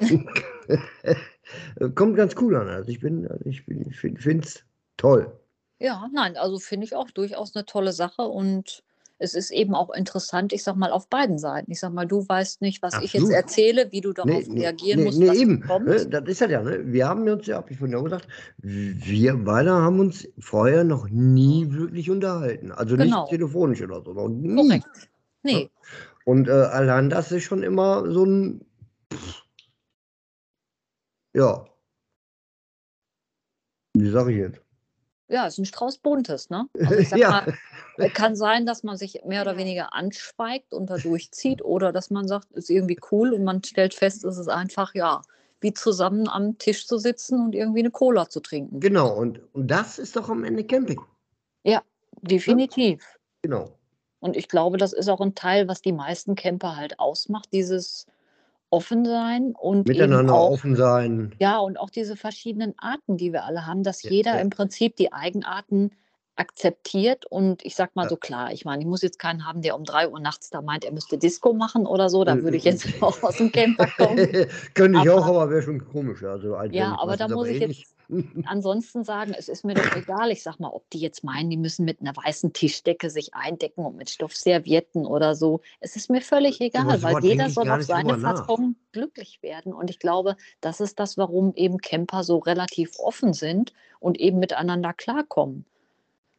Kommt 1.94 2.16
ganz 2.16 2.34
cool 2.40 2.56
an. 2.56 2.68
Also 2.68 2.90
ich 2.90 3.00
bin, 3.00 3.26
also 3.26 3.44
ich 3.46 3.64
bin, 3.66 3.86
ich 3.88 3.96
finde 3.98 4.46
es 4.46 4.64
toll. 4.96 5.32
Ja, 5.80 6.08
nein, 6.12 6.36
also 6.36 6.58
finde 6.58 6.86
ich 6.86 6.94
auch 6.94 7.10
durchaus 7.10 7.54
eine 7.54 7.64
tolle 7.64 7.92
Sache 7.92 8.22
und 8.22 8.82
es 9.20 9.34
ist 9.34 9.50
eben 9.50 9.74
auch 9.74 9.90
interessant, 9.90 10.52
ich 10.52 10.62
sag 10.62 10.76
mal, 10.76 10.92
auf 10.92 11.08
beiden 11.08 11.38
Seiten. 11.38 11.70
Ich 11.72 11.80
sag 11.80 11.92
mal, 11.92 12.06
du 12.06 12.28
weißt 12.28 12.62
nicht, 12.62 12.82
was 12.82 13.02
ich 13.02 13.12
jetzt 13.12 13.30
erzähle, 13.30 13.90
wie 13.90 14.00
du 14.00 14.12
darauf 14.12 14.46
Nee, 14.46 14.60
reagieren 14.60 15.00
nee, 15.00 15.06
musst, 15.06 15.18
nee, 15.18 15.32
eben. 15.32 15.64
Ne, 15.84 16.06
das 16.06 16.24
ist 16.28 16.40
ja, 16.40 16.62
ne? 16.62 16.92
Wir 16.92 17.08
haben 17.08 17.28
uns 17.28 17.46
ja, 17.46 17.56
hab 17.56 17.70
ich 17.70 17.78
vorhin 17.78 17.96
auch 17.96 18.04
gesagt, 18.04 18.28
wir 18.58 19.36
beide 19.36 19.72
haben 19.72 19.98
uns 19.98 20.28
vorher 20.38 20.84
noch 20.84 21.08
nie 21.08 21.72
wirklich 21.72 22.10
unterhalten. 22.10 22.70
Also 22.70 22.96
Genau. 22.96 23.22
nicht 23.22 23.30
telefonisch 23.30 23.82
oder 23.82 24.02
so, 24.02 24.12
noch 24.12 24.28
nie. 24.28 24.54
Korrekt. 24.54 25.10
Nee, 25.42 25.70
Und 26.24 26.48
äh, 26.48 26.52
allein 26.52 27.10
das 27.10 27.32
ist 27.32 27.44
schon 27.44 27.62
immer 27.62 28.08
so 28.10 28.24
ein. 28.24 28.64
Ja. 31.34 31.66
Wie 33.94 34.10
sage 34.10 34.32
ich 34.32 34.38
jetzt? 34.38 34.67
Ja, 35.28 35.46
ist 35.46 35.58
ein 35.58 35.64
Strauß 35.64 35.98
Buntes, 35.98 36.50
ne? 36.50 36.68
Also 36.78 36.94
ich 36.94 37.08
sag 37.08 37.18
ja. 37.18 37.30
mal, 37.30 37.54
äh, 37.98 38.10
kann 38.10 38.34
sein, 38.36 38.66
dass 38.66 38.82
man 38.82 38.96
sich 38.96 39.20
mehr 39.24 39.42
oder 39.42 39.56
weniger 39.56 39.94
anschweigt 39.94 40.72
und 40.72 40.90
da 40.90 40.96
durchzieht 40.96 41.62
oder 41.62 41.92
dass 41.92 42.10
man 42.10 42.26
sagt, 42.26 42.50
ist 42.52 42.70
irgendwie 42.70 42.98
cool 43.12 43.32
und 43.32 43.44
man 43.44 43.62
stellt 43.62 43.94
fest, 43.94 44.24
es 44.24 44.38
ist 44.38 44.48
einfach, 44.48 44.94
ja, 44.94 45.22
wie 45.60 45.74
zusammen 45.74 46.28
am 46.28 46.56
Tisch 46.58 46.86
zu 46.86 46.98
sitzen 46.98 47.40
und 47.40 47.54
irgendwie 47.54 47.80
eine 47.80 47.90
Cola 47.90 48.28
zu 48.28 48.40
trinken. 48.40 48.80
Genau, 48.80 49.14
und, 49.14 49.40
und 49.54 49.68
das 49.68 49.98
ist 49.98 50.16
doch 50.16 50.28
am 50.28 50.44
Ende 50.44 50.64
Camping. 50.64 51.00
Definitiv. 52.22 53.18
Genau. 53.42 53.70
Und 54.20 54.36
ich 54.36 54.48
glaube, 54.48 54.78
das 54.78 54.92
ist 54.92 55.08
auch 55.08 55.20
ein 55.20 55.34
Teil, 55.34 55.68
was 55.68 55.80
die 55.80 55.92
meisten 55.92 56.34
Camper 56.34 56.76
halt 56.76 56.98
ausmacht, 56.98 57.48
dieses 57.52 58.06
Offensein 58.70 59.54
und 59.58 59.88
eben 59.88 59.98
Miteinander 59.98 60.34
auch, 60.34 60.50
offen 60.50 60.76
sein. 60.76 61.34
ja, 61.38 61.58
und 61.58 61.78
auch 61.78 61.90
diese 61.90 62.16
verschiedenen 62.16 62.74
Arten, 62.78 63.16
die 63.16 63.32
wir 63.32 63.44
alle 63.44 63.66
haben, 63.66 63.82
dass 63.82 64.02
Ja, 64.02 64.10
jeder 64.10 64.34
ja. 64.34 64.40
im 64.40 64.50
Prinzip 64.50 64.96
die 64.96 65.12
Eigenarten 65.12 65.90
akzeptiert. 66.38 67.26
Und 67.26 67.64
ich 67.64 67.74
sag 67.74 67.94
mal 67.96 68.04
Ja. 68.04 68.08
so 68.08 68.16
klar, 68.16 68.52
ich 68.52 68.64
meine, 68.64 68.82
ich 68.82 68.88
muss 68.88 69.02
jetzt 69.02 69.18
keinen 69.18 69.46
haben, 69.46 69.62
der 69.62 69.76
um 69.76 69.84
drei 69.84 70.08
Uhr 70.08 70.20
nachts 70.20 70.50
da 70.50 70.62
meint, 70.62 70.84
er 70.84 70.92
müsste 70.92 71.18
Disco 71.18 71.52
machen 71.52 71.86
oder 71.86 72.08
so. 72.08 72.24
Da 72.24 72.42
würde 72.42 72.56
ich 72.56 72.64
jetzt 72.64 72.86
auch 73.02 73.22
aus 73.22 73.36
dem 73.36 73.52
Camper 73.52 73.86
kommen. 73.96 74.28
Könnte 74.74 75.00
ich 75.02 75.10
auch, 75.10 75.26
Aber- 75.26 75.42
aber 75.42 75.50
wäre 75.50 75.62
schon 75.62 75.84
komisch. 75.86 76.22
Also 76.24 76.56
Ja, 76.70 76.98
aber 76.98 77.16
da 77.16 77.28
muss 77.28 77.48
ich 77.48 77.60
eh 77.62 77.66
jetzt 77.66 77.94
ansonsten 78.46 79.04
sagen, 79.04 79.34
es 79.38 79.48
ist 79.50 79.64
mir 79.64 79.74
doch 79.74 79.94
egal. 79.94 80.30
Ich 80.30 80.42
sag 80.42 80.58
mal, 80.60 80.70
ob 80.70 80.88
die 80.90 80.98
jetzt 80.98 81.24
meinen, 81.24 81.50
die 81.50 81.58
müssen 81.58 81.84
mit 81.84 82.00
einer 82.00 82.16
weißen 82.16 82.54
Tischdecke 82.54 83.10
sich 83.10 83.34
eindecken 83.34 83.84
und 83.84 83.96
mit 83.96 84.08
Stoffservietten 84.08 85.04
oder 85.04 85.34
so. 85.34 85.60
Es 85.80 85.94
ist 85.94 86.08
mir 86.08 86.22
völlig 86.22 86.58
egal, 86.62 87.02
weil 87.02 87.22
jeder 87.22 87.50
soll 87.50 87.68
auf 87.70 87.82
seine. 87.82 88.18
Fassung 88.18 88.76
glücklich 88.92 89.42
werden. 89.42 89.74
Und 89.74 89.90
ich 89.90 89.98
glaube, 89.98 90.36
das 90.62 90.80
ist 90.80 90.98
das, 90.98 91.18
warum 91.18 91.52
eben 91.54 91.78
Camper 91.78 92.24
so 92.24 92.38
relativ 92.38 92.98
offen 92.98 93.34
sind 93.34 93.74
und 94.00 94.18
eben 94.18 94.38
miteinander 94.38 94.94
klarkommen. 94.94 95.66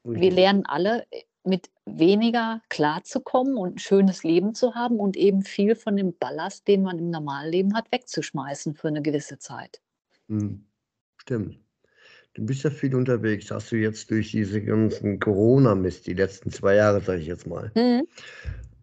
Wir 0.04 0.32
lernen 0.32 0.66
alle 0.66 1.06
äh, 1.12 1.24
mit 1.44 1.70
weniger 1.86 2.62
klarzukommen 2.70 3.58
und 3.58 3.76
ein 3.76 3.80
schönes 3.80 4.24
Leben 4.24 4.54
zu 4.54 4.76
haben 4.76 5.00
und 5.00 5.18
eben 5.18 5.42
viel 5.42 5.76
von 5.76 5.96
dem 5.96 6.16
Ballast, 6.18 6.68
den 6.68 6.84
man 6.84 7.00
im 7.00 7.10
Normalleben 7.10 7.76
hat, 7.76 7.92
wegzuschmeißen 7.92 8.76
für 8.76 8.90
eine 8.90 9.02
gewisse 9.02 9.40
Zeit. 9.40 9.82
Hm, 10.28 10.66
Stimmt. 11.18 11.60
Du 12.34 12.46
bist 12.46 12.64
ja 12.64 12.70
viel 12.70 12.96
unterwegs. 12.96 13.52
Hast 13.52 13.72
du 13.72 13.76
jetzt 13.76 14.12
durch 14.12 14.32
diese 14.32 14.62
ganzen 14.62 15.20
Corona-Mist, 15.20 16.08
die 16.08 16.14
letzten 16.14 16.52
zwei 16.52 16.76
Jahre, 16.76 17.02
sage 17.02 17.20
ich 17.20 17.28
jetzt 17.28 17.48
mal. 17.48 17.72
Mhm. 17.76 18.08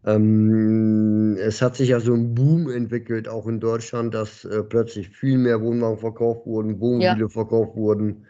Ähm, 0.05 1.37
es 1.41 1.63
hat 1.63 1.77
sich 1.77 1.91
ja 1.91 2.01
so 2.01 2.15
ein 2.15 2.35
Boom 2.35 2.71
entwickelt, 2.71 3.29
auch 3.29 3.47
in 3.47 3.59
Deutschland, 3.61 4.15
dass 4.15 4.45
äh, 4.45 4.63
plötzlich 4.63 5.09
viel 5.09 5.39
mehr 5.39 5.61
Wohnwagen 5.61 5.99
verkauft 5.99 6.47
wurden, 6.47 6.81
Wohnmobile 6.81 7.29
verkauft 7.29 7.77
wurden. 7.77 8.27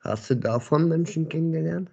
Hast 0.00 0.28
du 0.28 0.36
davon 0.36 0.88
Menschen 0.88 1.28
kennengelernt? 1.28 1.90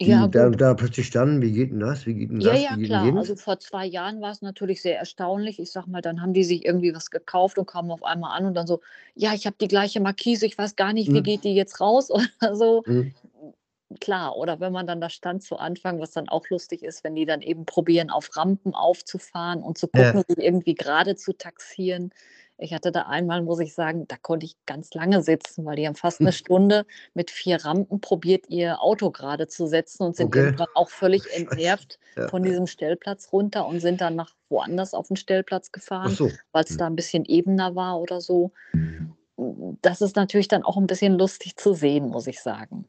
Die 0.00 0.06
Ja, 0.08 0.26
da, 0.28 0.48
da 0.50 0.74
plötzlich 0.74 1.06
standen, 1.06 1.42
wie 1.42 1.52
geht 1.52 1.70
denn 1.72 1.80
das? 1.80 2.06
Wie 2.06 2.14
geht 2.14 2.30
denn 2.30 2.38
Ja, 2.38 2.52
das? 2.52 2.60
ja, 2.60 2.76
denn 2.76 2.82
klar. 2.82 3.04
jenes? 3.04 3.16
Also 3.16 3.34
vor 3.36 3.58
zwei 3.60 3.86
Jahren 3.86 4.20
war 4.20 4.30
es 4.30 4.42
natürlich 4.42 4.82
sehr 4.82 4.98
erstaunlich. 4.98 5.58
Ich 5.58 5.72
sag 5.72 5.86
mal, 5.86 6.02
dann 6.02 6.20
haben 6.20 6.34
die 6.34 6.44
sich 6.44 6.64
irgendwie 6.66 6.94
was 6.94 7.10
gekauft 7.10 7.56
und 7.56 7.66
kamen 7.66 7.90
auf 7.90 8.02
einmal 8.02 8.36
an 8.36 8.44
und 8.46 8.54
dann 8.54 8.66
so, 8.66 8.80
ja, 9.14 9.32
ich 9.32 9.46
habe 9.46 9.56
die 9.58 9.68
gleiche 9.68 10.00
Markise, 10.00 10.44
ich 10.44 10.58
weiß 10.58 10.76
gar 10.76 10.92
nicht, 10.92 11.14
wie 11.14 11.22
Mhm. 11.22 11.22
geht 11.22 11.44
die 11.44 11.54
jetzt 11.54 11.80
raus 11.80 12.10
oder 12.10 12.54
so. 12.54 12.84
Hm, 12.86 13.12
Klar, 14.00 14.36
oder 14.36 14.58
wenn 14.58 14.72
man 14.72 14.86
dann 14.88 15.00
da 15.00 15.08
stand 15.08 15.42
zu 15.44 15.56
Anfang, 15.58 16.00
was 16.00 16.10
dann 16.10 16.28
auch 16.28 16.48
lustig 16.50 16.82
ist, 16.82 17.04
wenn 17.04 17.14
die 17.14 17.24
dann 17.24 17.40
eben 17.40 17.64
probieren, 17.66 18.10
auf 18.10 18.36
Rampen 18.36 18.74
aufzufahren 18.74 19.62
und 19.62 19.78
zu 19.78 19.86
Ja. 19.94 20.12
gucken, 20.12 20.22
sie 20.26 20.34
irgendwie 20.42 20.74
gerade 20.74 21.14
zu 21.14 21.32
taxieren. 21.32 22.10
Ich 22.58 22.72
hatte 22.72 22.90
da 22.90 23.02
einmal, 23.02 23.42
muss 23.42 23.60
ich 23.60 23.74
sagen, 23.74 24.08
da 24.08 24.16
konnte 24.16 24.46
ich 24.46 24.56
ganz 24.64 24.94
lange 24.94 25.22
sitzen, 25.22 25.66
weil 25.66 25.76
die 25.76 25.86
haben 25.86 25.94
fast 25.94 26.20
eine 26.20 26.32
Stunde 26.32 26.86
mit 27.12 27.30
vier 27.30 27.62
Rampen 27.64 28.00
probiert, 28.00 28.48
ihr 28.48 28.82
Auto 28.82 29.10
gerade 29.10 29.46
zu 29.46 29.66
setzen 29.66 30.04
und 30.04 30.16
sind 30.16 30.28
Okay. 30.28 30.46
irgendwann 30.46 30.68
auch 30.74 30.88
völlig 30.88 31.22
entnervt 31.34 31.98
ja, 32.16 32.28
von 32.28 32.42
diesem 32.42 32.66
Stellplatz 32.66 33.30
runter 33.32 33.66
und 33.66 33.80
sind 33.80 34.00
dann 34.00 34.16
nach 34.16 34.34
woanders 34.48 34.94
auf 34.94 35.08
den 35.08 35.16
Stellplatz 35.16 35.70
gefahren, 35.70 36.14
so. 36.14 36.30
weil 36.52 36.64
es 36.64 36.70
Hm. 36.70 36.78
da 36.78 36.86
ein 36.86 36.96
bisschen 36.96 37.24
ebener 37.26 37.74
war 37.74 38.00
oder 38.00 38.20
so. 38.22 38.52
Das 39.82 40.00
ist 40.00 40.16
natürlich 40.16 40.48
dann 40.48 40.62
auch 40.62 40.78
ein 40.78 40.86
bisschen 40.86 41.18
lustig 41.18 41.56
zu 41.56 41.74
sehen, 41.74 42.08
muss 42.08 42.26
ich 42.26 42.40
sagen. 42.40 42.86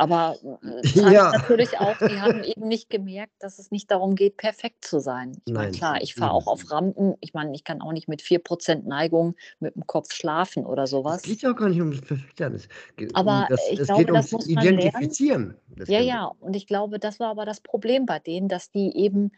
Aber 0.00 0.36
äh, 0.62 1.12
Ja. 1.12 1.30
natürlich 1.30 1.78
auch, 1.78 1.96
die 2.08 2.20
haben 2.20 2.42
eben 2.42 2.66
nicht 2.66 2.88
gemerkt, 2.88 3.34
dass 3.40 3.58
es 3.58 3.70
nicht 3.70 3.90
darum 3.90 4.14
geht, 4.14 4.38
perfekt 4.38 4.84
zu 4.84 4.98
sein. 4.98 5.36
Ich 5.44 5.52
meine, 5.52 5.70
klar, 5.72 6.00
ich 6.00 6.14
fahre 6.14 6.32
auch 6.32 6.46
auf 6.46 6.70
Rampen. 6.70 7.14
Ich 7.20 7.34
meine, 7.34 7.54
ich 7.54 7.64
kann 7.64 7.82
auch 7.82 7.92
nicht 7.92 8.08
mit 8.08 8.22
4% 8.22 8.86
Neigung 8.86 9.36
mit 9.58 9.74
dem 9.74 9.86
Kopf 9.86 10.12
schlafen 10.14 10.64
oder 10.64 10.84
Es 10.84 10.90
sowas. 10.90 11.22
geht 11.22 11.42
ja 11.42 11.52
auch 11.52 11.56
gar 11.56 11.68
nicht 11.68 11.80
um 11.80 11.90
das 11.90 12.00
Perfekte. 12.00 12.44
Es 12.46 12.68
Aber 13.14 13.46
das, 13.50 13.60
ich 13.70 13.78
es 13.78 13.86
glaube, 13.86 14.04
geht 14.04 14.14
das 14.14 14.32
ums 14.32 14.46
muss 14.46 14.54
man. 14.54 14.66
Identifizieren. 14.66 15.56
Ja, 15.86 16.00
ja, 16.00 16.32
und 16.40 16.56
ich 16.56 16.66
glaube, 16.66 16.98
das 16.98 17.20
war 17.20 17.28
aber 17.28 17.44
das 17.44 17.60
Problem 17.60 18.06
bei 18.06 18.18
denen, 18.18 18.48
dass 18.48 18.70
die 18.70 18.96
eben 18.96 19.32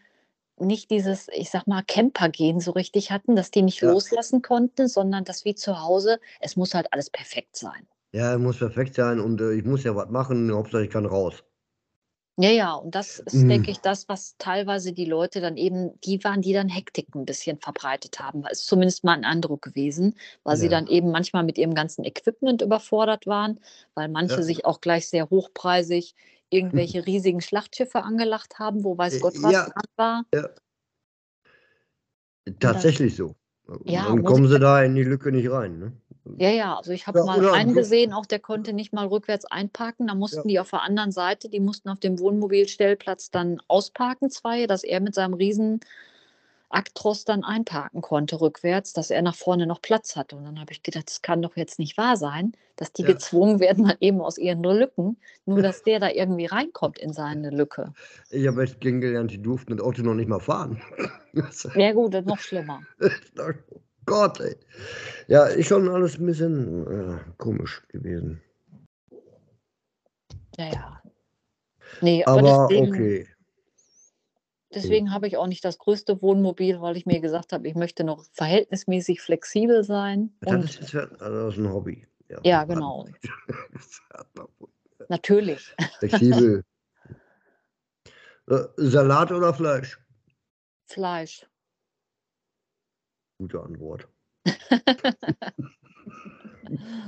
nicht 0.58 0.90
dieses, 0.90 1.28
ich 1.32 1.50
sag 1.50 1.66
mal, 1.66 1.82
Camper-Gehen 1.82 2.60
so 2.60 2.72
richtig 2.72 3.10
hatten, 3.10 3.34
dass 3.36 3.50
die 3.50 3.62
nicht 3.62 3.80
Ja. 3.80 3.90
loslassen 3.90 4.42
konnten, 4.42 4.86
sondern 4.88 5.24
dass 5.24 5.44
wie 5.44 5.54
zu 5.54 5.82
Hause, 5.82 6.20
es 6.40 6.56
muss 6.56 6.74
halt 6.74 6.92
alles 6.92 7.10
perfekt 7.10 7.56
sein. 7.56 7.86
Ja, 8.14 8.36
muss 8.36 8.58
perfekt 8.58 8.94
sein 8.94 9.20
und 9.20 9.40
äh, 9.40 9.52
ich 9.54 9.64
muss 9.64 9.84
ja 9.84 9.96
was 9.96 10.10
machen. 10.10 10.52
Hauptsache, 10.52 10.84
ich 10.84 10.90
kann 10.90 11.06
raus. 11.06 11.42
Ja, 12.38 12.50
ja, 12.50 12.74
und 12.74 12.94
das 12.94 13.18
ist, 13.20 13.34
Mhm. 13.42 13.48
denke 13.48 13.70
ich, 13.70 13.80
das, 13.80 14.08
was 14.08 14.36
teilweise 14.38 14.92
die 14.92 15.04
Leute 15.04 15.40
dann 15.42 15.56
eben, 15.58 15.98
die 16.00 16.22
waren, 16.24 16.40
die 16.40 16.54
dann 16.54 16.68
Hektik 16.70 17.14
ein 17.14 17.26
bisschen 17.26 17.58
verbreitet 17.58 18.20
haben. 18.20 18.44
Ist 18.50 18.66
zumindest 18.66 19.04
mal 19.04 19.12
ein 19.12 19.24
Eindruck 19.24 19.60
gewesen, 19.62 20.14
weil 20.42 20.56
sie 20.56 20.64
Ja. 20.64 20.70
dann 20.72 20.86
eben 20.86 21.10
manchmal 21.10 21.44
mit 21.44 21.58
ihrem 21.58 21.74
ganzen 21.74 22.04
Equipment 22.04 22.62
überfordert 22.62 23.26
waren, 23.26 23.60
weil 23.94 24.08
manche 24.08 24.36
Ja. 24.36 24.42
sich 24.42 24.64
auch 24.64 24.80
gleich 24.80 25.08
sehr 25.08 25.28
hochpreisig 25.28 26.14
irgendwelche 26.50 27.06
riesigen 27.06 27.40
Schlachtschiffe 27.42 28.02
angelacht 28.02 28.58
haben, 28.58 28.82
wo 28.82 28.96
weiß 28.96 29.14
Äh, 29.14 29.20
Gott 29.20 29.34
was 29.42 29.52
ja. 29.52 29.64
dran 29.66 29.84
war. 29.96 30.24
Tatsächlich 32.60 33.14
so. 33.14 33.36
Ja, 33.84 34.06
Dann 34.06 34.24
kommen 34.24 34.48
sie 34.48 34.58
da 34.58 34.82
in 34.82 34.94
die 34.94 35.04
Lücke 35.04 35.30
nicht 35.32 35.50
rein. 35.50 35.78
Ne? 35.78 35.92
Ja, 36.38 36.50
ja, 36.50 36.76
also 36.76 36.92
ich 36.92 37.06
habe 37.06 37.18
Ja, 37.18 37.24
mal 37.24 37.54
einen 37.54 37.74
gesehen, 37.74 38.12
auch 38.12 38.26
der 38.26 38.38
konnte 38.38 38.72
nicht 38.72 38.92
mal 38.92 39.06
rückwärts 39.06 39.44
einparken. 39.44 40.06
Da 40.06 40.14
mussten 40.14 40.48
die 40.48 40.58
auf 40.60 40.70
der 40.70 40.82
anderen 40.82 41.12
Seite, 41.12 41.48
die 41.48 41.60
mussten 41.60 41.88
auf 41.88 42.00
dem 42.00 42.18
Wohnmobilstellplatz 42.18 43.30
dann 43.30 43.60
ausparken, 43.68 44.30
zwei, 44.30 44.66
dass 44.66 44.84
er 44.84 45.00
mit 45.00 45.14
seinem 45.14 45.34
riesen 45.34 45.80
Actros 46.72 47.24
dann 47.24 47.44
einparken 47.44 48.00
konnte 48.00 48.40
rückwärts, 48.40 48.92
dass 48.92 49.10
er 49.10 49.22
nach 49.22 49.34
vorne 49.34 49.66
noch 49.66 49.82
Platz 49.82 50.16
hatte. 50.16 50.36
Und 50.36 50.44
dann 50.44 50.58
habe 50.58 50.72
ich 50.72 50.82
gedacht, 50.82 51.08
das 51.08 51.20
kann 51.22 51.42
doch 51.42 51.56
jetzt 51.56 51.78
nicht 51.78 51.98
wahr 51.98 52.16
sein, 52.16 52.52
dass 52.76 52.92
die 52.92 53.02
Ja. 53.02 53.08
gezwungen 53.08 53.60
werden, 53.60 53.84
mal 53.86 53.96
eben 54.00 54.20
aus 54.20 54.38
ihren 54.38 54.62
Lücken, 54.62 55.18
nur 55.44 55.60
dass 55.60 55.82
der 55.82 56.00
da 56.00 56.08
irgendwie 56.08 56.46
reinkommt 56.46 56.98
in 56.98 57.12
seine 57.12 57.50
Lücke. 57.50 57.92
Ich 58.30 58.46
habe 58.46 58.62
jetzt 58.62 58.80
kennengelernt, 58.80 59.30
die 59.30 59.42
durften 59.42 59.76
das 59.76 59.84
Auto 59.84 60.02
noch 60.02 60.14
nicht 60.14 60.28
mal 60.28 60.40
fahren. 60.40 60.80
Ja 61.74 61.92
gut, 61.92 62.12
das 62.12 62.20
ist 62.22 62.28
noch 62.28 62.38
schlimmer. 62.38 62.80
Gott, 64.06 64.40
ey. 64.40 64.56
Ja, 65.28 65.44
ist 65.46 65.68
schon 65.68 65.88
alles 65.88 66.18
ein 66.18 66.26
bisschen 66.26 66.86
äh, 66.86 67.20
komisch 67.38 67.82
gewesen. 67.88 68.42
Ja, 70.58 70.66
ja. 70.72 71.02
Nee, 72.00 72.24
aber, 72.24 72.40
Aber 72.40 72.68
deswegen, 72.68 72.92
okay. 72.92 73.28
Deswegen 74.74 75.12
habe 75.12 75.28
ich 75.28 75.36
auch 75.36 75.46
nicht 75.46 75.64
das 75.64 75.78
größte 75.78 76.22
Wohnmobil, 76.22 76.80
weil 76.80 76.96
ich 76.96 77.04
mir 77.04 77.20
gesagt 77.20 77.52
habe, 77.52 77.68
ich 77.68 77.74
möchte 77.74 78.04
noch 78.04 78.24
verhältnismäßig 78.32 79.20
flexibel 79.20 79.84
sein. 79.84 80.34
Das 80.40 80.76
ist, 80.76 80.92
ja- 80.92 81.08
also 81.18 81.44
das 81.46 81.54
ist 81.54 81.60
ein 81.60 81.72
Hobby. 81.72 82.06
Ja, 82.42 82.64
genau. 82.64 83.06
Man 84.34 84.46
wohl. 84.58 84.68
natürlich 85.08 85.74
Flexibel. 85.98 86.64
Äh, 88.48 88.64
Salat 88.76 89.30
oder 89.30 89.54
Fleisch? 89.54 90.00
Fleisch. 90.86 91.46
Gute 93.38 93.60
Antwort. 93.60 94.08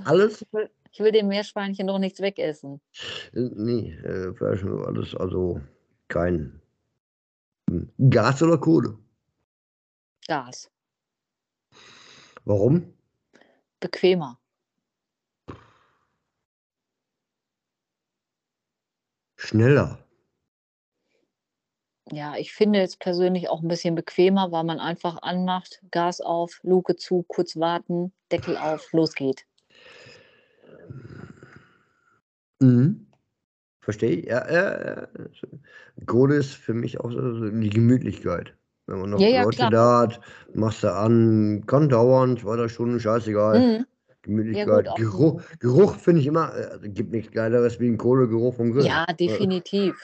Alles? 0.05 0.45
Ich 0.93 1.01
will, 1.01 1.13
dem 1.13 1.29
Meerschweinchen 1.29 1.87
doch 1.87 1.99
nichts 1.99 2.21
wegessen. 2.21 2.81
Äh, 3.33 3.51
Nee, 3.55 3.93
äh, 3.93 4.33
Fleisch 4.35 4.63
nur 4.63 4.87
alles, 4.87 5.15
also 5.15 5.61
kein 6.09 6.61
Hm. 7.71 7.91
Gas 8.11 8.43
oder 8.43 8.59
Kohle. 8.59 8.99
Gas. 10.27 10.71
Warum? 12.45 12.93
Bequemer. 13.81 14.39
Schneller. 19.37 20.04
Ja, 22.13 22.35
ich 22.37 22.53
finde 22.53 22.81
jetzt 22.81 23.01
persönlich 23.01 23.49
auch 23.49 23.63
ein 23.63 23.69
bisschen 23.69 23.95
bequemer, 23.95 24.53
weil 24.53 24.65
man 24.65 24.79
einfach 24.79 25.23
anmacht, 25.23 25.81
Gas 25.91 26.21
auf, 26.21 26.61
Luke 26.63 26.97
zu, 26.97 27.25
kurz 27.27 27.57
warten, 27.57 28.13
Deckel 28.31 28.57
auf, 28.59 28.93
los 28.93 29.15
geht. 29.15 29.47
Mhm. 32.61 33.07
Verstehe 33.81 34.11
ich. 34.17 34.27
Ja, 34.27 34.51
ja, 34.51 34.87
ja. 35.01 35.09
Kohle 36.07 36.37
ist 36.37 36.55
für 36.55 36.75
mich 36.75 37.01
auch 37.01 37.11
so 37.11 37.51
die 37.51 37.71
Gemütlichkeit. 37.71 38.55
Wenn 38.87 39.01
man 39.01 39.11
noch 39.11 39.21
Ja, 39.21 39.29
ja, 39.29 39.43
Leute 39.43 39.57
klar. 39.57 39.71
da 39.71 40.01
hat, 40.03 40.21
machst 40.55 40.83
du 40.83 40.93
an, 40.93 41.65
kann 41.67 41.89
dauern, 41.89 42.37
zwei, 42.37 42.57
drei 42.57 42.69
Stunden, 42.69 43.01
scheißegal. 43.01 43.61
Mhm. 43.61 43.87
Gemütlichkeit. 44.23 44.89
auch- 44.89 44.95
Geruch, 44.97 45.43
Geruch 45.59 45.97
finde 45.97 46.21
ich 46.23 46.27
immer, 46.27 46.55
äh, 46.55 46.89
gibt 46.89 47.13
nichts 47.13 47.33
Geileres 47.33 47.79
wie 47.81 47.89
ein 47.89 47.99
Kohlegeruch 47.99 48.55
vom 48.55 48.73
Grill. 48.73 48.87
Ja, 48.87 49.05
definitiv. 49.07 49.99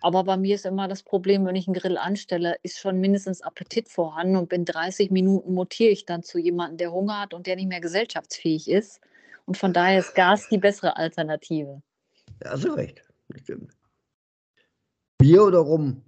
Aber 0.00 0.24
bei 0.24 0.36
mir 0.36 0.54
ist 0.54 0.66
immer 0.66 0.88
das 0.88 1.02
Problem, 1.02 1.44
wenn 1.46 1.56
ich 1.56 1.66
einen 1.66 1.74
Grill 1.74 1.98
anstelle, 1.98 2.56
ist 2.62 2.78
schon 2.78 3.00
mindestens 3.00 3.42
Appetit 3.42 3.88
vorhanden 3.88 4.36
und 4.36 4.52
in 4.52 4.64
30 4.64 5.10
Minuten 5.10 5.54
mutiere 5.54 5.90
ich 5.90 6.06
dann 6.06 6.22
zu 6.22 6.38
jemandem, 6.38 6.78
der 6.78 6.92
Hunger 6.92 7.20
hat 7.20 7.34
und 7.34 7.46
der 7.46 7.56
nicht 7.56 7.68
mehr 7.68 7.80
gesellschaftsfähig 7.80 8.68
ist. 8.68 9.00
Und 9.44 9.56
von 9.56 9.72
daher 9.72 10.00
ist 10.00 10.14
Gas 10.14 10.48
die 10.48 10.58
bessere 10.58 10.96
Alternative. 10.96 11.82
Ja, 12.42 12.50
hast 12.50 12.64
du 12.64 12.72
recht. 12.72 13.02
Stimmt. 13.42 13.72
Bier 15.18 15.44
oder 15.44 15.58
Rum? 15.58 16.02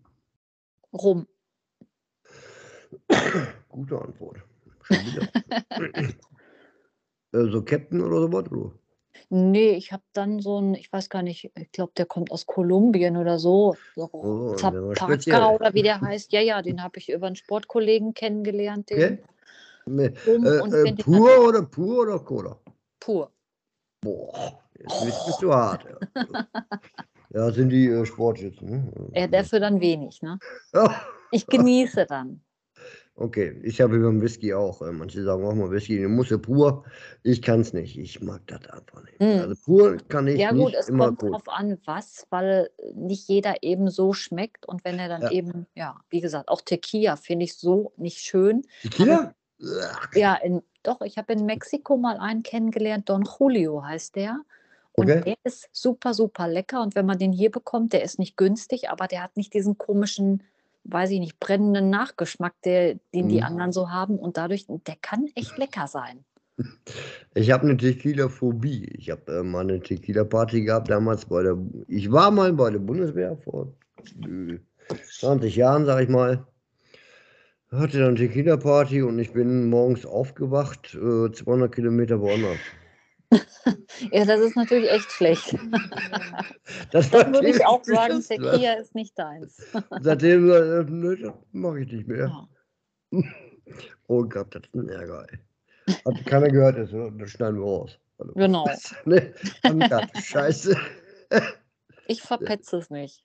Rum. 0.93 1.27
Gute 3.69 4.01
Antwort. 4.01 4.39
Schon 4.83 4.97
wieder. 4.97 5.29
äh, 7.33 7.51
so 7.51 7.63
Captain 7.63 8.01
oder 8.01 8.21
sowas? 8.23 8.51
Oder? 8.51 8.73
Nee, 9.31 9.73
ich 9.73 9.93
habe 9.93 10.03
dann 10.15 10.41
so 10.41 10.57
einen, 10.57 10.75
ich 10.75 10.91
weiß 10.91 11.11
gar 11.11 11.23
nicht, 11.23 11.51
ich 11.55 11.73
glaube, 11.73 11.93
der 11.97 12.07
kommt 12.07 12.31
aus 12.31 12.47
Kolumbien 12.47 13.17
oder 13.19 13.39
so. 13.39 13.77
so 13.95 14.09
Oh. 14.13 14.55
Zapaka 14.55 15.51
oder 15.51 15.75
wie 15.75 15.83
der 15.83 16.01
heißt. 16.01 16.33
Ja, 16.33 16.41
ja, 16.41 16.63
den 16.63 16.83
habe 16.83 16.99
ich 16.99 17.11
über 17.11 17.27
einen 17.27 17.37
Sportkollegen 17.37 18.15
kennengelernt. 18.15 18.89
Den 18.91 18.99
Okay. 18.99 19.23
Nee, 19.85 20.13
Rum 20.27 20.45
Äh, 20.45 20.89
äh, 20.89 20.95
pur 20.95 21.49
oder 21.49 21.63
pur 21.63 22.03
oder 22.03 22.19
Cola? 22.19 22.59
pur. 23.01 23.33
Boah, 24.01 24.63
jetzt 24.79 25.27
bist, 25.27 25.43
du 25.43 25.53
hart. 25.53 25.85
Ja, 25.85 25.99
ja 27.31 27.51
sind 27.51 27.71
die 27.71 27.87
äh, 27.87 28.05
Sportschützen. 28.07 28.69
Ne? 28.69 28.93
Ja, 29.15 29.27
dafür 29.27 29.61
dann 29.61 29.81
wenig, 29.81 30.23
ne? 30.23 30.39
Ich 31.31 31.47
genieße 31.47 32.07
dann. 32.07 32.43
Okay, 33.21 33.61
ich 33.65 33.81
habe 33.81 33.97
über 33.97 34.11
den 34.11 34.23
Whisky 34.23 34.55
auch. 34.55 34.81
äh, 34.81 34.93
Manche 34.93 35.25
sagen 35.25 35.45
auch 35.45 35.55
mal 35.55 35.71
Whisky, 35.71 36.01
du 36.01 36.09
musst 36.09 36.31
ja 36.31 36.39
pur. 36.39 36.85
Ich 37.25 37.43
kann 37.43 37.61
es 37.61 37.73
nicht. 37.73 37.99
Ich 37.99 38.21
mag 38.21 38.47
das 38.47 38.65
einfach 38.71 39.03
nicht. 39.03 39.21
Mm. 39.21 39.41
Also 39.41 39.55
pur 39.65 39.97
kann 40.09 40.29
ich 40.29 40.39
Ja 40.39 40.53
gut, 40.53 40.67
nicht 40.67 40.77
es 40.77 40.89
immer 40.89 41.07
kommt 41.07 41.23
gut. 41.23 41.33
drauf 41.33 41.49
an, 41.49 41.79
was, 41.85 42.27
weil 42.31 42.71
nicht 42.95 43.29
jeder 43.29 43.63
eben 43.63 43.91
so 43.91 44.13
schmeckt 44.13 44.67
und 44.67 44.85
wenn 44.85 45.01
er 45.01 45.09
dann 45.09 45.23
Ja. 45.23 45.31
eben, 45.33 45.67
ja, 45.75 45.97
wie 46.11 46.21
gesagt, 46.21 46.49
auch 46.49 46.61
Tequila 46.61 47.17
finde 47.17 47.45
ich 47.45 47.57
so 47.57 47.93
nicht 47.97 48.19
schön. 48.19 48.63
Tequila? 48.83 49.35
Ja, 50.15 50.37
in, 50.37 50.63
doch, 50.85 51.01
ich 51.01 51.19
habe 51.19 51.33
in 51.33 51.45
Mexiko 51.45 51.97
mal 51.97 52.19
einen 52.19 52.45
kennengelernt, 52.45 53.09
Don 53.09 53.25
Julio 53.25 53.85
heißt 53.85 54.15
der. 54.15 54.41
Und 54.93 55.11
Okay. 55.11 55.23
der 55.25 55.35
ist 55.45 55.69
super, 55.73 56.15
super 56.15 56.47
lecker. 56.47 56.83
Und 56.83 56.95
wenn 56.95 57.07
man 57.07 57.19
den 57.19 57.33
hier 57.33 57.51
bekommt, 57.51 57.93
der 57.93 58.03
ist 58.05 58.19
nicht 58.21 58.37
günstig, 58.37 58.91
aber 58.91 59.09
der 59.09 59.25
hat 59.25 59.37
nicht 59.37 59.55
diesen 59.55 59.77
komischen, 59.77 60.45
weiß 60.89 61.11
ich 61.11 61.21
nicht, 61.21 61.39
brennenden 61.39 61.91
Nachgeschmack, 61.91 62.55
der, 62.65 62.95
den 63.15 63.29
die 63.29 63.39
Mhm. 63.39 63.45
anderen 63.45 63.73
so 63.73 63.91
haben. 63.91 64.19
Und 64.19 64.37
dadurch, 64.37 64.67
der 64.69 64.97
kann 65.01 65.27
echt 65.35 65.57
lecker 65.59 65.87
sein. 65.87 66.25
Ich 67.35 67.53
habe 67.53 67.65
eine 67.65 67.77
Tequila-Phobie. 67.77 68.87
Ich 68.99 69.11
habe 69.11 69.33
äh, 69.33 69.43
mal 69.45 69.61
eine 69.61 69.79
Tequila-Party 69.81 70.63
gehabt 70.63 70.91
damals 70.91 71.25
bei 71.25 71.45
der. 71.45 71.57
Ich 71.87 72.11
war 72.11 72.33
mal 72.33 72.53
bei 72.53 72.71
der 72.71 72.81
Bundeswehr 72.81 73.37
vor 73.37 73.73
äh, 74.27 74.59
20 75.21 75.55
Jahren, 75.55 75.87
sag 75.87 76.03
ich 76.03 76.09
mal. 76.09 76.45
Hatte 77.71 78.01
dann 78.01 78.17
Tequila-Party 78.17 79.03
und 79.03 79.19
ich 79.21 79.33
bin 79.33 79.69
morgens 79.69 80.05
aufgewacht, 80.05 80.95
äh, 80.97 81.31
200 81.31 81.73
Kilometer 81.73 82.21
woanders. 82.21 82.78
Ja, 84.13 84.25
das 84.25 84.41
ist 84.41 84.57
natürlich 84.57 84.91
echt 84.91 85.13
schlecht. 85.13 85.57
Das 86.91 87.11
Dann 87.11 87.33
würde 87.33 87.49
ich 87.49 87.65
auch 87.65 87.83
sagen, 87.85 88.19
ne? 88.19 88.23
Tequila 88.23 88.75
ist 88.75 88.95
nicht 88.95 89.19
deins. 89.19 89.57
Seitdem, 90.01 90.51
äh, 90.51 90.85
nö, 90.85 91.17
das 91.17 91.35
mache 91.53 91.81
ich 91.81 91.93
nicht 91.93 92.07
mehr. 92.07 92.27
Ja. 93.11 93.23
Oh 94.07 94.23
Gott, 94.25 94.55
das 94.55 94.63
ist 94.65 94.75
ein 94.75 94.89
Ärger, 94.89 95.27
ey. 95.31 95.39
Hat 96.05 96.27
keiner 96.27 96.49
gehört, 96.49 96.79
das, 96.79 96.91
das 97.19 97.31
schneiden 97.31 97.59
wir 97.59 97.65
raus. 97.65 97.99
Also, 98.19 98.33
Genau. 98.35 98.67
ne, 99.05 99.35
Angat, 99.63 100.11
scheiße. 100.17 100.77
Ich 102.07 102.23
verpetze 102.23 102.79
es 102.79 102.91
nicht. 102.91 103.25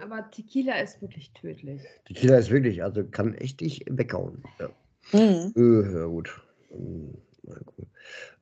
Aber 0.00 0.30
Tequila 0.30 0.80
ist 0.80 1.00
wirklich 1.00 1.32
tödlich. 1.32 1.82
Tequila 2.06 2.38
ist 2.38 2.50
wirklich, 2.50 2.82
also 2.82 3.04
kann 3.04 3.34
echt 3.34 3.60
dich 3.60 3.84
weghauen. 3.88 4.42
Ja. 4.58 4.70
Mhm. 5.12 5.52
Äh, 5.56 5.92
ja 5.98 6.06
gut. 6.06 6.40
Ähm, 6.72 7.14
na 7.42 7.54
gut. 7.64 7.86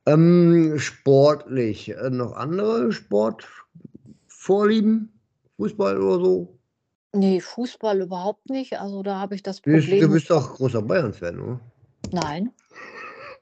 Ähm, 0.05 0.79
sportlich. 0.79 1.89
Äh, 1.89 2.09
noch 2.09 2.33
andere 2.33 2.91
Sportvorlieben? 2.91 5.13
Fußball 5.57 6.01
oder 6.01 6.23
so? 6.23 6.59
Nee, 7.13 7.41
Fußball 7.41 8.01
überhaupt 8.01 8.49
nicht. 8.49 8.79
Also 8.79 9.03
da 9.03 9.19
habe 9.19 9.35
ich 9.35 9.43
das 9.43 9.61
Du 9.61 9.71
bist, 9.71 9.87
Problem. 9.87 10.07
du 10.07 10.13
bist 10.13 10.29
doch 10.29 10.55
großer 10.55 10.81
Bayern-Fan, 10.81 11.39
oder? 11.39 11.59
Nein, 12.11 12.51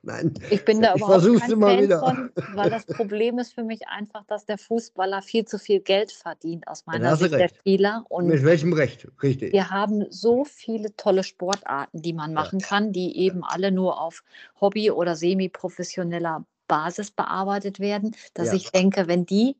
Nein. 0.08 0.34
ich 0.50 0.64
bin 0.64 0.82
da 0.82 0.96
Ich 0.96 1.02
überhaupt 1.02 1.24
kein 1.40 1.60
Fan 1.60 1.84
wieder. 1.84 2.00
von, 2.00 2.32
weil 2.56 2.70
das 2.70 2.86
Problem 2.86 3.40
ist 3.40 3.54
für 3.54 3.64
mich 3.64 3.88
einfach, 3.90 4.24
dass 4.26 4.46
der 4.46 4.58
Fußballer 4.58 5.22
viel 5.22 5.44
zu 5.46 5.60
viel 5.60 5.82
Geld 5.82 6.12
verdient 6.14 6.68
aus 6.68 6.86
meiner 6.86 7.16
Sicht 7.18 7.34
der 7.34 7.40
recht. 7.42 7.58
Spieler. 7.58 8.06
Und 8.08 8.28
Mit 8.28 8.44
welchem 8.46 8.72
Recht? 8.72 9.08
Richtig. 9.22 9.52
wir 9.52 9.70
haben 9.70 10.06
so 10.10 10.46
viele 10.46 10.96
tolle 10.96 11.24
Sportarten, 11.24 12.02
die 12.02 12.14
man 12.14 12.34
machen 12.34 12.60
kann, 12.60 12.94
die 12.94 13.18
eben 13.18 13.44
alle 13.44 13.72
nur 13.72 14.00
auf 14.02 14.24
Hobby- 14.62 14.92
oder 14.92 15.16
semi-professioneller 15.16 16.46
Basis 16.68 17.12
bearbeitet 17.12 17.80
werden, 17.80 18.16
dass 18.34 18.48
Ja. 18.48 18.54
ich 18.56 18.72
denke, 18.72 19.08
wenn 19.08 19.26
die 19.26 19.56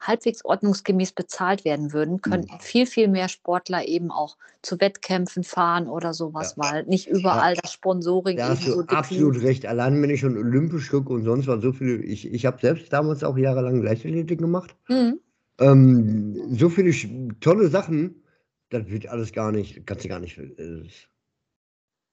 halbwegs 0.00 0.44
ordnungsgemäß 0.44 1.12
bezahlt 1.12 1.64
werden 1.64 1.92
würden, 1.92 2.22
könnten 2.22 2.58
viel, 2.60 2.86
viel 2.86 3.08
mehr 3.08 3.28
Sportler 3.28 3.86
eben 3.86 4.10
auch 4.10 4.36
zu 4.62 4.80
Wettkämpfen 4.80 5.44
fahren 5.44 5.88
oder 5.88 6.14
sowas, 6.14 6.54
Ja. 6.56 6.64
weil 6.64 6.84
nicht 6.84 7.08
überall 7.08 7.54
das 7.54 7.72
Sponsoring 7.72 8.36
Da 8.36 8.48
hast 8.48 8.64
so 8.64 8.82
du 8.82 8.96
absolut 8.96 9.42
recht. 9.42 9.66
Allein 9.66 10.00
wenn 10.02 10.10
ich 10.10 10.20
schon 10.20 10.36
olympisch 10.36 10.90
gucke 10.90 11.12
und 11.12 11.24
sonst 11.24 11.46
was 11.46 11.62
so 11.62 11.72
viel. 11.72 12.02
Ich, 12.04 12.26
ich 12.26 12.46
habe 12.46 12.58
selbst 12.60 12.92
damals 12.92 13.22
auch 13.24 13.36
jahrelang 13.36 13.82
Leichtathletik 13.82 14.38
gemacht. 14.38 14.74
Mhm. 14.88 15.20
Ähm, 15.58 16.56
so 16.56 16.68
viele 16.70 16.92
tolle 17.40 17.68
Sachen, 17.68 18.22
das 18.70 18.88
wird 18.88 19.06
alles 19.08 19.32
gar 19.32 19.52
nicht, 19.52 19.86
kannst 19.86 20.04
du 20.04 20.08
gar 20.08 20.20
nicht, 20.20 20.38
äh, 20.38 20.82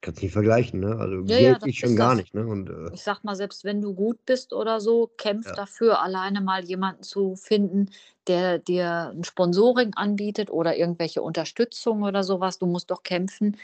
kannst 0.01 0.21
nicht 0.21 0.31
vergleichen, 0.33 0.79
ne? 0.79 0.95
Also 0.97 1.21
Ja, 1.25 1.39
ja, 1.39 1.57
ich 1.63 1.79
schon 1.79 1.95
gar 1.95 2.09
das. 2.09 2.17
nicht, 2.19 2.33
ne? 2.33 2.45
Und 2.45 2.69
äh, 2.69 2.89
Ich 2.93 3.01
sag 3.03 3.23
mal, 3.23 3.35
selbst 3.35 3.63
wenn 3.63 3.81
du 3.81 3.93
gut 3.93 4.25
bist 4.25 4.53
oder 4.53 4.79
so, 4.79 5.11
kämpf 5.17 5.47
Ja. 5.47 5.53
dafür, 5.55 6.01
alleine 6.01 6.41
mal 6.41 6.63
jemanden 6.63 7.03
zu 7.03 7.35
finden, 7.35 7.89
der 8.27 8.59
dir 8.59 9.11
ein 9.15 9.23
Sponsoring 9.23 9.93
anbietet 9.95 10.49
oder 10.51 10.75
irgendwelche 10.77 11.21
Unterstützung 11.21 12.03
oder 12.03 12.23
sowas. 12.23 12.59
Du 12.59 12.65
musst 12.65 12.91
doch 12.91 13.03
kämpfen 13.03 13.57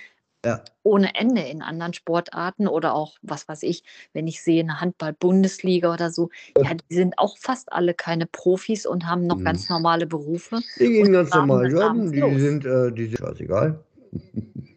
ja, 0.45 0.61
ohne 0.83 1.15
Ende 1.15 1.41
in 1.41 1.61
anderen 1.61 1.93
Sportarten 1.93 2.67
oder 2.67 2.93
auch, 2.95 3.17
was 3.21 3.47
weiß 3.47 3.63
ich, 3.63 3.83
wenn 4.11 4.27
ich 4.27 4.41
sehe, 4.43 4.61
eine 4.61 4.81
Handball-Bundesliga 4.81 5.93
oder 5.93 6.11
so. 6.11 6.29
Ja, 6.57 6.73
die 6.73 6.93
sind 6.95 7.17
auch 7.17 7.37
fast 7.37 7.71
alle 7.71 7.93
keine 7.93 8.25
Profis 8.25 8.85
und 8.85 9.05
haben 9.07 9.25
noch 9.25 9.37
Mhm. 9.37 9.43
ganz 9.45 9.69
normale 9.69 10.05
Berufe. 10.07 10.59
die 10.79 10.89
gehen 10.91 11.13
ganz 11.13 11.33
normal 11.33 11.71
jobben, 11.71 12.11
die 12.11 12.19
los. 12.19 12.41
sind, 12.41 12.65
äh, 12.65 12.91
die 12.91 13.05
sind 13.05 13.19
scheißegal. 13.19 13.83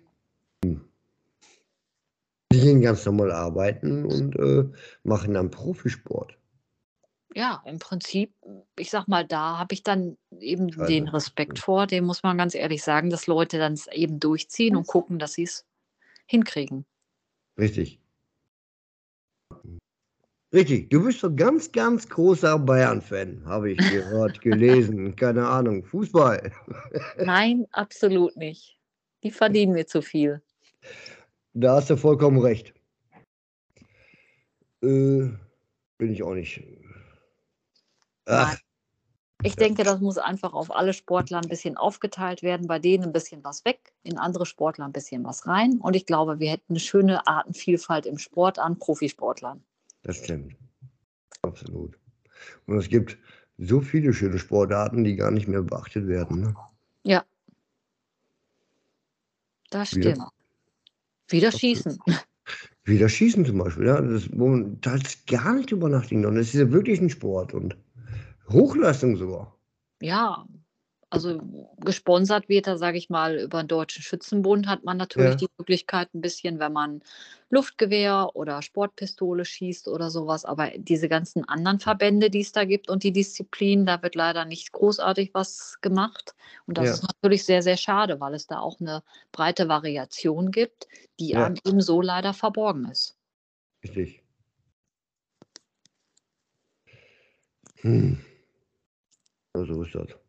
Die 2.56 2.62
gehen 2.62 2.80
ganz 2.80 3.04
normal 3.04 3.32
arbeiten 3.32 4.06
und 4.06 4.34
äh, 4.36 4.64
machen 5.02 5.34
dann 5.34 5.50
Profisport. 5.50 6.38
Ja, 7.34 7.62
im 7.66 7.78
Prinzip, 7.78 8.32
ich 8.78 8.88
sag 8.88 9.08
mal, 9.08 9.26
da 9.26 9.58
habe 9.58 9.74
ich 9.74 9.82
dann 9.82 10.16
eben 10.40 10.72
Scheiße. 10.72 10.86
den 10.86 11.08
Respekt 11.08 11.58
vor, 11.58 11.86
dem 11.86 12.04
muss 12.04 12.22
man 12.22 12.38
ganz 12.38 12.54
ehrlich 12.54 12.82
sagen, 12.82 13.10
dass 13.10 13.26
Leute 13.26 13.58
dann 13.58 13.74
es 13.74 13.88
eben 13.88 14.20
durchziehen 14.20 14.74
und 14.74 14.86
gucken, 14.86 15.18
dass 15.18 15.34
sie 15.34 15.42
es 15.42 15.66
hinkriegen. 16.24 16.86
Richtig. 17.58 18.00
Richtig, 20.54 20.88
du 20.88 21.04
bist 21.04 21.22
doch 21.22 21.36
ganz, 21.36 21.70
ganz 21.70 22.08
großer 22.08 22.58
Bayern-Fan, 22.58 23.44
habe 23.44 23.72
ich 23.72 23.78
gehört, 23.90 24.40
gelesen, 24.40 25.14
keine 25.14 25.46
Ahnung, 25.46 25.84
Fußball. 25.84 26.52
Nein, 27.18 27.66
absolut 27.72 28.34
nicht. 28.38 28.78
Die 29.22 29.30
verdienen 29.30 29.74
mir 29.74 29.86
zu 29.86 30.00
viel. 30.00 30.40
Da 31.58 31.76
hast 31.76 31.88
du 31.88 31.96
vollkommen 31.96 32.38
recht. 32.38 32.74
Äh, 34.82 35.30
bin 35.96 36.12
ich 36.12 36.22
auch 36.22 36.34
nicht. 36.34 36.62
Ach. 38.26 38.58
Ich 39.42 39.56
denke, 39.56 39.82
das 39.82 40.00
muss 40.00 40.18
einfach 40.18 40.52
auf 40.52 40.70
alle 40.70 40.92
Sportler 40.92 41.38
ein 41.40 41.48
bisschen 41.48 41.78
aufgeteilt 41.78 42.42
werden. 42.42 42.66
Bei 42.66 42.78
denen 42.78 43.04
ein 43.04 43.12
bisschen 43.12 43.42
was 43.42 43.64
weg, 43.64 43.94
in 44.02 44.18
andere 44.18 44.44
Sportler 44.44 44.84
ein 44.84 44.92
bisschen 44.92 45.24
was 45.24 45.46
rein. 45.46 45.80
Und 45.80 45.96
ich 45.96 46.04
glaube, 46.04 46.40
wir 46.40 46.50
hätten 46.50 46.72
eine 46.74 46.80
schöne 46.80 47.26
Artenvielfalt 47.26 48.04
im 48.04 48.18
Sport 48.18 48.58
an 48.58 48.78
Profisportlern. 48.78 49.64
das 50.02 50.18
stimmt. 50.18 50.56
Absolut. 51.40 51.98
Und 52.66 52.76
es 52.76 52.88
gibt 52.88 53.16
so 53.56 53.80
viele 53.80 54.12
schöne 54.12 54.38
Sportarten, 54.38 55.04
die 55.04 55.16
gar 55.16 55.30
nicht 55.30 55.48
mehr 55.48 55.62
beachtet 55.62 56.06
werden. 56.06 56.42
Ne? 56.42 56.56
Ja. 57.02 57.24
Das 59.70 59.88
stimmt. 59.88 60.35
Wieder 61.28 61.52
schießen. 61.52 61.98
Wie 62.84 62.98
das 62.98 63.12
Schießen 63.12 63.44
zum 63.44 63.58
Beispiel, 63.58 63.86
ja, 63.86 64.00
das, 64.00 64.28
wo 64.32 64.46
man 64.46 64.80
teils 64.80 65.24
gar 65.26 65.54
nicht 65.54 65.72
drüber 65.72 65.88
nachdenkt. 65.88 66.24
Und 66.26 66.36
das 66.36 66.48
ist 66.48 66.54
ja 66.54 66.70
wirklich 66.70 67.00
ein 67.00 67.10
Sport 67.10 67.52
und 67.52 67.76
Hochleistung 68.48 69.16
sogar. 69.16 69.58
Ja, 70.00 70.46
also 71.16 71.40
gesponsert 71.80 72.48
wird 72.48 72.66
er, 72.66 72.78
sage 72.78 72.98
ich 72.98 73.10
mal, 73.10 73.38
über 73.38 73.62
den 73.62 73.68
Deutschen 73.68 74.02
Schützenbund 74.02 74.66
hat 74.66 74.84
man 74.84 74.96
natürlich 74.96 75.32
Ja. 75.32 75.36
die 75.36 75.48
Möglichkeit 75.58 76.12
ein 76.14 76.20
bisschen, 76.20 76.58
wenn 76.58 76.72
man 76.72 77.02
Luftgewehr 77.50 78.30
oder 78.34 78.62
Sportpistole 78.62 79.44
schießt 79.44 79.88
oder 79.88 80.10
sowas. 80.10 80.44
Aber 80.44 80.70
diese 80.76 81.08
ganzen 81.08 81.44
anderen 81.48 81.78
Verbände, 81.80 82.30
die 82.30 82.40
es 82.40 82.52
da 82.52 82.64
gibt 82.64 82.88
und 82.90 83.02
die 83.02 83.12
Disziplinen, 83.12 83.86
da 83.86 84.02
wird 84.02 84.14
leider 84.14 84.44
nicht 84.44 84.72
großartig 84.72 85.30
was 85.32 85.78
gemacht. 85.80 86.34
Und 86.66 86.78
das 86.78 86.86
Ja. 86.86 86.94
ist 86.94 87.02
natürlich 87.02 87.44
sehr, 87.44 87.62
sehr 87.62 87.76
schade, 87.76 88.20
weil 88.20 88.34
es 88.34 88.46
da 88.46 88.60
auch 88.60 88.80
eine 88.80 89.02
breite 89.32 89.68
Variation 89.68 90.50
gibt, 90.50 90.88
die 91.20 91.30
Ja. 91.30 91.46
eben 91.64 91.80
so 91.80 92.00
leider 92.02 92.34
verborgen 92.34 92.86
ist. 92.90 93.16
Richtig. 93.84 94.22
Hm. 97.82 98.18
Ja, 99.54 99.64
so 99.64 99.82
ist 99.82 99.94
das. 99.94 100.25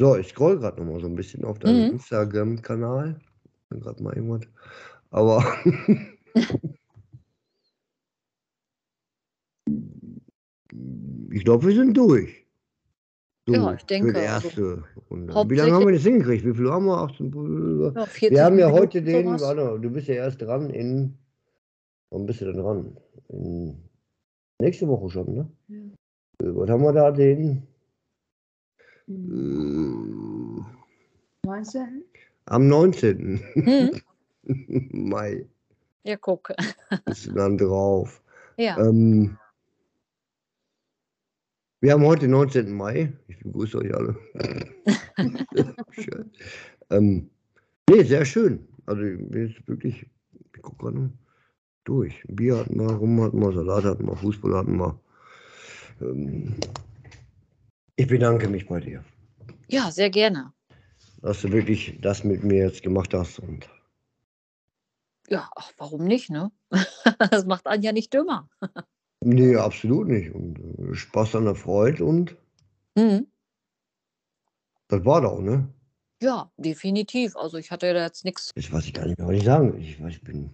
So, 0.00 0.16
ich 0.16 0.28
scroll 0.28 0.58
gerade 0.58 0.82
noch 0.82 0.92
mal 0.92 1.00
so 1.00 1.06
ein 1.06 1.14
bisschen 1.14 1.44
auf 1.44 1.58
deinem 1.60 1.86
Mhm. 1.86 1.92
Instagram-Kanal. 1.92 3.20
Gerade 3.70 4.02
mal 4.02 4.14
irgendwas. 4.14 4.48
Aber 5.10 5.44
ich 11.30 11.44
glaube, 11.44 11.66
wir 11.66 11.74
sind 11.74 11.96
durch. 11.96 12.44
Ja, 13.46 13.74
ich 13.74 13.80
Für 13.80 13.86
denke, 13.86 14.12
die 14.14 14.20
also 14.20 14.48
erste 14.48 14.84
Runde. 15.10 15.34
Wie 15.50 15.54
lange 15.54 15.72
haben 15.72 15.86
wir 15.86 15.92
das 15.92 16.02
hingekriegt? 16.02 16.44
Wie 16.46 16.54
viel 16.54 16.70
haben 16.70 16.86
wir? 16.86 16.96
18, 16.96 17.92
Ja, 17.94 18.06
40 18.06 18.30
wir 18.30 18.44
haben 18.44 18.58
ja 18.58 18.66
Minuten 18.68 18.82
heute 18.82 19.02
den, 19.02 19.26
warte, 19.26 19.78
du 19.80 19.90
bist 19.90 20.08
ja 20.08 20.14
erst 20.14 20.40
dran 20.40 20.70
in, 20.70 21.18
wann 22.10 22.24
bist 22.24 22.40
du 22.40 22.46
denn 22.46 22.56
dran? 22.56 22.96
In, 23.28 23.76
nächste 24.62 24.88
Woche 24.88 25.10
schon, 25.10 25.34
ne? 25.34 25.48
Ja. 25.68 25.76
Äh, 26.46 26.56
Was 26.56 26.70
haben 26.70 26.82
wir 26.82 26.92
da, 26.94 27.10
den, 27.10 27.66
19. 29.06 30.64
am 32.46 32.68
19. 32.68 33.40
Hm? 33.54 34.00
Mai 34.92 35.46
Ja, 36.04 36.16
guck. 36.16 36.52
bist 37.04 37.26
du 37.26 37.32
dann 37.32 37.58
drauf. 37.58 38.22
Ja. 38.56 38.78
Ähm, 38.78 39.36
wir 41.80 41.92
haben 41.92 42.06
heute 42.06 42.22
den 42.22 42.30
19. 42.30 42.72
Mai. 42.72 43.12
Ich 43.28 43.38
begrüße 43.40 43.76
euch 43.78 43.94
alle. 43.94 44.16
schön. 45.92 46.30
Ähm, 46.90 47.28
nee, 47.90 48.02
sehr 48.04 48.24
schön. 48.24 48.66
Also, 48.86 49.02
mir 49.02 49.50
ist 49.50 49.68
wirklich, 49.68 50.06
ich 50.54 50.62
gucke 50.62 50.78
gerade 50.78 50.98
noch 50.98 51.10
durch. 51.84 52.24
Bier 52.28 52.56
hatten 52.56 52.80
wir, 52.80 52.90
Rum 52.94 53.20
hatten 53.22 53.38
wir, 53.40 53.52
Salat 53.52 53.84
hatten 53.84 54.06
wir, 54.06 54.16
Fußball 54.16 54.54
hatten 54.54 54.78
wir. 54.78 54.98
Ähm, 56.00 56.54
ich 57.96 58.06
bedanke 58.06 58.48
mich 58.48 58.66
bei 58.66 58.80
dir, 58.80 59.04
ja, 59.68 59.90
sehr 59.90 60.10
gerne. 60.10 60.52
dass 61.22 61.40
du 61.42 61.52
wirklich 61.52 61.98
das 62.00 62.24
mit 62.24 62.42
mir 62.44 62.64
jetzt 62.64 62.82
gemacht 62.82 63.14
hast. 63.14 63.38
Und 63.38 63.68
Ja, 65.28 65.48
ach, 65.56 65.72
warum 65.78 66.04
nicht, 66.04 66.30
ne? 66.30 66.50
Das 67.30 67.46
macht 67.46 67.66
einen 67.66 67.82
ja 67.82 67.92
nicht 67.92 68.12
dümmer. 68.12 68.48
nee, 69.20 69.56
absolut 69.56 70.08
nicht. 70.08 70.34
Und 70.34 70.58
äh, 70.58 70.94
Spaß 70.94 71.36
an 71.36 71.44
der 71.44 71.54
Freude 71.54 72.04
und 72.04 72.36
Mhm. 72.96 73.26
das 74.88 75.04
war 75.04 75.20
doch, 75.20 75.40
ne? 75.40 75.68
Ja, 76.22 76.50
definitiv. 76.56 77.36
Also 77.36 77.58
ich 77.58 77.70
hatte 77.72 77.92
da 77.92 78.04
jetzt 78.04 78.24
nichts. 78.24 78.50
Jetzt 78.54 78.72
weiß 78.72 78.84
ich 78.86 78.94
gar 78.94 79.04
nicht 79.06 79.18
mehr, 79.18 79.26
was 79.26 79.34
ich 79.36 79.44
sagen 79.44 79.72
will. 79.74 79.80
Ich, 79.80 79.98
ich 80.00 80.22
bin. 80.22 80.50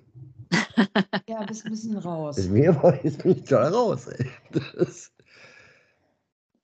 Ja, 1.28 1.44
bist 1.44 1.64
ein 1.64 1.70
bisschen 1.70 1.98
raus. 1.98 2.38
Ist 2.38 2.50
mir 2.50 3.00
jetzt 3.04 3.22
bin 3.22 3.32
ich 3.32 3.44
total 3.44 3.72
raus. 3.72 4.06
Ey. 4.08 4.28
Das... 4.78 5.12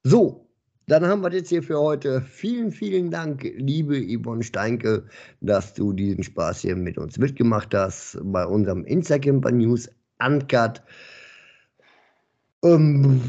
So, 0.02 0.45
dann 0.86 1.04
haben 1.04 1.20
wir 1.20 1.30
das 1.30 1.40
jetzt 1.40 1.48
hier 1.48 1.62
für 1.62 1.80
heute. 1.80 2.20
Vielen, 2.22 2.70
vielen 2.70 3.10
Dank, 3.10 3.42
liebe 3.42 4.00
Yvonne 4.00 4.42
Steinke, 4.44 5.06
dass 5.40 5.74
du 5.74 5.92
diesen 5.92 6.22
Spaß 6.22 6.60
hier 6.60 6.76
mit 6.76 6.96
uns 6.96 7.18
mitgemacht 7.18 7.74
hast 7.74 8.18
bei 8.22 8.46
unserem 8.46 8.84
Instagram 8.84 9.40
News 9.40 9.90
Uncut. 10.24 10.82
Ähm, 12.64 13.20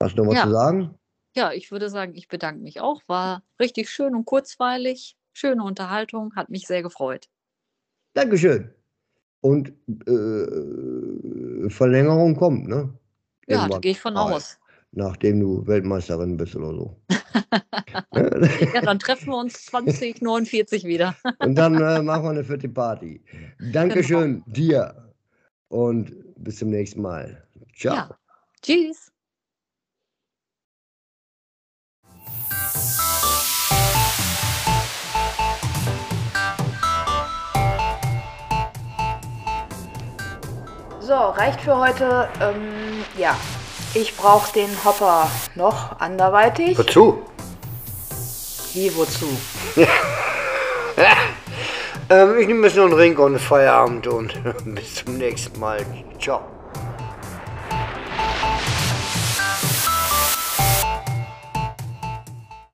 hast 0.00 0.16
du 0.16 0.22
noch 0.22 0.30
was 0.30 0.38
Ja. 0.38 0.44
zu 0.44 0.50
sagen? 0.52 0.94
Ja, 1.36 1.52
ich 1.52 1.72
würde 1.72 1.90
sagen, 1.90 2.14
ich 2.14 2.28
bedanke 2.28 2.62
mich 2.62 2.80
auch. 2.80 3.02
War 3.08 3.42
richtig 3.60 3.90
schön 3.90 4.14
und 4.14 4.24
kurzweilig. 4.24 5.16
Schöne 5.32 5.64
Unterhaltung, 5.64 6.36
hat 6.36 6.48
mich 6.48 6.68
sehr 6.68 6.82
gefreut. 6.84 7.28
Dankeschön. 8.14 8.70
Und 9.40 9.70
äh, 10.06 11.68
Verlängerung 11.68 12.36
kommt, 12.36 12.68
ne? 12.68 12.96
Ja, 13.48 13.68
da 13.68 13.78
gehe 13.78 13.92
ich 13.92 14.00
von 14.00 14.14
mal, 14.14 14.32
aus. 14.32 14.58
Nachdem 14.92 15.40
du 15.40 15.66
Weltmeisterin 15.66 16.36
bist 16.36 16.56
oder 16.56 16.68
so. 16.68 16.96
Ja, 18.74 18.80
dann 18.80 18.98
treffen 18.98 19.30
wir 19.30 19.38
uns 19.38 19.66
2049 19.66 20.84
wieder. 20.84 21.14
Und 21.40 21.54
dann 21.56 21.74
äh, 21.80 22.02
machen 22.02 22.24
wir 22.24 22.30
eine 22.30 22.44
vierte 22.44 22.68
Party. 22.68 23.22
Dankeschön 23.72 24.42
dir 24.46 25.12
und 25.68 26.12
bis 26.36 26.58
zum 26.58 26.70
nächsten 26.70 27.02
Mal. 27.02 27.46
Ciao. 27.74 27.94
Ja. 27.94 28.18
Tschüss. 28.62 29.13
So, 41.06 41.12
reicht 41.12 41.60
für 41.60 41.76
heute. 41.76 42.28
Ähm, 42.40 43.04
ja, 43.18 43.36
ich 43.92 44.16
brauche 44.16 44.50
den 44.54 44.70
Hopper 44.86 45.30
noch 45.54 46.00
anderweitig. 46.00 46.78
Wozu? 46.78 47.22
Wie, 48.72 48.94
wozu? 48.96 49.26
Ähm, 52.10 52.36
ich 52.38 52.46
nehme 52.46 52.66
jetzt 52.66 52.76
noch 52.76 52.84
einen 52.84 52.92
Ring 52.92 53.16
und 53.16 53.38
Feierabend 53.38 54.06
und 54.06 54.38
bis 54.74 54.96
zum 54.96 55.16
nächsten 55.16 55.58
Mal. 55.58 55.86
Ciao. 56.20 56.53